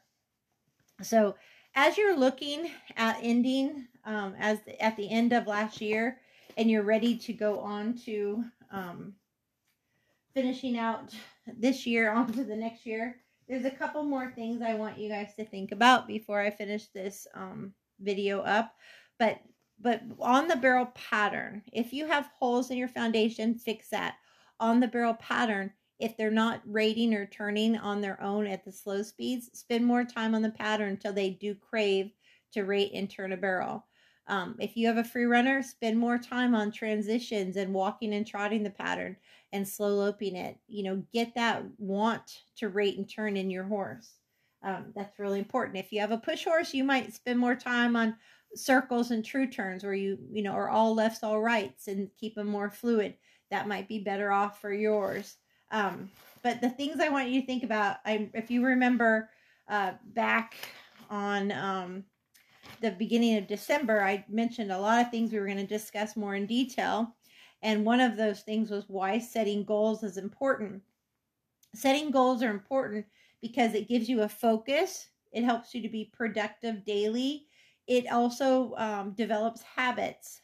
So 1.02 1.34
as 1.74 1.96
you're 1.96 2.16
looking 2.16 2.70
at 2.96 3.18
ending 3.22 3.86
um, 4.04 4.34
as 4.38 4.60
the, 4.62 4.80
at 4.82 4.96
the 4.96 5.10
end 5.10 5.32
of 5.32 5.46
last 5.46 5.80
year 5.80 6.18
and 6.56 6.70
you're 6.70 6.82
ready 6.82 7.16
to 7.16 7.32
go 7.32 7.60
on 7.60 7.96
to 8.04 8.44
um, 8.72 9.14
finishing 10.34 10.78
out 10.78 11.14
this 11.58 11.86
year 11.86 12.10
onto 12.14 12.44
the 12.44 12.56
next 12.56 12.86
year, 12.86 13.16
there's 13.48 13.64
a 13.64 13.70
couple 13.70 14.02
more 14.02 14.30
things 14.30 14.62
I 14.62 14.74
want 14.74 14.98
you 14.98 15.08
guys 15.08 15.34
to 15.34 15.44
think 15.44 15.72
about 15.72 16.06
before 16.06 16.40
I 16.40 16.50
finish 16.50 16.86
this 16.88 17.26
um, 17.34 17.72
video 18.00 18.40
up. 18.40 18.74
But 19.18 19.40
but 19.82 20.02
on 20.18 20.46
the 20.46 20.56
barrel 20.56 20.92
pattern, 20.94 21.62
if 21.72 21.92
you 21.92 22.06
have 22.06 22.30
holes 22.38 22.70
in 22.70 22.76
your 22.76 22.88
foundation, 22.88 23.54
fix 23.54 23.88
that. 23.88 24.16
On 24.60 24.78
the 24.78 24.88
barrel 24.88 25.14
pattern, 25.14 25.72
if 26.00 26.16
they're 26.16 26.30
not 26.30 26.62
rating 26.64 27.14
or 27.14 27.26
turning 27.26 27.76
on 27.76 28.00
their 28.00 28.20
own 28.22 28.46
at 28.46 28.64
the 28.64 28.72
slow 28.72 29.02
speeds, 29.02 29.50
spend 29.58 29.84
more 29.84 30.04
time 30.04 30.34
on 30.34 30.42
the 30.42 30.50
pattern 30.50 30.90
until 30.90 31.12
they 31.12 31.30
do 31.30 31.54
crave 31.54 32.12
to 32.52 32.64
rate 32.64 32.92
and 32.94 33.08
turn 33.10 33.32
a 33.32 33.36
barrel. 33.36 33.84
Um, 34.26 34.56
if 34.60 34.76
you 34.76 34.86
have 34.86 34.96
a 34.96 35.04
free 35.04 35.24
runner, 35.24 35.62
spend 35.62 35.98
more 35.98 36.18
time 36.18 36.54
on 36.54 36.70
transitions 36.70 37.56
and 37.56 37.74
walking 37.74 38.14
and 38.14 38.26
trotting 38.26 38.62
the 38.62 38.70
pattern 38.70 39.16
and 39.52 39.66
slow 39.66 39.94
loping 39.96 40.36
it. 40.36 40.56
You 40.68 40.84
know, 40.84 41.04
get 41.12 41.34
that 41.34 41.64
want 41.78 42.42
to 42.56 42.68
rate 42.68 42.96
and 42.96 43.08
turn 43.08 43.36
in 43.36 43.50
your 43.50 43.64
horse. 43.64 44.14
Um, 44.62 44.92
that's 44.94 45.18
really 45.18 45.38
important. 45.38 45.78
If 45.78 45.92
you 45.92 46.00
have 46.00 46.12
a 46.12 46.18
push 46.18 46.44
horse, 46.44 46.74
you 46.74 46.84
might 46.84 47.14
spend 47.14 47.38
more 47.38 47.56
time 47.56 47.96
on 47.96 48.16
circles 48.54 49.10
and 49.10 49.24
true 49.24 49.46
turns 49.48 49.82
where 49.84 49.94
you, 49.94 50.18
you 50.32 50.42
know, 50.42 50.52
are 50.52 50.68
all 50.68 50.94
lefts, 50.94 51.22
all 51.22 51.40
rights 51.40 51.88
and 51.88 52.10
keep 52.16 52.34
them 52.34 52.46
more 52.48 52.70
fluid. 52.70 53.16
That 53.50 53.68
might 53.68 53.88
be 53.88 53.98
better 53.98 54.30
off 54.30 54.60
for 54.60 54.72
yours. 54.72 55.38
Um, 55.70 56.10
but 56.42 56.60
the 56.60 56.70
things 56.70 57.00
I 57.00 57.08
want 57.08 57.28
you 57.28 57.40
to 57.40 57.46
think 57.46 57.62
about, 57.62 57.98
I, 58.04 58.30
if 58.34 58.50
you 58.50 58.64
remember 58.64 59.30
uh, 59.68 59.92
back 60.14 60.54
on 61.10 61.52
um, 61.52 62.04
the 62.80 62.92
beginning 62.92 63.36
of 63.36 63.46
December, 63.46 64.02
I 64.02 64.24
mentioned 64.28 64.72
a 64.72 64.78
lot 64.78 65.04
of 65.04 65.10
things 65.10 65.32
we 65.32 65.38
were 65.38 65.46
going 65.46 65.58
to 65.58 65.66
discuss 65.66 66.16
more 66.16 66.34
in 66.34 66.46
detail. 66.46 67.14
And 67.62 67.84
one 67.84 68.00
of 68.00 68.16
those 68.16 68.40
things 68.40 68.70
was 68.70 68.84
why 68.88 69.18
setting 69.18 69.64
goals 69.64 70.02
is 70.02 70.16
important. 70.16 70.82
Setting 71.74 72.10
goals 72.10 72.42
are 72.42 72.50
important 72.50 73.04
because 73.42 73.74
it 73.74 73.88
gives 73.88 74.08
you 74.08 74.22
a 74.22 74.28
focus, 74.28 75.08
it 75.32 75.44
helps 75.44 75.74
you 75.74 75.82
to 75.82 75.88
be 75.88 76.10
productive 76.12 76.84
daily. 76.84 77.46
It 77.86 78.10
also 78.10 78.74
um, 78.76 79.12
develops 79.12 79.62
habits 79.62 80.42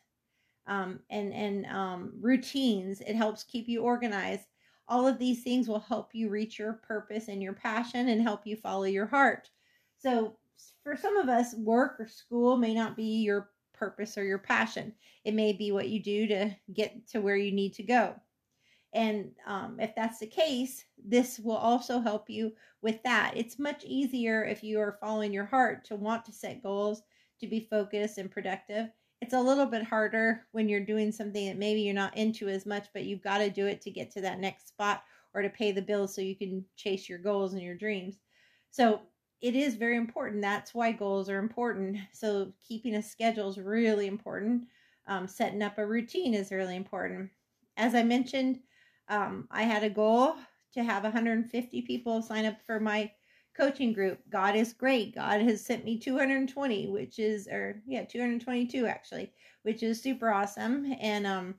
um, 0.67 1.01
and, 1.11 1.33
and 1.33 1.67
um, 1.67 2.13
routines. 2.21 3.01
It 3.01 3.15
helps 3.15 3.45
keep 3.45 3.69
you 3.69 3.83
organized. 3.83 4.47
All 4.89 5.07
of 5.07 5.19
these 5.19 5.43
things 5.43 5.69
will 5.69 5.81
help 5.81 6.15
you 6.15 6.29
reach 6.29 6.59
your 6.59 6.75
purpose 6.75 7.29
and 7.29 7.43
your 7.43 7.53
passion 7.53 8.09
and 8.09 8.23
help 8.23 8.47
you 8.47 8.57
follow 8.57 8.85
your 8.85 9.07
heart. 9.07 9.51
So, 9.99 10.37
for 10.83 10.97
some 10.97 11.17
of 11.17 11.29
us, 11.29 11.55
work 11.55 11.97
or 11.99 12.09
school 12.09 12.57
may 12.57 12.73
not 12.73 12.97
be 12.97 13.23
your 13.23 13.51
purpose 13.73 14.17
or 14.17 14.25
your 14.25 14.39
passion. 14.39 14.93
It 15.25 15.35
may 15.35 15.53
be 15.53 15.73
what 15.73 15.89
you 15.89 16.03
do 16.03 16.27
to 16.29 16.51
get 16.73 17.07
to 17.09 17.21
where 17.21 17.37
you 17.37 17.53
need 17.53 17.75
to 17.75 17.83
go. 17.83 18.15
And 18.93 19.33
um, 19.47 19.79
if 19.79 19.95
that's 19.95 20.19
the 20.19 20.27
case, 20.27 20.85
this 21.05 21.39
will 21.39 21.57
also 21.57 22.01
help 22.01 22.31
you 22.31 22.53
with 22.81 23.03
that. 23.03 23.33
It's 23.37 23.59
much 23.59 23.85
easier 23.85 24.45
if 24.45 24.63
you 24.63 24.81
are 24.81 24.99
following 25.01 25.33
your 25.33 25.45
heart 25.45 25.85
to 25.87 25.97
want 25.97 26.25
to 26.25 26.33
set 26.33 26.63
goals, 26.63 27.03
to 27.41 27.47
be 27.47 27.61
focused 27.61 28.19
and 28.19 28.31
productive. 28.31 28.89
It's 29.21 29.35
a 29.35 29.41
little 29.41 29.67
bit 29.67 29.83
harder 29.83 30.47
when 30.53 30.69
you're 30.69 30.81
doing 30.81 31.11
something 31.11 31.47
that 31.47 31.59
maybe 31.59 31.81
you're 31.81 31.95
not 31.95 32.17
into 32.17 32.49
as 32.49 32.67
much, 32.67 32.89
but 32.93 33.05
you've 33.05 33.23
got 33.23 33.39
to 33.39 33.51
do 33.51 33.67
it 33.67 33.81
to 33.83 33.91
get 33.91 34.11
to 34.13 34.21
that 34.21 34.41
next 34.41 34.69
spot 34.69 35.05
or 35.35 35.43
to 35.43 35.49
pay 35.49 35.73
the 35.73 35.83
bills 35.83 36.15
so 36.15 36.21
you 36.21 36.37
can 36.37 36.65
chase 36.77 37.09
your 37.09 37.19
goals 37.19 37.53
and 37.53 37.63
your 37.63 37.75
dreams. 37.75 38.19
So 38.71 39.01
it 39.41 39.55
is 39.55 39.75
very 39.77 39.97
important. 39.97 40.43
That's 40.43 40.75
why 40.75 40.93
goals 40.93 41.29
are 41.29 41.39
important. 41.39 41.99
So 42.13 42.53
keeping 42.67 42.95
a 42.95 43.03
schedule 43.03 43.49
is 43.49 43.59
really 43.59 44.07
important. 44.07 44.65
Um, 45.07 45.29
setting 45.29 45.63
up 45.63 45.79
a 45.79 45.87
routine 45.87 46.35
is 46.35 46.51
really 46.51 46.77
important. 46.77 47.31
As 47.77 47.95
I 47.95 48.03
mentioned, 48.03 48.61
um, 49.09 49.47
I 49.51 49.63
had 49.63 49.85
a 49.85 49.91
goal 49.91 50.35
to 50.75 50.83
have 50.83 51.05
150 51.05 51.83
people 51.83 52.23
sign 52.23 52.45
up 52.45 52.61
for 52.67 52.81
my 52.81 53.11
coaching 53.57 53.93
group. 53.93 54.19
God 54.31 54.57
is 54.57 54.73
great. 54.73 55.15
God 55.15 55.41
has 55.41 55.65
sent 55.65 55.85
me 55.85 55.99
220, 55.99 56.89
which 56.89 57.19
is, 57.19 57.49
or 57.49 57.83
yeah, 57.87 58.05
222 58.05 58.87
actually, 58.87 59.33
which 59.63 59.83
is 59.83 60.01
super 60.01 60.31
awesome. 60.31 60.95
And, 61.01 61.27
um, 61.27 61.55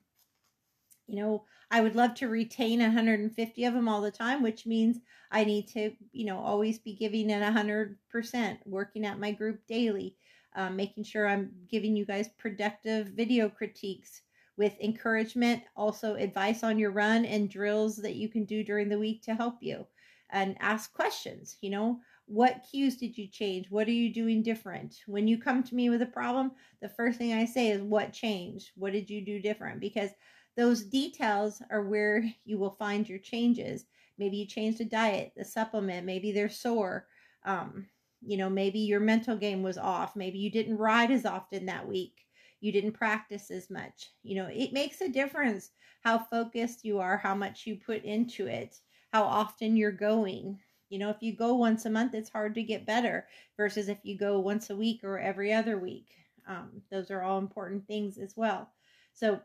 you 1.08 1.22
know, 1.22 1.46
I 1.72 1.82
would 1.82 1.96
love 1.96 2.14
to 2.16 2.28
retain 2.28 2.80
150 2.80 3.66
of 3.66 3.74
them 3.74 3.90
all 3.90 4.02
the 4.02 4.12
time, 4.12 4.44
which 4.44 4.66
means 4.66 5.00
I 5.32 5.44
need 5.44 5.68
to, 5.70 5.92
you 6.12 6.26
know, 6.26 6.40
always 6.40 6.80
be 6.80 6.94
giving 6.94 7.30
it 7.30 7.42
100%, 7.42 8.58
working 8.66 9.06
at 9.06 9.20
my 9.20 9.32
group 9.32 9.66
daily, 9.68 10.16
um, 10.56 10.76
making 10.76 11.04
sure 11.04 11.28
I'm 11.28 11.52
giving 11.70 11.96
you 11.96 12.06
guys 12.06 12.30
productive 12.38 13.08
video 13.08 13.50
critiques 13.50 14.22
with 14.58 14.74
encouragement, 14.82 15.64
also 15.76 16.16
advice 16.16 16.64
on 16.64 16.80
your 16.80 16.92
run 16.92 17.26
and 17.26 17.50
drills 17.50 17.96
that 17.98 18.16
you 18.16 18.28
can 18.28 18.44
do 18.44 18.64
during 18.64 18.90
the 18.90 19.00
week 19.00 19.22
to 19.24 19.36
help 19.36 19.58
you. 19.62 19.86
And 20.30 20.58
ask 20.60 20.94
questions, 20.94 21.58
you 21.62 21.70
know, 21.70 22.02
what 22.26 22.66
cues 22.70 22.98
did 22.98 23.18
you 23.18 23.28
change? 23.28 23.72
What 23.72 23.88
are 23.88 23.92
you 23.92 24.14
doing 24.14 24.44
different? 24.44 24.98
When 25.08 25.28
you 25.28 25.38
come 25.38 25.64
to 25.64 25.76
me 25.76 25.90
with 25.90 26.02
a 26.02 26.08
problem, 26.08 26.52
the 26.82 26.90
first 26.90 27.18
thing 27.18 27.34
I 27.34 27.46
say 27.46 27.70
is, 27.70 27.82
What 27.82 28.12
changed? 28.12 28.72
What 28.76 28.92
did 28.92 29.10
you 29.10 29.24
do 29.24 29.42
different? 29.42 29.80
Because 29.80 30.12
those 30.58 30.84
details 30.84 31.62
are 31.70 31.84
where 31.84 32.26
you 32.44 32.58
will 32.58 32.72
find 32.72 33.08
your 33.08 33.20
changes. 33.20 33.86
Maybe 34.18 34.38
you 34.38 34.48
changed 34.48 34.80
the 34.80 34.86
diet, 34.86 35.32
the 35.38 35.46
supplement, 35.46 36.06
maybe 36.06 36.32
they're 36.32 36.50
sore. 36.50 37.08
Um, 37.46 37.88
you 38.22 38.36
know, 38.36 38.50
maybe 38.50 38.80
your 38.80 39.00
mental 39.00 39.38
game 39.38 39.62
was 39.62 39.78
off. 39.78 40.16
Maybe 40.16 40.40
you 40.40 40.52
didn't 40.52 40.78
ride 40.78 41.12
as 41.12 41.26
often 41.26 41.68
that 41.68 41.88
week. 41.88 42.26
You 42.60 42.72
didn't 42.72 42.94
practice 42.94 43.52
as 43.52 43.70
much. 43.70 44.10
You 44.24 44.36
know, 44.36 44.50
it 44.52 44.74
makes 44.74 45.02
a 45.02 45.10
difference 45.10 45.70
how 46.04 46.18
focused 46.18 46.84
you 46.84 47.00
are, 47.00 47.18
how 47.18 47.36
much 47.36 47.68
you 47.68 47.76
put 47.76 48.04
into 48.04 48.48
it, 48.48 48.80
how 49.18 49.24
often 49.24 49.76
you're 49.76 49.92
going. 49.92 50.60
You 50.90 51.00
know, 51.00 51.10
if 51.10 51.18
you 51.22 51.36
go 51.36 51.56
once 51.56 51.86
a 51.86 51.90
month, 51.90 52.14
it's 52.14 52.30
hard 52.30 52.54
to 52.54 52.62
get 52.62 52.86
better 52.86 53.26
versus 53.58 53.90
if 53.90 53.98
you 54.04 54.16
go 54.16 54.40
once 54.40 54.70
a 54.70 54.76
week 54.76 55.04
or 55.04 55.18
every 55.18 55.52
other 55.52 55.80
week. 55.80 56.06
Um, 56.48 56.84
those 56.92 57.10
are 57.10 57.24
all 57.24 57.40
important 57.40 57.88
things 57.88 58.20
as 58.20 58.38
well. 58.38 58.70
So 59.14 59.42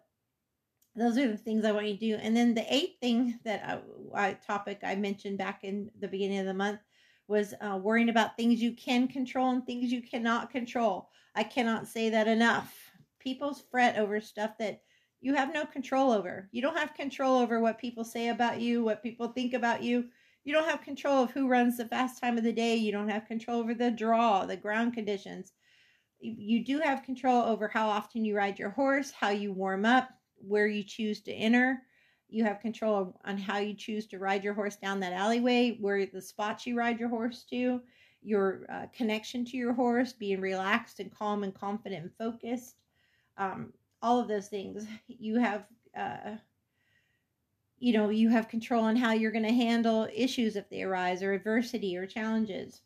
those 0.94 1.16
are 1.16 1.26
the 1.26 1.38
things 1.38 1.64
I 1.64 1.72
want 1.72 1.86
you 1.86 1.94
to 1.94 1.98
do. 1.98 2.14
And 2.16 2.36
then 2.36 2.52
the 2.52 2.72
eighth 2.72 3.00
thing 3.00 3.38
that 3.44 3.82
I, 4.14 4.28
I 4.28 4.32
topic 4.34 4.80
I 4.82 4.94
mentioned 4.94 5.38
back 5.38 5.64
in 5.64 5.90
the 5.98 6.08
beginning 6.08 6.40
of 6.40 6.46
the 6.46 6.52
month 6.52 6.80
was 7.26 7.54
uh, 7.62 7.78
worrying 7.82 8.10
about 8.10 8.36
things 8.36 8.60
you 8.60 8.72
can 8.72 9.08
control 9.08 9.52
and 9.52 9.64
things 9.64 9.90
you 9.90 10.02
cannot 10.02 10.50
control. 10.50 11.08
I 11.34 11.44
cannot 11.44 11.88
say 11.88 12.10
that 12.10 12.28
enough. 12.28 12.90
People 13.20 13.54
fret 13.70 13.96
over 13.96 14.20
stuff 14.20 14.50
that 14.58 14.82
you 15.22 15.34
have 15.34 15.54
no 15.54 15.64
control 15.64 16.10
over. 16.10 16.48
You 16.50 16.60
don't 16.60 16.76
have 16.76 16.94
control 16.94 17.38
over 17.38 17.60
what 17.60 17.78
people 17.78 18.04
say 18.04 18.28
about 18.28 18.60
you, 18.60 18.82
what 18.82 19.04
people 19.04 19.28
think 19.28 19.54
about 19.54 19.80
you. 19.80 20.06
You 20.44 20.52
don't 20.52 20.68
have 20.68 20.82
control 20.82 21.22
of 21.22 21.30
who 21.30 21.46
runs 21.46 21.76
the 21.76 21.86
fast 21.86 22.20
time 22.20 22.36
of 22.36 22.42
the 22.42 22.52
day. 22.52 22.74
You 22.74 22.90
don't 22.90 23.08
have 23.08 23.28
control 23.28 23.60
over 23.60 23.72
the 23.72 23.92
draw, 23.92 24.44
the 24.44 24.56
ground 24.56 24.94
conditions. 24.94 25.52
You 26.18 26.64
do 26.64 26.80
have 26.80 27.04
control 27.04 27.42
over 27.42 27.68
how 27.68 27.88
often 27.88 28.24
you 28.24 28.36
ride 28.36 28.58
your 28.58 28.70
horse, 28.70 29.12
how 29.12 29.30
you 29.30 29.52
warm 29.52 29.84
up, 29.84 30.08
where 30.38 30.66
you 30.66 30.82
choose 30.82 31.20
to 31.22 31.32
enter. 31.32 31.82
You 32.28 32.42
have 32.42 32.58
control 32.58 33.20
on 33.24 33.38
how 33.38 33.58
you 33.58 33.74
choose 33.74 34.08
to 34.08 34.18
ride 34.18 34.42
your 34.42 34.54
horse 34.54 34.74
down 34.74 34.98
that 35.00 35.12
alleyway, 35.12 35.76
where 35.80 36.04
the 36.04 36.20
spots 36.20 36.66
you 36.66 36.76
ride 36.76 36.98
your 36.98 37.10
horse 37.10 37.44
to, 37.50 37.80
your 38.22 38.66
uh, 38.72 38.86
connection 38.92 39.44
to 39.44 39.56
your 39.56 39.72
horse, 39.72 40.12
being 40.12 40.40
relaxed 40.40 40.98
and 40.98 41.14
calm 41.14 41.44
and 41.44 41.54
confident 41.54 42.02
and 42.02 42.12
focused. 42.18 42.74
Um, 43.36 43.72
all 44.02 44.20
of 44.20 44.28
those 44.28 44.48
things. 44.48 44.86
You 45.06 45.38
have, 45.38 45.66
uh, 45.96 46.36
you 47.78 47.92
know, 47.92 48.10
you 48.10 48.28
have 48.28 48.48
control 48.48 48.84
on 48.84 48.96
how 48.96 49.12
you're 49.12 49.32
going 49.32 49.44
to 49.44 49.52
handle 49.52 50.08
issues 50.12 50.56
if 50.56 50.68
they 50.68 50.82
arise 50.82 51.22
or 51.22 51.32
adversity 51.32 51.96
or 51.96 52.06
challenges. 52.06 52.82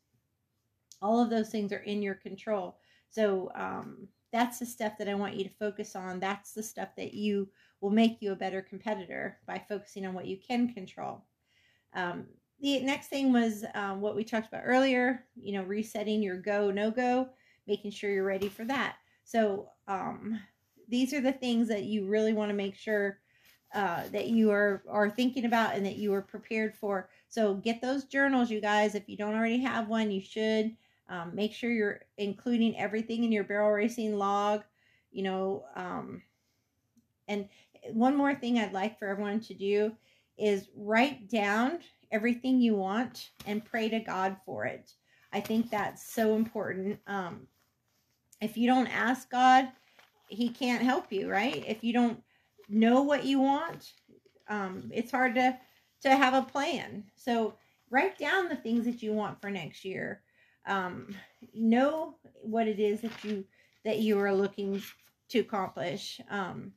All 1.00 1.22
of 1.22 1.30
those 1.30 1.50
things 1.50 1.72
are 1.72 1.78
in 1.78 2.02
your 2.02 2.14
control. 2.14 2.78
So, 3.08 3.50
um, 3.54 4.08
that's 4.32 4.58
the 4.58 4.66
stuff 4.66 4.98
that 4.98 5.08
I 5.08 5.14
want 5.14 5.36
you 5.36 5.44
to 5.44 5.54
focus 5.58 5.96
on. 5.96 6.20
That's 6.20 6.52
the 6.52 6.62
stuff 6.62 6.90
that 6.96 7.14
you 7.14 7.48
will 7.80 7.90
make 7.90 8.18
you 8.20 8.32
a 8.32 8.36
better 8.36 8.60
competitor 8.60 9.38
by 9.46 9.62
focusing 9.68 10.06
on 10.06 10.14
what 10.14 10.26
you 10.26 10.36
can 10.36 10.72
control. 10.72 11.24
Um, 11.94 12.26
the 12.60 12.80
next 12.80 13.08
thing 13.08 13.32
was 13.32 13.64
um, 13.74 14.00
what 14.00 14.16
we 14.16 14.24
talked 14.24 14.48
about 14.48 14.62
earlier, 14.64 15.24
you 15.36 15.52
know, 15.52 15.62
resetting 15.62 16.22
your 16.22 16.38
go, 16.38 16.70
no 16.70 16.90
go, 16.90 17.28
making 17.66 17.90
sure 17.90 18.10
you're 18.10 18.24
ready 18.24 18.48
for 18.48 18.64
that. 18.64 18.96
So, 19.24 19.68
um, 19.88 20.40
these 20.88 21.12
are 21.12 21.20
the 21.20 21.32
things 21.32 21.68
that 21.68 21.84
you 21.84 22.06
really 22.06 22.32
want 22.32 22.50
to 22.50 22.56
make 22.56 22.74
sure 22.74 23.18
uh, 23.74 24.04
that 24.12 24.28
you 24.28 24.50
are, 24.50 24.82
are 24.88 25.10
thinking 25.10 25.44
about 25.44 25.74
and 25.74 25.84
that 25.84 25.96
you 25.96 26.14
are 26.14 26.22
prepared 26.22 26.74
for 26.74 27.08
So 27.28 27.54
get 27.54 27.82
those 27.82 28.04
journals, 28.04 28.50
you 28.50 28.60
guys. 28.60 28.94
If 28.94 29.08
you 29.08 29.16
don't 29.16 29.34
already 29.34 29.60
have 29.62 29.88
one, 29.88 30.10
you 30.10 30.20
should. 30.20 30.76
Um, 31.08 31.32
make 31.34 31.52
sure 31.52 31.70
you're 31.70 32.00
including 32.18 32.76
everything 32.78 33.22
in 33.22 33.32
your 33.32 33.44
barrel 33.44 33.70
racing 33.70 34.16
log, 34.16 34.62
you 35.12 35.22
know. 35.22 35.64
Um, 35.74 36.22
and 37.28 37.48
one 37.92 38.16
more 38.16 38.34
thing 38.34 38.58
I'd 38.58 38.72
like 38.72 38.98
for 38.98 39.08
everyone 39.08 39.40
to 39.40 39.54
do 39.54 39.92
is 40.38 40.68
write 40.74 41.28
down 41.28 41.78
everything 42.10 42.60
you 42.60 42.74
want 42.74 43.30
and 43.46 43.64
pray 43.64 43.88
to 43.88 44.00
God 44.00 44.36
for 44.44 44.64
it. 44.64 44.92
I 45.32 45.40
think 45.40 45.70
that's 45.70 46.12
so 46.12 46.34
important. 46.34 46.98
Um, 47.06 47.46
if 48.40 48.56
you 48.56 48.66
don't 48.66 48.88
ask 48.88 49.30
God, 49.30 49.68
He 50.28 50.48
can't 50.48 50.82
help 50.82 51.12
you, 51.12 51.30
right? 51.30 51.64
If 51.66 51.84
you 51.84 51.92
don't 51.92 52.22
know 52.68 53.02
what 53.02 53.24
you 53.24 53.40
want, 53.40 53.92
um, 54.48 54.90
it's 54.92 55.10
hard 55.10 55.34
to 55.36 55.58
to 56.02 56.14
have 56.14 56.34
a 56.34 56.42
plan. 56.42 57.04
So 57.14 57.54
write 57.90 58.18
down 58.18 58.48
the 58.48 58.56
things 58.56 58.84
that 58.84 59.02
you 59.02 59.12
want 59.12 59.40
for 59.40 59.50
next 59.50 59.84
year. 59.84 60.22
Um, 60.66 61.14
know 61.54 62.16
what 62.42 62.68
it 62.68 62.80
is 62.80 63.00
that 63.00 63.24
you 63.24 63.44
that 63.84 64.00
you 64.00 64.18
are 64.18 64.34
looking 64.34 64.82
to 65.28 65.38
accomplish. 65.40 66.20
Um, 66.28 66.72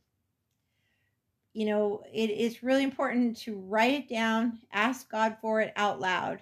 you 1.54 1.66
know, 1.66 2.04
it 2.14 2.30
is 2.30 2.64
really 2.64 2.84
important 2.84 3.38
to 3.38 3.58
write 3.58 3.94
it 3.96 4.10
down, 4.10 4.60
ask 4.72 5.10
God 5.10 5.38
for 5.42 5.60
it 5.62 5.74
out 5.76 6.00
loud, 6.00 6.42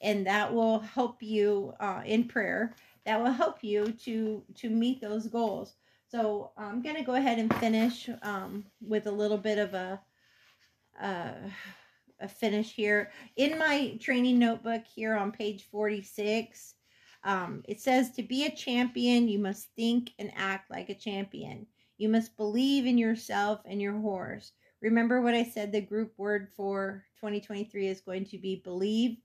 and 0.00 0.26
that 0.26 0.52
will 0.52 0.80
help 0.80 1.22
you 1.22 1.72
uh, 1.80 2.02
in 2.04 2.24
prayer. 2.24 2.74
That 3.06 3.22
will 3.22 3.32
help 3.32 3.62
you 3.62 3.92
to 4.04 4.42
to 4.56 4.68
meet 4.70 5.00
those 5.00 5.28
goals. 5.28 5.76
So 6.10 6.52
I'm 6.56 6.80
gonna 6.82 7.04
go 7.04 7.14
ahead 7.14 7.38
and 7.38 7.54
finish 7.56 8.08
um, 8.22 8.64
with 8.80 9.06
a 9.06 9.12
little 9.12 9.36
bit 9.36 9.58
of 9.58 9.74
a 9.74 10.00
uh, 11.00 11.34
a 12.20 12.28
finish 12.28 12.72
here 12.72 13.10
in 13.36 13.58
my 13.58 13.96
training 14.00 14.38
notebook 14.38 14.82
here 14.86 15.16
on 15.16 15.30
page 15.30 15.64
46. 15.70 16.74
Um, 17.24 17.62
it 17.68 17.80
says 17.80 18.10
to 18.12 18.22
be 18.22 18.46
a 18.46 18.54
champion, 18.54 19.28
you 19.28 19.38
must 19.38 19.68
think 19.76 20.12
and 20.18 20.32
act 20.34 20.70
like 20.70 20.88
a 20.88 20.94
champion. 20.94 21.66
You 21.98 22.08
must 22.08 22.36
believe 22.36 22.86
in 22.86 22.98
yourself 22.98 23.60
and 23.64 23.80
your 23.80 23.98
horse. 23.98 24.52
Remember 24.80 25.20
what 25.20 25.34
I 25.34 25.44
said 25.44 25.72
the 25.72 25.80
group 25.80 26.12
word 26.16 26.48
for 26.56 27.04
2023 27.16 27.88
is 27.88 28.00
going 28.00 28.24
to 28.26 28.38
be 28.38 28.56
believe. 28.56 29.18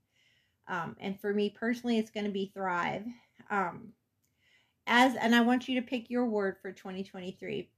Um, 0.68 0.96
and 1.00 1.18
for 1.20 1.32
me 1.32 1.50
personally, 1.50 1.98
it's 1.98 2.10
going 2.10 2.26
to 2.26 2.32
be 2.32 2.50
thrive. 2.54 3.04
Um, 3.50 3.92
as 4.86 5.14
and 5.16 5.34
I 5.34 5.40
want 5.40 5.68
you 5.68 5.80
to 5.80 5.86
pick 5.86 6.10
your 6.10 6.26
word 6.26 6.56
for 6.60 6.72
2023. 6.72 7.68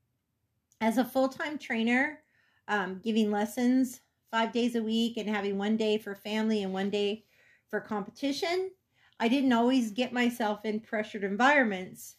As 0.80 0.98
a 0.98 1.04
full-time 1.04 1.58
trainer, 1.58 2.20
um, 2.68 3.00
giving 3.02 3.30
lessons 3.30 4.00
five 4.30 4.52
days 4.52 4.74
a 4.74 4.82
week 4.82 5.16
and 5.16 5.28
having 5.28 5.56
one 5.56 5.76
day 5.76 5.98
for 5.98 6.14
family 6.14 6.62
and 6.62 6.72
one 6.72 6.90
day 6.90 7.24
for 7.68 7.80
competition, 7.80 8.70
I 9.18 9.28
didn't 9.28 9.52
always 9.52 9.90
get 9.90 10.12
myself 10.12 10.64
in 10.64 10.80
pressured 10.80 11.24
environments 11.24 12.16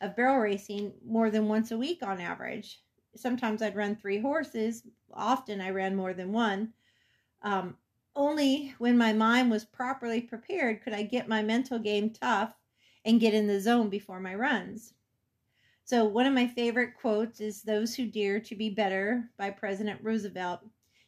of 0.00 0.16
barrel 0.16 0.38
racing 0.38 0.92
more 1.06 1.30
than 1.30 1.46
once 1.46 1.70
a 1.70 1.78
week 1.78 2.02
on 2.02 2.20
average. 2.20 2.80
Sometimes 3.14 3.62
I'd 3.62 3.76
run 3.76 3.94
three 3.94 4.18
horses. 4.18 4.82
Often 5.12 5.60
I 5.60 5.70
ran 5.70 5.94
more 5.94 6.14
than 6.14 6.32
one. 6.32 6.72
Um, 7.42 7.76
only 8.16 8.74
when 8.78 8.98
my 8.98 9.12
mind 9.12 9.50
was 9.50 9.64
properly 9.64 10.20
prepared 10.20 10.82
could 10.82 10.92
I 10.92 11.02
get 11.02 11.28
my 11.28 11.42
mental 11.42 11.78
game 11.78 12.10
tough 12.10 12.54
and 13.04 13.20
get 13.20 13.34
in 13.34 13.46
the 13.46 13.60
zone 13.60 13.88
before 13.88 14.20
my 14.20 14.34
runs. 14.34 14.94
So, 15.84 16.04
one 16.04 16.26
of 16.26 16.34
my 16.34 16.46
favorite 16.46 16.94
quotes 17.00 17.40
is 17.40 17.62
Those 17.62 17.94
Who 17.94 18.06
Dare 18.06 18.40
to 18.40 18.54
Be 18.54 18.70
Better 18.70 19.28
by 19.36 19.50
President 19.50 20.00
Roosevelt. 20.02 20.60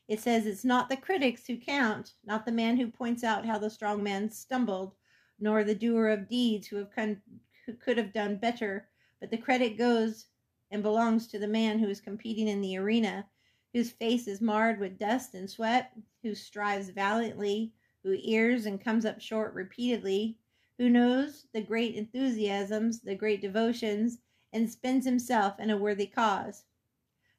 It 0.08 0.20
says, 0.20 0.46
It's 0.46 0.64
not 0.64 0.88
the 0.88 0.96
critics 0.96 1.46
who 1.46 1.56
count, 1.56 2.14
not 2.24 2.44
the 2.44 2.52
man 2.52 2.76
who 2.76 2.88
points 2.88 3.24
out 3.24 3.46
how 3.46 3.58
the 3.58 3.70
strong 3.70 4.02
man 4.02 4.30
stumbled, 4.30 4.94
nor 5.38 5.62
the 5.62 5.74
doer 5.74 6.08
of 6.08 6.28
deeds 6.28 6.66
who, 6.66 6.76
have 6.76 6.90
con- 6.94 7.22
who 7.64 7.74
could 7.74 7.96
have 7.96 8.12
done 8.12 8.36
better, 8.36 8.88
but 9.20 9.30
the 9.30 9.38
credit 9.38 9.78
goes 9.78 10.26
and 10.70 10.82
belongs 10.82 11.28
to 11.28 11.38
the 11.38 11.46
man 11.46 11.78
who 11.78 11.88
is 11.88 12.00
competing 12.00 12.48
in 12.48 12.60
the 12.60 12.76
arena, 12.76 13.24
whose 13.72 13.92
face 13.92 14.26
is 14.26 14.40
marred 14.40 14.78
with 14.80 14.98
dust 14.98 15.34
and 15.34 15.48
sweat, 15.48 15.92
who 16.22 16.34
strives 16.34 16.90
valiantly, 16.90 17.72
who 18.02 18.18
errs 18.24 18.66
and 18.66 18.82
comes 18.82 19.04
up 19.04 19.20
short 19.20 19.54
repeatedly, 19.54 20.36
who 20.78 20.88
knows 20.88 21.46
the 21.52 21.60
great 21.62 21.94
enthusiasms, 21.94 23.00
the 23.00 23.14
great 23.14 23.40
devotions, 23.40 24.18
and 24.52 24.70
spends 24.70 25.06
himself 25.06 25.58
in 25.58 25.70
a 25.70 25.76
worthy 25.76 26.06
cause 26.06 26.64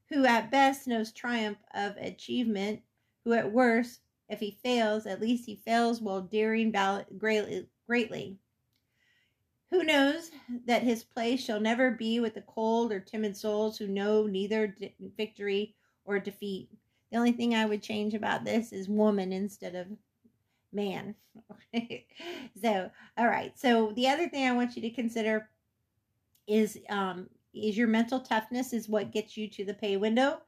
who 0.09 0.25
at 0.25 0.51
best 0.51 0.87
knows 0.87 1.11
triumph 1.11 1.57
of 1.73 1.97
achievement, 1.97 2.81
who 3.23 3.33
at 3.33 3.51
worst, 3.51 4.01
if 4.29 4.39
he 4.39 4.51
fails, 4.63 5.05
at 5.07 5.21
least 5.21 5.45
he 5.45 5.55
fails 5.55 6.01
while 6.01 6.21
daring 6.21 6.71
greatly. 7.17 8.37
Who 9.71 9.83
knows 9.83 10.31
that 10.65 10.83
his 10.83 11.03
place 11.03 11.43
shall 11.43 11.59
never 11.59 11.91
be 11.91 12.19
with 12.19 12.35
the 12.35 12.43
cold 12.43 12.91
or 12.91 12.99
timid 12.99 13.35
souls 13.35 13.77
who 13.77 13.87
know 13.87 14.27
neither 14.27 14.75
victory 15.17 15.75
or 16.05 16.19
defeat. 16.19 16.69
The 17.11 17.17
only 17.17 17.31
thing 17.31 17.55
I 17.55 17.65
would 17.65 17.81
change 17.81 18.13
about 18.13 18.45
this 18.45 18.71
is 18.71 18.87
woman 18.87 19.33
instead 19.33 19.73
of 19.73 19.87
man. 20.75 21.15
so, 22.61 22.91
all 23.17 23.27
right. 23.27 23.57
So 23.57 23.93
the 23.95 24.07
other 24.07 24.29
thing 24.29 24.47
I 24.47 24.53
want 24.53 24.75
you 24.75 24.81
to 24.83 24.89
consider 24.91 25.49
is 26.47 26.77
um, 26.89 27.29
is 27.53 27.77
your 27.77 27.87
mental 27.87 28.19
toughness 28.19 28.73
is 28.73 28.89
what 28.89 29.11
gets 29.11 29.37
you 29.37 29.49
to 29.49 29.65
the 29.65 29.73
pay 29.73 29.97
window? 29.97 30.41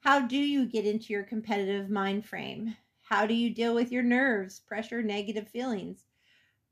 How 0.00 0.20
do 0.20 0.38
you 0.38 0.64
get 0.64 0.86
into 0.86 1.12
your 1.12 1.24
competitive 1.24 1.90
mind 1.90 2.24
frame? 2.24 2.76
How 3.02 3.26
do 3.26 3.34
you 3.34 3.50
deal 3.50 3.74
with 3.74 3.90
your 3.92 4.04
nerves, 4.04 4.60
pressure, 4.60 5.02
negative 5.02 5.48
feelings? 5.48 6.04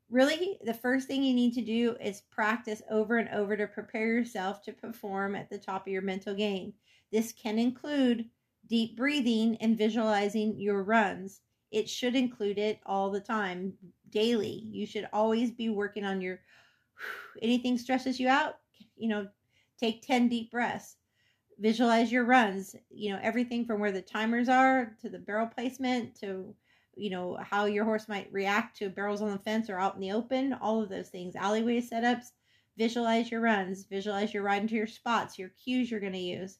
Really, 0.09 0.57
the 0.63 0.73
first 0.73 1.07
thing 1.07 1.23
you 1.23 1.35
need 1.35 1.53
to 1.53 1.61
do 1.61 1.95
is 2.01 2.21
practice 2.31 2.81
over 2.89 3.17
and 3.17 3.29
over 3.29 3.55
to 3.55 3.67
prepare 3.67 4.07
yourself 4.07 4.63
to 4.63 4.71
perform 4.71 5.35
at 5.35 5.49
the 5.49 5.59
top 5.59 5.85
of 5.85 5.93
your 5.93 6.01
mental 6.01 6.33
game. 6.33 6.73
This 7.11 7.31
can 7.31 7.59
include 7.59 8.29
deep 8.65 8.95
breathing 8.95 9.57
and 9.57 9.77
visualizing 9.77 10.59
your 10.59 10.81
runs. 10.81 11.41
It 11.71 11.89
should 11.89 12.15
include 12.15 12.57
it 12.57 12.79
all 12.85 13.11
the 13.11 13.19
time, 13.19 13.73
daily. 14.09 14.67
You 14.71 14.85
should 14.85 15.07
always 15.13 15.51
be 15.51 15.69
working 15.69 16.05
on 16.05 16.21
your 16.21 16.39
anything 17.41 17.77
stresses 17.77 18.19
you 18.19 18.27
out, 18.27 18.55
you 18.95 19.07
know, 19.07 19.27
Take 19.79 20.05
10 20.05 20.27
deep 20.27 20.51
breaths. 20.51 20.97
Visualize 21.57 22.11
your 22.11 22.25
runs, 22.25 22.75
you 22.89 23.11
know, 23.11 23.19
everything 23.21 23.65
from 23.65 23.79
where 23.79 23.91
the 23.91 24.01
timers 24.01 24.49
are 24.49 24.95
to 25.01 25.09
the 25.09 25.19
barrel 25.19 25.47
placement 25.47 26.15
to, 26.19 26.53
you 26.95 27.09
know, 27.09 27.37
how 27.41 27.65
your 27.65 27.85
horse 27.85 28.09
might 28.09 28.31
react 28.31 28.77
to 28.77 28.89
barrels 28.89 29.21
on 29.21 29.31
the 29.31 29.39
fence 29.39 29.69
or 29.69 29.79
out 29.79 29.95
in 29.95 30.01
the 30.01 30.11
open, 30.11 30.53
all 30.53 30.81
of 30.81 30.89
those 30.89 31.09
things. 31.09 31.35
Alleyway 31.35 31.81
setups, 31.81 32.31
visualize 32.77 33.31
your 33.31 33.41
runs, 33.41 33.85
visualize 33.85 34.33
your 34.33 34.43
ride 34.43 34.61
into 34.61 34.75
your 34.75 34.87
spots, 34.87 35.39
your 35.39 35.49
cues 35.63 35.89
you're 35.89 35.99
going 35.99 36.13
to 36.13 36.19
use. 36.19 36.59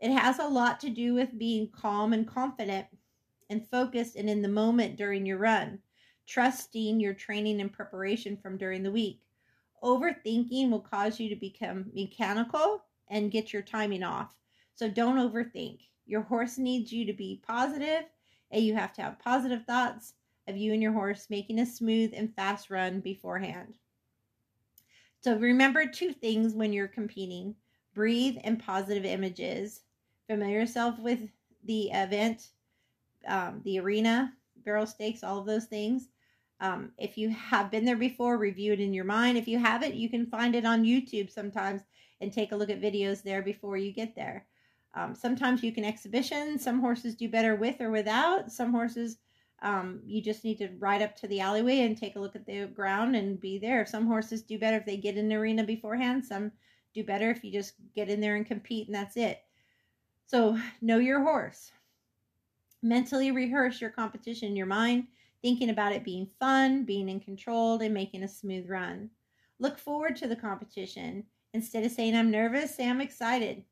It 0.00 0.12
has 0.12 0.38
a 0.38 0.48
lot 0.48 0.80
to 0.80 0.90
do 0.90 1.14
with 1.14 1.38
being 1.38 1.70
calm 1.70 2.12
and 2.12 2.26
confident 2.26 2.86
and 3.50 3.68
focused 3.68 4.16
and 4.16 4.28
in 4.28 4.42
the 4.42 4.48
moment 4.48 4.96
during 4.96 5.26
your 5.26 5.38
run, 5.38 5.78
trusting 6.26 7.00
your 7.00 7.14
training 7.14 7.60
and 7.60 7.72
preparation 7.72 8.36
from 8.36 8.56
during 8.56 8.82
the 8.82 8.90
week. 8.90 9.20
Overthinking 9.82 10.70
will 10.70 10.80
cause 10.80 11.20
you 11.20 11.28
to 11.28 11.36
become 11.36 11.90
mechanical 11.94 12.84
and 13.08 13.30
get 13.30 13.52
your 13.52 13.62
timing 13.62 14.02
off. 14.02 14.34
So 14.74 14.88
don't 14.88 15.18
overthink. 15.18 15.80
Your 16.06 16.22
horse 16.22 16.58
needs 16.58 16.92
you 16.92 17.04
to 17.06 17.12
be 17.12 17.40
positive, 17.46 18.04
and 18.50 18.64
you 18.64 18.74
have 18.74 18.92
to 18.94 19.02
have 19.02 19.18
positive 19.18 19.64
thoughts 19.64 20.14
of 20.48 20.56
you 20.56 20.72
and 20.72 20.82
your 20.82 20.92
horse 20.92 21.26
making 21.30 21.58
a 21.58 21.66
smooth 21.66 22.12
and 22.14 22.34
fast 22.34 22.70
run 22.70 23.00
beforehand. 23.00 23.76
So 25.20 25.36
remember 25.36 25.86
two 25.86 26.12
things 26.12 26.54
when 26.54 26.72
you're 26.72 26.88
competing 26.88 27.56
breathe 27.94 28.36
and 28.44 28.62
positive 28.62 29.04
images. 29.04 29.80
Familiar 30.28 30.60
yourself 30.60 30.98
with 30.98 31.20
the 31.64 31.90
event, 31.90 32.50
um, 33.26 33.60
the 33.64 33.78
arena, 33.78 34.32
barrel 34.64 34.86
stakes, 34.86 35.22
all 35.22 35.38
of 35.38 35.46
those 35.46 35.64
things. 35.64 36.08
Um, 36.60 36.92
if 36.98 37.18
you 37.18 37.28
have 37.30 37.70
been 37.70 37.84
there 37.84 37.96
before, 37.96 38.38
review 38.38 38.72
it 38.72 38.80
in 38.80 38.94
your 38.94 39.04
mind. 39.04 39.36
If 39.36 39.46
you 39.46 39.58
haven't, 39.58 39.94
you 39.94 40.08
can 40.08 40.26
find 40.26 40.54
it 40.54 40.64
on 40.64 40.84
YouTube 40.84 41.30
sometimes 41.30 41.82
and 42.20 42.32
take 42.32 42.52
a 42.52 42.56
look 42.56 42.70
at 42.70 42.80
videos 42.80 43.22
there 43.22 43.42
before 43.42 43.76
you 43.76 43.92
get 43.92 44.14
there. 44.14 44.46
Um, 44.94 45.14
sometimes 45.14 45.62
you 45.62 45.72
can 45.72 45.84
exhibition. 45.84 46.58
Some 46.58 46.80
horses 46.80 47.14
do 47.14 47.28
better 47.28 47.54
with 47.54 47.80
or 47.80 47.90
without. 47.90 48.50
Some 48.50 48.72
horses, 48.72 49.18
um, 49.60 50.00
you 50.06 50.22
just 50.22 50.42
need 50.42 50.56
to 50.58 50.70
ride 50.78 51.02
up 51.02 51.14
to 51.16 51.28
the 51.28 51.40
alleyway 51.40 51.80
and 51.80 51.96
take 51.96 52.16
a 52.16 52.20
look 52.20 52.34
at 52.34 52.46
the 52.46 52.66
ground 52.66 53.14
and 53.14 53.38
be 53.38 53.58
there. 53.58 53.84
Some 53.84 54.06
horses 54.06 54.42
do 54.42 54.58
better 54.58 54.78
if 54.78 54.86
they 54.86 54.96
get 54.96 55.18
in 55.18 55.28
the 55.28 55.34
arena 55.34 55.64
beforehand. 55.64 56.24
Some 56.24 56.52
do 56.94 57.04
better 57.04 57.30
if 57.30 57.44
you 57.44 57.52
just 57.52 57.74
get 57.94 58.08
in 58.08 58.22
there 58.22 58.36
and 58.36 58.46
compete 58.46 58.86
and 58.86 58.94
that's 58.94 59.18
it. 59.18 59.42
So 60.26 60.58
know 60.80 60.98
your 60.98 61.22
horse. 61.22 61.70
Mentally 62.82 63.30
rehearse 63.30 63.80
your 63.80 63.90
competition 63.90 64.48
in 64.48 64.56
your 64.56 64.66
mind 64.66 65.06
thinking 65.42 65.70
about 65.70 65.92
it 65.92 66.02
being 66.02 66.28
fun, 66.40 66.84
being 66.84 67.08
in 67.08 67.20
control, 67.20 67.78
and 67.78 67.94
making 67.94 68.24
a 68.24 68.28
smooth 68.28 68.68
run. 68.68 69.08
Look 69.60 69.78
forward 69.78 70.16
to 70.16 70.26
the 70.26 70.34
competition. 70.34 71.24
Instead 71.54 71.84
of 71.84 71.92
saying, 71.92 72.16
I'm 72.16 72.32
nervous, 72.32 72.74
say, 72.74 72.88
I'm 72.88 73.00
excited. 73.00 73.62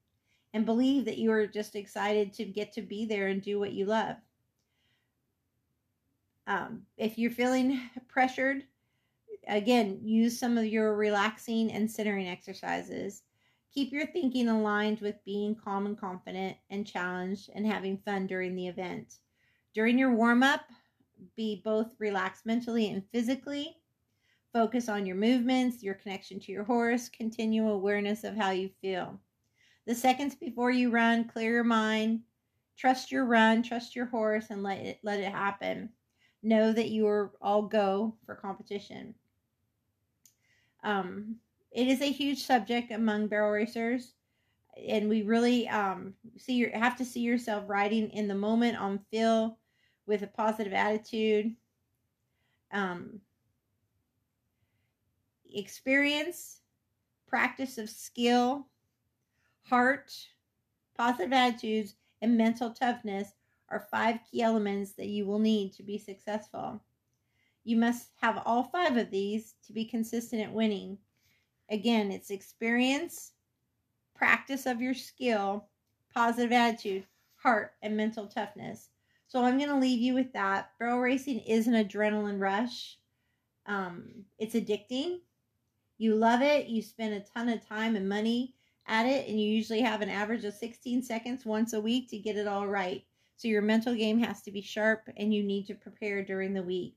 And 0.52 0.64
believe 0.64 1.04
that 1.06 1.18
you 1.18 1.32
are 1.32 1.48
just 1.48 1.74
excited 1.74 2.32
to 2.34 2.44
get 2.44 2.72
to 2.74 2.82
be 2.82 3.06
there 3.06 3.26
and 3.26 3.42
do 3.42 3.58
what 3.58 3.72
you 3.72 3.86
love. 3.86 4.16
Um, 6.46 6.82
if 6.96 7.18
you're 7.18 7.32
feeling 7.32 7.80
pressured, 8.08 8.62
again, 9.48 9.98
use 10.04 10.38
some 10.38 10.56
of 10.56 10.66
your 10.66 10.94
relaxing 10.94 11.72
and 11.72 11.90
centering 11.90 12.28
exercises. 12.28 13.22
Keep 13.74 13.92
your 13.92 14.06
thinking 14.06 14.48
aligned 14.48 15.00
with 15.00 15.24
being 15.24 15.56
calm 15.56 15.86
and 15.86 15.98
confident 15.98 16.56
and 16.70 16.86
challenged 16.86 17.50
and 17.52 17.66
having 17.66 17.98
fun 17.98 18.28
during 18.28 18.54
the 18.54 18.68
event. 18.68 19.18
During 19.74 19.98
your 19.98 20.14
warm 20.14 20.44
up, 20.44 20.60
be 21.36 21.60
both 21.64 21.88
relaxed 21.98 22.46
mentally 22.46 22.88
and 22.88 23.02
physically. 23.10 23.76
Focus 24.52 24.88
on 24.88 25.04
your 25.04 25.16
movements, 25.16 25.82
your 25.82 25.94
connection 25.94 26.38
to 26.38 26.52
your 26.52 26.62
horse, 26.62 27.08
continue 27.08 27.68
awareness 27.68 28.22
of 28.22 28.36
how 28.36 28.50
you 28.50 28.70
feel. 28.80 29.18
The 29.86 29.94
seconds 29.96 30.36
before 30.36 30.70
you 30.70 30.90
run, 30.90 31.24
clear 31.24 31.52
your 31.52 31.64
mind, 31.64 32.20
trust 32.76 33.10
your 33.10 33.24
run, 33.24 33.64
trust 33.64 33.96
your 33.96 34.06
horse, 34.06 34.46
and 34.50 34.62
let 34.62 34.78
it 34.78 35.00
let 35.02 35.18
it 35.18 35.32
happen. 35.32 35.90
Know 36.44 36.72
that 36.72 36.90
you 36.90 37.08
are 37.08 37.32
all 37.42 37.62
go 37.62 38.14
for 38.24 38.36
competition. 38.36 39.16
Um, 40.84 41.40
it 41.74 41.88
is 41.88 42.00
a 42.00 42.10
huge 42.10 42.44
subject 42.44 42.92
among 42.92 43.26
barrel 43.26 43.50
racers, 43.50 44.14
and 44.88 45.08
we 45.08 45.22
really 45.22 45.68
um, 45.68 46.14
see 46.38 46.54
your 46.54 46.70
have 46.70 46.96
to 46.96 47.04
see 47.04 47.20
yourself 47.20 47.64
riding 47.66 48.08
in 48.10 48.28
the 48.28 48.34
moment 48.34 48.78
on 48.78 49.00
feel 49.10 49.58
with 50.06 50.22
a 50.22 50.28
positive 50.28 50.72
attitude. 50.72 51.54
Um, 52.72 53.20
experience, 55.52 56.60
practice 57.26 57.76
of 57.78 57.90
skill, 57.90 58.66
heart, 59.62 60.12
positive 60.96 61.32
attitudes, 61.32 61.94
and 62.22 62.36
mental 62.36 62.70
toughness 62.70 63.34
are 63.68 63.88
five 63.90 64.20
key 64.30 64.42
elements 64.42 64.92
that 64.92 65.08
you 65.08 65.26
will 65.26 65.40
need 65.40 65.72
to 65.72 65.82
be 65.82 65.98
successful. 65.98 66.80
You 67.64 67.76
must 67.76 68.10
have 68.20 68.42
all 68.46 68.62
five 68.62 68.96
of 68.96 69.10
these 69.10 69.54
to 69.66 69.72
be 69.72 69.84
consistent 69.84 70.42
at 70.42 70.52
winning. 70.52 70.98
Again, 71.70 72.10
it's 72.10 72.30
experience, 72.30 73.32
practice 74.14 74.66
of 74.66 74.80
your 74.80 74.94
skill, 74.94 75.68
positive 76.12 76.52
attitude, 76.52 77.06
heart, 77.36 77.72
and 77.82 77.96
mental 77.96 78.26
toughness. 78.26 78.90
So 79.26 79.42
I'm 79.42 79.58
going 79.58 79.70
to 79.70 79.78
leave 79.78 80.00
you 80.00 80.14
with 80.14 80.32
that. 80.34 80.70
Barrel 80.78 81.00
racing 81.00 81.40
is 81.40 81.66
an 81.66 81.74
adrenaline 81.74 82.40
rush. 82.40 82.98
Um, 83.66 84.24
it's 84.38 84.54
addicting. 84.54 85.20
You 85.98 86.14
love 86.14 86.42
it. 86.42 86.66
You 86.66 86.82
spend 86.82 87.14
a 87.14 87.20
ton 87.20 87.48
of 87.48 87.66
time 87.66 87.96
and 87.96 88.08
money 88.08 88.54
at 88.86 89.06
it, 89.06 89.28
and 89.28 89.40
you 89.40 89.50
usually 89.50 89.80
have 89.80 90.02
an 90.02 90.10
average 90.10 90.44
of 90.44 90.54
16 90.54 91.02
seconds 91.02 91.46
once 91.46 91.72
a 91.72 91.80
week 91.80 92.08
to 92.10 92.18
get 92.18 92.36
it 92.36 92.46
all 92.46 92.66
right. 92.66 93.02
So 93.36 93.48
your 93.48 93.62
mental 93.62 93.94
game 93.94 94.18
has 94.20 94.42
to 94.42 94.52
be 94.52 94.60
sharp, 94.60 95.08
and 95.16 95.32
you 95.32 95.42
need 95.42 95.66
to 95.66 95.74
prepare 95.74 96.22
during 96.22 96.52
the 96.52 96.62
week. 96.62 96.94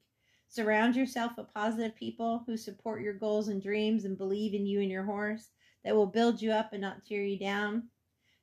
Surround 0.50 0.96
yourself 0.96 1.34
with 1.38 1.54
positive 1.54 1.96
people 1.96 2.44
who 2.46 2.58
support 2.58 3.02
your 3.02 3.14
goals 3.14 3.50
and 3.50 3.62
dreams 3.62 4.06
and 4.06 4.18
believe 4.18 4.54
in 4.54 4.66
you 4.66 4.82
and 4.82 4.90
your 4.90 5.04
horse 5.04 5.50
that 5.84 5.96
will 5.96 6.06
build 6.06 6.42
you 6.42 6.52
up 6.52 6.74
and 6.74 6.82
not 6.82 7.06
tear 7.06 7.24
you 7.24 7.38
down. 7.38 7.84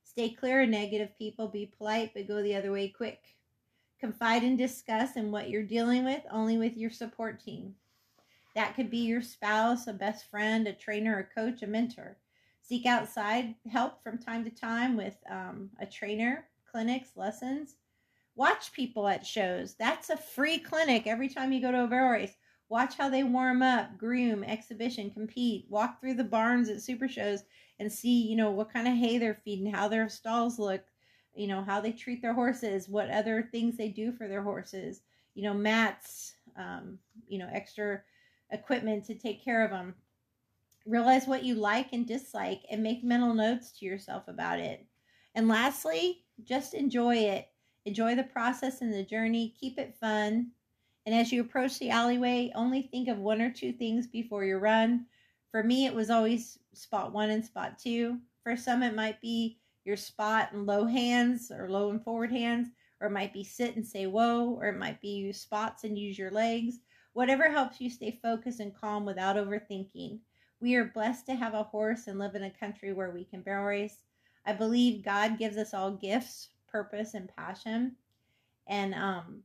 Stay 0.05 0.31
clear 0.31 0.63
of 0.63 0.69
negative 0.69 1.17
people. 1.19 1.49
Be 1.49 1.73
polite, 1.77 2.13
but 2.15 2.29
go 2.29 2.43
the 2.43 2.55
other 2.55 2.73
way 2.73 2.89
quick. 2.89 3.35
Confide 3.99 4.45
and 4.45 4.57
discuss 4.57 5.17
in 5.17 5.31
what 5.31 5.49
you're 5.49 5.63
dealing 5.63 6.05
with 6.05 6.23
only 6.31 6.59
with 6.59 6.77
your 6.77 6.91
support 6.91 7.43
team. 7.43 7.75
That 8.55 8.77
could 8.77 8.91
be 8.91 8.99
your 8.99 9.23
spouse, 9.23 9.87
a 9.87 9.93
best 9.93 10.31
friend, 10.31 10.69
a 10.69 10.73
trainer, 10.73 11.19
a 11.19 11.35
coach, 11.35 11.63
a 11.63 11.67
mentor. 11.67 12.17
Seek 12.61 12.87
outside 12.87 13.55
help 13.71 14.03
from 14.03 14.19
time 14.19 14.45
to 14.45 14.51
time 14.51 14.97
with 14.97 15.17
um, 15.29 15.71
a 15.81 15.87
trainer, 15.87 16.47
clinics, 16.71 17.11
lessons. 17.17 17.77
Watch 18.37 18.73
people 18.73 19.07
at 19.07 19.25
shows. 19.27 19.75
That's 19.75 20.11
a 20.11 20.17
free 20.17 20.59
clinic 20.59 21.07
every 21.07 21.29
time 21.29 21.53
you 21.53 21.61
go 21.61 21.71
to 21.71 21.85
a 21.85 21.87
barrel 21.87 22.11
race. 22.11 22.35
Watch 22.69 22.97
how 22.97 23.09
they 23.09 23.23
warm 23.23 23.63
up, 23.63 23.97
groom, 23.97 24.43
exhibition, 24.43 25.11
compete. 25.11 25.67
Walk 25.69 26.01
through 26.01 26.15
the 26.15 26.25
barns 26.25 26.69
at 26.69 26.83
super 26.83 27.07
shows 27.07 27.45
and 27.79 27.93
see, 27.93 28.23
you 28.27 28.37
know, 28.37 28.51
what 28.51 28.73
kind 28.73 28.89
of 28.89 28.95
hay 28.95 29.19
they're 29.19 29.41
feeding, 29.45 29.73
how 29.73 29.87
their 29.87 30.09
stalls 30.09 30.59
look, 30.59 30.83
you 31.35 31.47
know, 31.47 31.63
how 31.63 31.81
they 31.81 31.93
treat 31.93 32.23
their 32.23 32.33
horses, 32.35 32.89
what 32.89 33.11
other 33.11 33.49
things 33.53 33.77
they 33.77 33.89
do 33.89 34.13
for 34.13 34.27
their 34.27 34.43
horses, 34.43 35.03
you 35.35 35.43
know, 35.43 35.55
mats, 35.55 36.35
um, 36.57 36.99
you 37.29 37.39
know, 37.39 37.49
extra 37.53 38.01
equipment 38.51 39.05
to 39.05 39.15
take 39.15 39.45
care 39.45 39.65
of 39.65 39.71
them. 39.71 39.95
Realize 40.87 41.27
what 41.27 41.45
you 41.45 41.55
like 41.55 41.93
and 41.93 42.07
dislike 42.07 42.63
and 42.71 42.83
make 42.83 43.05
mental 43.05 43.35
notes 43.35 43.73
to 43.79 43.85
yourself 43.87 44.29
about 44.29 44.59
it. 44.59 44.85
And 45.35 45.49
lastly, 45.49 46.25
just 46.43 46.75
enjoy 46.75 47.17
it. 47.17 47.49
Enjoy 47.87 48.15
the 48.15 48.25
process 48.25 48.81
and 48.81 48.93
the 48.93 49.03
journey. 49.03 49.55
Keep 49.61 49.79
it 49.79 49.95
fun. 50.01 50.51
And 51.07 51.15
as 51.15 51.31
you 51.31 51.43
approach 51.43 51.79
the 51.79 51.91
alleyway, 51.91 52.51
only 52.55 52.83
think 52.83 53.09
of 53.09 53.19
one 53.19 53.43
or 53.43 53.51
two 53.51 53.73
things 53.73 54.07
before 54.07 54.45
you 54.45 54.57
run. 54.57 55.07
For 55.51 55.63
me, 55.63 55.87
it 55.87 55.95
was 55.95 56.11
always 56.11 56.59
spot 56.73 57.13
one 57.13 57.31
and 57.31 57.45
spot 57.45 57.79
two. 57.79 58.19
For 58.43 58.57
some, 58.57 58.83
it 58.83 58.95
might 58.95 59.21
be 59.21 59.59
your 59.85 59.97
spot 59.97 60.53
and 60.53 60.67
low 60.67 60.87
hands 60.87 61.51
or 61.51 61.69
low 61.69 61.91
and 61.91 62.03
forward 62.03 62.33
hands, 62.33 62.69
or 63.01 63.09
it 63.09 63.13
might 63.13 63.35
be 63.35 63.45
sit 63.45 63.77
and 63.77 63.87
say 63.87 64.07
whoa, 64.07 64.57
or 64.59 64.69
it 64.69 64.79
might 64.79 65.01
be 65.01 65.09
use 65.09 65.41
spots 65.41 65.85
and 65.85 65.99
use 65.99 66.19
your 66.19 66.31
legs. 66.31 66.79
Whatever 67.13 67.51
helps 67.51 67.81
you 67.81 67.91
stay 67.91 68.19
focused 68.23 68.61
and 68.61 68.75
calm 68.75 69.05
without 69.05 69.37
overthinking. 69.37 70.19
We 70.61 70.75
are 70.77 70.87
blessed 70.87 71.27
to 71.27 71.35
have 71.35 71.53
a 71.53 71.63
horse 71.63 72.07
and 72.07 72.19
live 72.19 72.35
in 72.35 72.45
a 72.45 72.51
country 72.51 72.93
where 72.95 73.11
we 73.11 73.25
can 73.25 73.43
barrel 73.43 73.67
race. 73.67 73.99
I 74.47 74.55
believe 74.55 75.05
God 75.05 75.39
gives 75.39 75.59
us 75.59 75.75
all 75.75 75.93
gifts, 75.93 76.49
purpose, 76.75 77.15
and 77.15 77.31
passion. 77.37 77.95
And 78.67 78.95
um, 78.95 79.45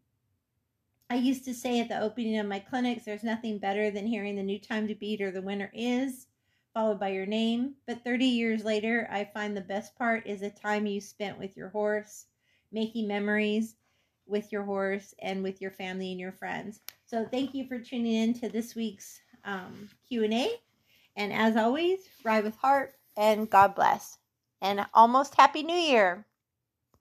I 1.12 1.16
used 1.16 1.46
to 1.46 1.54
say 1.54 1.80
at 1.80 1.88
the 1.88 2.02
opening 2.02 2.40
of 2.40 2.48
my 2.48 2.58
clinics, 2.58 3.06
there's 3.06 3.24
nothing 3.24 3.60
better 3.60 3.92
than 3.92 4.08
hearing 4.08 4.36
the 4.36 4.42
new 4.42 4.58
time 4.58 4.88
to 4.88 4.96
beat 4.96 5.22
or 5.22 5.30
the 5.30 5.44
winner 5.44 5.70
is 5.72 6.26
followed 6.74 7.00
by 7.00 7.10
your 7.10 7.28
name. 7.28 7.76
But 7.86 8.04
30 8.04 8.26
years 8.26 8.64
later, 8.64 9.08
I 9.12 9.26
find 9.26 9.56
the 9.56 9.62
best 9.62 9.96
part 9.96 10.26
is 10.26 10.40
the 10.40 10.50
time 10.50 10.88
you 10.88 11.00
spent 11.00 11.38
with 11.38 11.56
your 11.56 11.70
horse, 11.70 12.26
making 12.72 13.08
memories 13.08 13.76
with 14.26 14.52
your 14.52 14.64
horse 14.64 15.14
and 15.20 15.44
with 15.44 15.62
your 15.62 15.72
family 15.72 16.10
and 16.10 16.20
your 16.20 16.32
friends. 16.32 16.80
So 17.06 17.28
thank 17.30 17.54
you 17.54 17.68
for 17.68 17.78
tuning 17.78 18.16
in 18.16 18.34
to 18.40 18.50
this 18.50 18.74
week's 18.74 19.22
um, 19.46 19.88
Q&A. 20.08 20.50
And 21.16 21.32
as 21.32 21.58
always, 21.58 22.00
ride 22.24 22.44
with 22.44 22.56
heart 22.56 22.96
and 23.16 23.48
God 23.48 23.76
bless. 23.76 24.18
And 24.64 24.84
almost 24.96 25.36
Happy 25.36 25.62
New 25.62 25.76
Year. 25.76 26.26